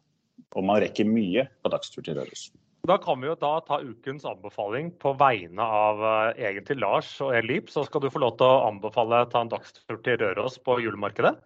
Og 0.52 0.66
man 0.66 0.82
rekker 0.82 1.08
mye 1.08 1.46
på 1.62 1.72
dagstur 1.72 2.04
til 2.04 2.18
Røros. 2.18 2.50
Da 2.88 2.96
kan 2.98 3.20
vi 3.22 3.28
jo 3.28 3.36
da 3.38 3.60
ta 3.62 3.76
ukens 3.78 4.24
anbefaling 4.26 4.88
på 4.98 5.12
vegne 5.14 5.62
av 5.62 6.00
uh, 6.02 6.30
egentlig 6.34 6.80
Lars 6.82 7.12
og 7.22 7.30
Elip. 7.38 7.68
Så 7.70 7.84
skal 7.86 8.02
du 8.02 8.08
få 8.10 8.18
lov 8.24 8.34
til 8.40 8.48
å 8.48 8.64
anbefale 8.66 9.20
ta 9.30 9.44
en 9.44 9.52
dagstur 9.52 10.00
til 10.02 10.16
Røros 10.18 10.56
på 10.66 10.80
julemarkedet. 10.82 11.36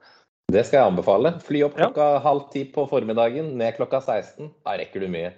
Det 0.48 0.62
skal 0.64 0.78
jeg 0.78 0.92
anbefale. 0.94 1.34
Fly 1.44 1.60
opp 1.66 1.74
klokka 1.76 2.06
ja. 2.14 2.22
halv 2.24 2.46
ti 2.54 2.62
på 2.72 2.86
formiddagen, 2.88 3.50
ned 3.60 3.76
klokka 3.76 4.00
16. 4.00 4.48
Da 4.64 4.78
rekker 4.80 5.04
du 5.04 5.10
mye. 5.12 5.34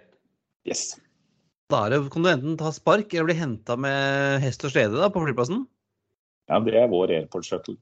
Yes. 0.68 0.92
Da 1.72 1.80
det, 1.90 1.99
kan 2.14 2.22
du 2.22 2.30
enten 2.30 2.61
ta 2.61 2.70
spark 2.76 3.11
eller 3.16 3.32
bli 3.32 3.36
henta 3.40 3.74
med 3.80 4.38
hest 4.44 4.62
og 4.68 4.72
slede 4.76 5.01
da, 5.01 5.09
på 5.11 5.24
flyplassen? 5.24 5.64
Ja, 6.49 6.61
det 6.62 6.76
er 6.78 6.86
vår 6.92 7.16
airport 7.16 7.49
shuttle. 7.49 7.74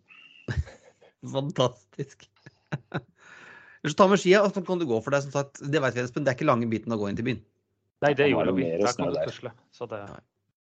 Fantastisk. 1.37 2.25
Eller 3.85 3.93
så 3.93 3.99
ta 4.01 4.07
med 4.11 4.19
skia, 4.19 4.41
og 4.43 4.51
så 4.51 4.63
kan 4.67 4.81
du 4.81 4.87
gå 4.89 4.97
for 5.05 5.15
deg. 5.15 5.23
Som 5.23 5.35
sagt, 5.37 5.61
det 5.63 5.79
vet 5.85 5.95
vi, 5.95 6.03
Espen, 6.03 6.25
det 6.27 6.33
er 6.33 6.39
ikke 6.39 6.49
lange 6.49 6.67
biten 6.71 6.95
å 6.95 6.99
gå 6.99 7.11
inn 7.11 7.19
til 7.19 7.29
byen. 7.29 7.45
Nei, 8.05 8.13
det 8.17 8.29
gjorde 8.29 8.53
vi. 8.57 8.67
Der 8.77 8.93
kan 8.93 9.13
du 9.13 9.21
tusle. 9.25 9.53
Så 9.73 9.89
det... 9.89 10.03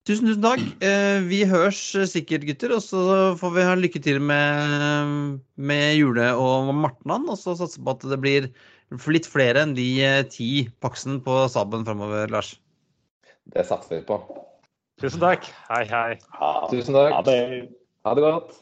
Tusen, 0.07 0.29
tusen 0.29 0.43
takk. 0.45 0.61
Eh, 0.87 1.17
vi 1.27 1.41
høres 1.49 1.81
sikkert, 2.07 2.45
gutter. 2.47 2.77
Og 2.77 2.83
så 2.85 3.01
får 3.39 3.55
vi 3.57 3.65
ha 3.67 3.73
lykke 3.75 3.99
til 4.03 4.21
med, 4.23 5.41
med 5.59 5.87
Jule 5.97 6.29
og 6.39 6.71
Martnan. 6.75 7.27
Og 7.27 7.39
så 7.41 7.57
satse 7.59 7.83
på 7.83 7.95
at 7.97 8.05
det 8.07 8.19
blir 8.23 8.47
litt 9.11 9.27
flere 9.27 9.65
enn 9.65 9.75
de 9.75 9.87
eh, 10.07 10.21
ti 10.31 10.69
paksen 10.83 11.19
på 11.25 11.41
Saben 11.51 11.83
framover, 11.87 12.31
Lars. 12.31 12.53
Det 13.51 13.67
satser 13.67 13.99
vi 13.99 14.05
på. 14.07 14.21
Tusen 15.03 15.21
takk. 15.21 15.51
Hei, 15.67 15.83
hei. 15.91 16.15
Ha, 16.39 16.53
Tusen 16.71 16.95
takk. 16.95 17.11
Ha 17.11 17.21
det. 17.27 17.41
Ha 18.07 18.15
det 18.15 18.23
godt. 18.23 18.55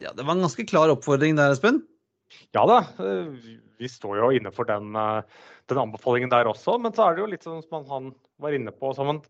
Ja, 0.00 0.16
det 0.16 0.24
var 0.24 0.32
en 0.32 0.44
ganske 0.46 0.64
klar 0.64 0.88
oppfordring 0.94 1.36
der, 1.36 1.52
Espen. 1.52 1.82
Ja 2.56 2.64
da, 2.68 2.82
vi 3.78 3.90
står 3.90 4.20
jo 4.20 4.30
inne 4.34 4.52
for 4.54 4.68
den, 4.68 4.92
den, 4.94 5.80
anbefalingen 5.80 6.32
der 6.32 6.50
også. 6.50 6.76
Men 6.82 6.94
så 6.96 7.06
er 7.06 7.16
det 7.16 7.24
jo 7.24 7.32
litt 7.32 7.46
sånn 7.46 7.62
som 7.64 7.86
han 7.90 8.12
var 8.42 8.56
inne 8.56 8.74
på, 8.74 8.92
som 8.96 9.10
man 9.10 9.20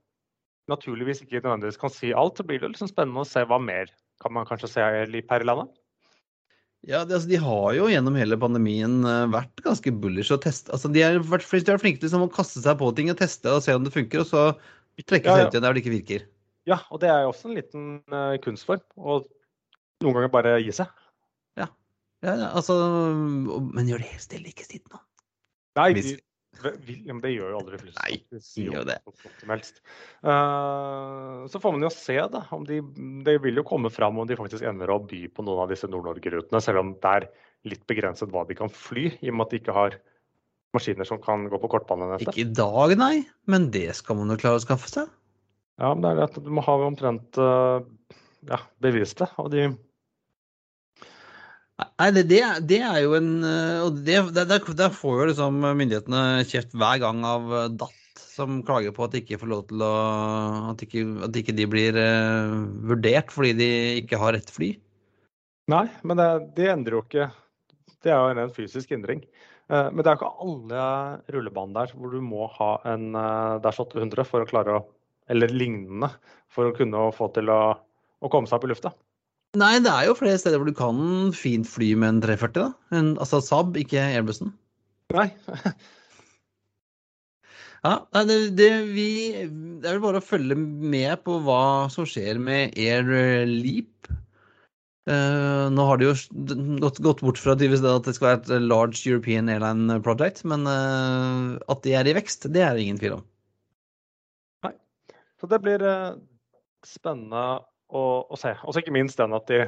naturligvis 0.68 1.22
ikke 1.24 1.42
nødvendigvis 1.42 1.80
kan 1.80 1.92
si 1.92 2.12
alt. 2.12 2.40
Så 2.40 2.46
blir 2.48 2.62
det 2.62 2.72
liksom 2.72 2.90
spennende 2.90 3.24
å 3.24 3.28
se 3.28 3.44
hva 3.48 3.60
mer 3.62 3.92
kan 4.22 4.34
man 4.34 4.48
kanskje 4.48 4.72
se 4.72 4.84
her 4.84 5.14
i 5.14 5.46
landet. 5.46 5.70
Ja, 6.86 7.02
de, 7.02 7.16
altså, 7.16 7.26
de 7.28 7.38
har 7.42 7.70
jo 7.74 7.88
gjennom 7.90 8.16
hele 8.18 8.38
pandemien 8.38 9.00
vært 9.32 9.62
ganske 9.64 9.90
bullish 9.90 10.30
og 10.34 10.44
teste. 10.44 10.70
Altså, 10.74 10.90
de 10.94 11.02
har 11.02 11.18
vært, 11.26 11.46
de 11.50 11.74
er 11.74 11.80
flinke 11.82 11.98
til 11.98 12.06
liksom 12.06 12.26
å 12.28 12.32
kaste 12.32 12.62
seg 12.62 12.78
på 12.78 12.90
ting 12.94 13.10
og 13.10 13.18
teste 13.18 13.50
og 13.50 13.64
se 13.64 13.74
om 13.74 13.86
det 13.86 13.94
funker, 13.94 14.22
og 14.22 14.28
så 14.30 14.44
trekke 15.06 15.26
seg 15.26 15.40
ja, 15.40 15.42
ja. 15.42 15.48
ut 15.48 15.56
igjen 15.56 15.66
der 15.66 15.74
det 15.74 15.82
ikke 15.82 15.94
virker. 15.96 16.28
Ja, 16.68 16.82
og 16.92 17.00
det 17.02 17.10
er 17.10 17.24
jo 17.24 17.32
også 17.32 17.48
en 17.48 17.58
liten 17.58 17.84
uh, 18.12 18.36
kunstform. 18.44 18.82
Og 19.00 19.28
noen 20.04 20.16
ganger 20.18 20.32
bare 20.32 20.56
gi 20.62 20.74
seg. 20.74 20.90
Ja. 22.24 22.34
altså 22.50 22.74
Men 23.14 23.86
gjør 23.86 24.02
det 24.02 24.08
helt 24.10 24.24
stille, 24.24 24.50
ikke 24.50 24.66
sitt 24.66 24.88
nå. 24.90 25.00
Nei, 25.78 25.92
vi, 25.94 26.16
men 27.06 27.20
det 27.22 27.30
gjør 27.36 27.52
jo 27.52 27.58
aldri 27.60 27.78
flest. 27.78 27.98
Nei, 28.00 28.16
de 28.34 28.64
gjør 28.64 28.86
det. 28.88 28.96
Uh, 30.26 31.44
så 31.50 31.60
får 31.62 31.74
man 31.76 31.86
jo 31.86 31.90
se, 31.94 32.16
da. 32.32 32.42
Om 32.54 32.64
de, 32.66 32.80
det 33.26 33.36
vil 33.44 33.60
jo 33.60 33.66
komme 33.66 33.92
fram 33.94 34.18
om 34.18 34.26
de 34.26 34.38
faktisk 34.38 34.66
ender 34.66 34.90
å 34.90 34.98
by 35.06 35.26
på 35.34 35.44
noen 35.46 35.62
av 35.62 35.70
disse 35.70 35.90
Nord-Norge-rutene. 35.90 36.62
Selv 36.64 36.82
om 36.82 36.94
det 36.98 37.12
er 37.12 37.28
litt 37.68 37.84
begrenset 37.90 38.32
hva 38.34 38.42
de 38.48 38.58
kan 38.58 38.72
fly, 38.72 39.06
i 39.20 39.30
og 39.30 39.38
med 39.38 39.46
at 39.46 39.54
de 39.54 39.62
ikke 39.62 39.76
har 39.76 39.98
maskiner 40.74 41.06
som 41.08 41.20
kan 41.22 41.46
gå 41.50 41.62
på 41.62 41.70
kortbanenettet. 41.76 42.32
Ikke 42.32 42.42
i 42.42 42.50
dag, 42.58 42.96
nei. 42.98 43.14
Men 43.50 43.70
det 43.74 43.88
skal 44.00 44.18
man 44.18 44.34
jo 44.34 44.40
klare 44.40 44.58
å 44.58 44.64
skaffe 44.66 44.90
seg. 44.90 45.12
Ja, 45.78 45.92
men 45.94 46.02
det 46.02 46.16
er 46.16 46.24
at 46.26 46.40
du 46.42 46.50
må 46.50 46.64
ha 46.66 46.74
omtrent 46.88 47.38
uh, 47.38 47.78
ja, 48.50 48.58
bevist 48.82 49.22
det. 49.22 49.30
Og 49.38 49.52
de 49.54 49.68
Nei, 51.78 52.08
det, 52.10 52.24
det, 52.26 52.40
det, 52.66 52.80
er 52.82 53.04
jo 53.04 53.14
en 53.14 53.30
eh, 53.46 53.80
Og 53.86 54.00
det, 54.06 54.18
der, 54.34 54.90
får 54.94 55.14
jo 55.20 55.28
liksom 55.30 55.60
myndighetene 55.62 56.42
kjeft 56.50 56.74
hver 56.74 56.98
gang 57.04 57.22
av 57.26 57.52
eh, 57.54 57.68
DAT, 57.70 58.22
som 58.34 58.60
klager 58.66 58.94
på 58.94 59.06
at 59.06 59.14
de 59.14 59.22
ikke 59.22 59.38
får 59.38 59.50
lov 59.52 59.62
til 59.70 59.84
å 59.86 59.92
At 60.72 60.82
ikke, 60.86 61.04
at 61.28 61.38
ikke 61.38 61.54
de 61.58 61.68
blir 61.70 61.98
uh, 61.98 62.54
vurdert 62.90 63.30
fordi 63.34 63.54
de 63.58 63.70
ikke 64.02 64.18
har 64.18 64.34
rett 64.34 64.50
fly. 64.50 64.72
Nei, 65.70 65.84
men 66.02 66.18
det, 66.18 66.28
det 66.58 66.70
endrer 66.72 66.98
jo 66.98 67.04
ikke 67.04 67.30
Det 68.02 68.14
er 68.14 68.18
jo 68.18 68.46
en 68.46 68.54
fysisk 68.54 68.94
endring. 68.94 69.22
Men 69.68 70.00
det 70.00 70.08
er 70.08 70.14
jo 70.14 70.20
ikke 70.22 70.44
alle 70.46 70.84
rullebaner 71.34 71.74
der 71.76 71.90
hvor 71.92 72.14
du 72.14 72.22
må 72.24 72.46
ha 72.54 72.70
en 72.88 73.10
Dash 73.60 73.82
800 73.82 74.24
for 74.24 74.40
å 74.40 74.48
klare 74.48 74.78
å 74.78 74.86
Eller 75.28 75.52
lignende 75.52 76.08
for 76.48 76.70
å 76.70 76.72
kunne 76.72 77.10
få 77.12 77.28
til 77.36 77.52
å, 77.52 77.60
å 77.76 78.30
komme 78.32 78.48
seg 78.48 78.56
opp 78.56 78.64
i 78.64 78.70
lufta. 78.72 78.94
Nei, 79.56 79.78
det 79.80 79.88
er 79.88 80.08
jo 80.10 80.16
flere 80.18 80.36
steder 80.36 80.60
hvor 80.60 80.68
du 80.68 80.76
kan 80.76 80.98
fint 81.32 81.68
fly 81.68 81.94
med 81.96 82.18
en 82.18 82.18
340. 82.20 82.58
da. 82.58 82.96
En, 82.98 83.14
altså 83.16 83.40
Saab, 83.40 83.78
ikke 83.80 84.02
Airbussen. 84.02 84.50
Nei. 85.16 85.30
ja, 87.86 87.94
det, 88.28 88.36
det, 88.58 88.68
vi, 88.92 89.08
det 89.80 89.88
er 89.88 89.96
vel 89.96 90.04
bare 90.04 90.20
å 90.20 90.26
følge 90.26 90.58
med 90.58 91.24
på 91.24 91.38
hva 91.46 91.62
som 91.92 92.04
skjer 92.08 92.40
med 92.42 92.76
Air 92.76 93.08
Leap. 93.48 94.10
Uh, 95.08 95.72
nå 95.72 95.86
har 95.88 95.96
de 95.96 96.10
jo 96.10 96.14
gått, 96.82 96.98
gått 97.00 97.22
bort 97.24 97.40
fra 97.40 97.54
at 97.56 97.62
det 97.64 98.12
skal 98.12 98.26
være 98.26 98.42
et 98.42 98.66
large 98.68 99.00
European 99.08 99.48
airline 99.48 99.96
project, 100.04 100.42
men 100.44 100.68
uh, 100.68 101.56
at 101.72 101.80
de 101.86 101.96
er 101.96 102.10
i 102.10 102.12
vekst, 102.18 102.44
det 102.52 102.60
er 102.66 102.76
det 102.76 102.84
ingen 102.84 103.00
tvil 103.00 103.16
om. 103.16 103.24
Nei. 104.68 104.74
Så 105.40 105.48
det 105.48 105.62
blir 105.64 105.80
uh, 105.80 106.20
spennende 106.84 107.46
å, 107.88 108.04
å 108.28 108.38
se. 108.38 108.54
Og 108.64 108.78
ikke 108.80 108.94
minst 108.94 109.20
den 109.20 109.36
at 109.36 109.48
de 109.50 109.64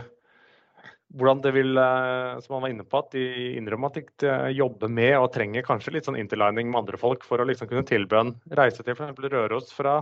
hvordan 1.19 1.41
det 1.43 1.51
vil, 1.57 1.75
eh, 1.79 2.39
som 2.45 2.57
han 2.57 2.65
var 2.65 2.73
inne 2.73 2.87
på, 2.87 3.01
at 3.01 3.15
de 3.17 3.25
innrømmer 3.59 3.91
at 3.91 4.15
de 4.23 4.35
jobber 4.55 4.93
med 4.93 5.17
og 5.19 5.33
trenger 5.35 5.67
kanskje 5.67 5.97
litt 5.97 6.07
sånn 6.07 6.19
interlining 6.21 6.71
med 6.71 6.85
andre 6.85 7.01
folk 7.01 7.27
for 7.27 7.43
å 7.43 7.47
liksom 7.49 7.71
kunne 7.71 7.87
tilby 7.87 8.19
en 8.21 8.35
reise 8.59 8.85
til 8.87 8.95
f.eks. 8.95 9.19
Røros 9.27 9.75
fra 9.75 10.01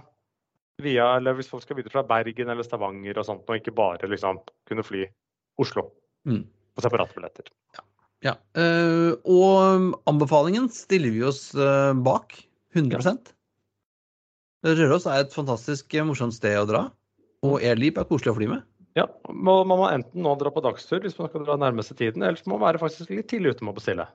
via, 0.85 1.09
eller 1.17 1.39
hvis 1.39 1.49
folk 1.51 1.65
skal 1.65 1.79
videre 1.79 1.95
fra 1.95 2.05
Bergen 2.07 2.53
eller 2.53 2.67
Stavanger 2.67 3.19
og 3.19 3.27
sånt, 3.27 3.49
og 3.49 3.57
ikke 3.59 3.75
bare 3.75 4.11
liksom 4.11 4.43
kunne 4.69 4.85
fly 4.87 5.07
Oslo 5.59 5.89
mm. 6.29 6.45
på 6.77 6.85
separate 6.85 7.17
billetter. 7.17 7.49
Ja. 7.75 7.87
ja. 8.29 8.37
Uh, 8.55 9.17
og 9.27 9.97
anbefalingen 10.11 10.69
stiller 10.71 11.11
vi 11.17 11.25
oss 11.27 11.49
uh, 11.59 11.97
bak 11.97 12.37
100 12.77 13.03
ja. 13.03 13.17
Røros 14.69 15.07
er 15.09 15.25
et 15.25 15.35
fantastisk 15.35 15.97
morsomt 16.07 16.37
sted 16.37 16.61
å 16.61 16.69
dra. 16.69 16.85
Og 17.47 17.61
Airleap 17.63 18.01
er 18.01 18.09
koselig 18.09 18.33
å 18.33 18.39
fly 18.39 18.49
med? 18.51 18.65
Ja, 18.99 19.05
man 19.31 19.69
må 19.71 19.85
enten 19.87 20.25
nå 20.25 20.33
dra 20.41 20.51
på 20.51 20.63
dagstur 20.65 21.05
hvis 21.05 21.19
man 21.21 21.29
skal 21.31 21.45
dra 21.47 21.59
nærmeste 21.61 21.95
tiden, 21.99 22.25
eller 22.25 22.41
så 22.41 22.49
må 22.51 22.57
man 22.57 22.73
være 22.73 22.83
faktisk 22.83 23.13
litt 23.13 23.29
tidlig 23.31 23.55
ute 23.55 23.67
med 23.67 23.77
å 23.77 23.79
bestille. 23.79 24.09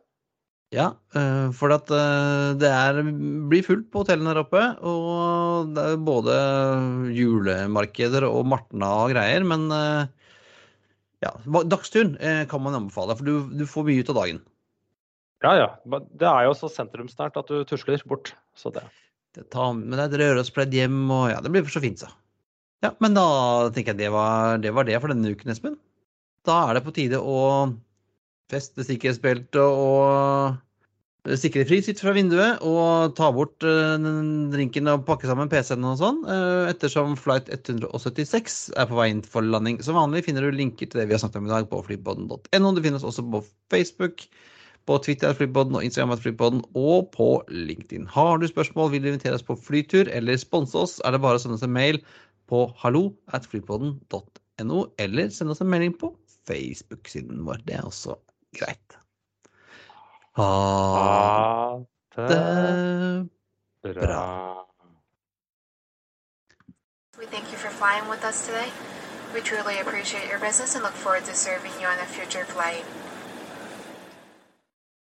Ja, 0.74 0.88
eh, 1.14 1.52
for 1.54 1.74
at 1.76 1.92
eh, 1.94 2.56
det 2.58 2.70
er, 2.74 3.00
blir 3.50 3.66
fullt 3.66 3.92
på 3.94 4.02
hotellene 4.02 4.32
der 4.32 4.42
oppe. 4.42 4.64
Og 4.90 5.70
det 5.76 5.84
er 5.92 6.02
både 6.02 6.38
julemarkeder 7.14 8.26
og 8.26 8.48
martna 8.50 8.90
og 9.04 9.14
greier. 9.14 9.46
Men 9.46 9.68
eh, 9.76 10.08
ja, 11.24 11.36
dagsturen 11.70 12.18
kan 12.50 12.64
man 12.66 12.80
anbefale, 12.80 13.16
for 13.20 13.30
du, 13.30 13.54
du 13.54 13.68
får 13.70 13.86
mye 13.88 14.02
ut 14.02 14.10
av 14.12 14.20
dagen. 14.24 14.42
Ja, 15.46 15.54
ja. 15.60 15.70
Det 15.86 16.28
er 16.28 16.48
jo 16.48 16.58
så 16.58 16.72
sentrumsnært 16.72 17.38
at 17.40 17.52
du 17.52 17.62
tusler 17.70 18.02
bort. 18.10 18.34
Så 18.58 18.74
det. 18.74 18.84
det 19.38 19.46
tar 19.54 19.76
med 19.78 19.94
deg 20.00 20.08
et 20.10 20.20
rørospledd 20.24 20.74
hjem, 20.74 21.00
og 21.14 21.30
ja, 21.36 21.40
det 21.44 21.54
blir 21.54 21.70
så 21.70 21.84
fint, 21.84 22.02
så. 22.02 22.10
Ja, 22.84 22.92
men 23.00 23.16
da 23.16 23.26
tenker 23.72 23.94
jeg 23.94 24.02
det 24.04 24.12
var, 24.12 24.60
det 24.60 24.74
var 24.76 24.88
det 24.88 25.00
for 25.00 25.14
denne 25.14 25.32
uken, 25.32 25.54
Espen. 25.54 25.80
Da 26.44 26.66
er 26.68 26.76
det 26.78 26.84
på 26.84 26.92
tide 26.96 27.22
å 27.24 27.40
feste 28.52 28.84
sikkerhetsbeltet 28.84 29.64
og 29.64 30.60
sikre 31.40 31.64
fri 31.64 31.78
sitt 31.80 32.02
fra 32.04 32.12
vinduet 32.12 32.60
og 32.68 33.14
ta 33.16 33.30
bort 33.32 33.64
uh, 33.64 33.96
drinken 34.52 34.92
og 34.92 35.06
pakke 35.08 35.30
sammen 35.30 35.48
PC-en 35.52 35.86
og 35.88 36.02
sånn, 36.02 36.20
uh, 36.28 36.68
ettersom 36.68 37.16
flight 37.16 37.48
176 37.48 38.58
er 38.76 38.90
på 38.90 38.98
vei 39.00 39.08
inn 39.14 39.24
for 39.24 39.48
landing. 39.48 39.80
Som 39.86 39.96
vanlig 39.96 40.26
finner 40.28 40.44
du 40.44 40.52
linker 40.52 40.90
til 40.90 41.00
det 41.00 41.08
vi 41.08 41.16
har 41.16 41.24
snakket 41.24 41.40
om 41.40 41.48
i 41.48 41.54
dag 41.54 41.70
på 41.72 41.80
flypodden.no. 41.88 42.42
Du 42.44 42.84
finner 42.84 43.00
oss 43.00 43.08
også 43.08 43.24
på 43.32 43.46
Facebook, 43.72 44.28
på 44.84 45.00
Twitter 45.06 45.32
flypodden 45.32 45.80
og 45.80 45.88
Instagram 45.88 46.20
flypodden 46.20 46.66
og 46.76 47.08
på 47.16 47.30
LinkedIn. 47.48 48.10
Har 48.12 48.44
du 48.44 48.50
spørsmål, 48.52 48.92
vil 48.92 49.06
du 49.06 49.14
invitere 49.14 49.40
oss 49.40 49.48
på 49.48 49.56
flytur 49.56 50.12
eller 50.12 50.36
sponse 50.42 50.76
oss, 50.76 50.98
er 51.08 51.16
det 51.16 51.24
bare 51.24 51.40
å 51.40 51.46
sende 51.46 51.56
oss 51.56 51.64
en 51.64 51.72
mail 51.72 52.04
på 52.50 52.66
hallo 52.78 53.14
at 53.34 53.48
flypodden.no, 53.50 54.86
eller 54.98 55.30
send 55.30 55.54
oss 55.54 55.62
en 55.62 55.72
melding 55.72 55.96
på 56.00 56.12
Facebook-siden 56.48 57.46
vår. 57.46 57.64
Det 57.68 57.76
er 57.76 57.88
også 57.88 58.18
greit. 58.58 58.98
Ha 60.38 60.50
det 62.16 63.96
bra. 63.96 64.60
We 67.18 67.26
thank 67.26 67.52
you 67.52 67.58
for 67.58 67.70
flying 67.70 68.10
with 68.10 68.24
us 68.26 68.46
today. 68.48 68.70
We 69.34 69.42
truly 69.42 69.80
appreciate 69.80 70.30
your 70.30 70.40
business 70.40 70.76
and 70.76 70.84
look 70.84 70.94
forward 70.94 71.26
to 71.26 71.34
serving 71.34 71.72
you 71.82 71.88
on 71.88 71.98
a 72.00 72.06
future 72.06 72.46
flight. 72.46 72.86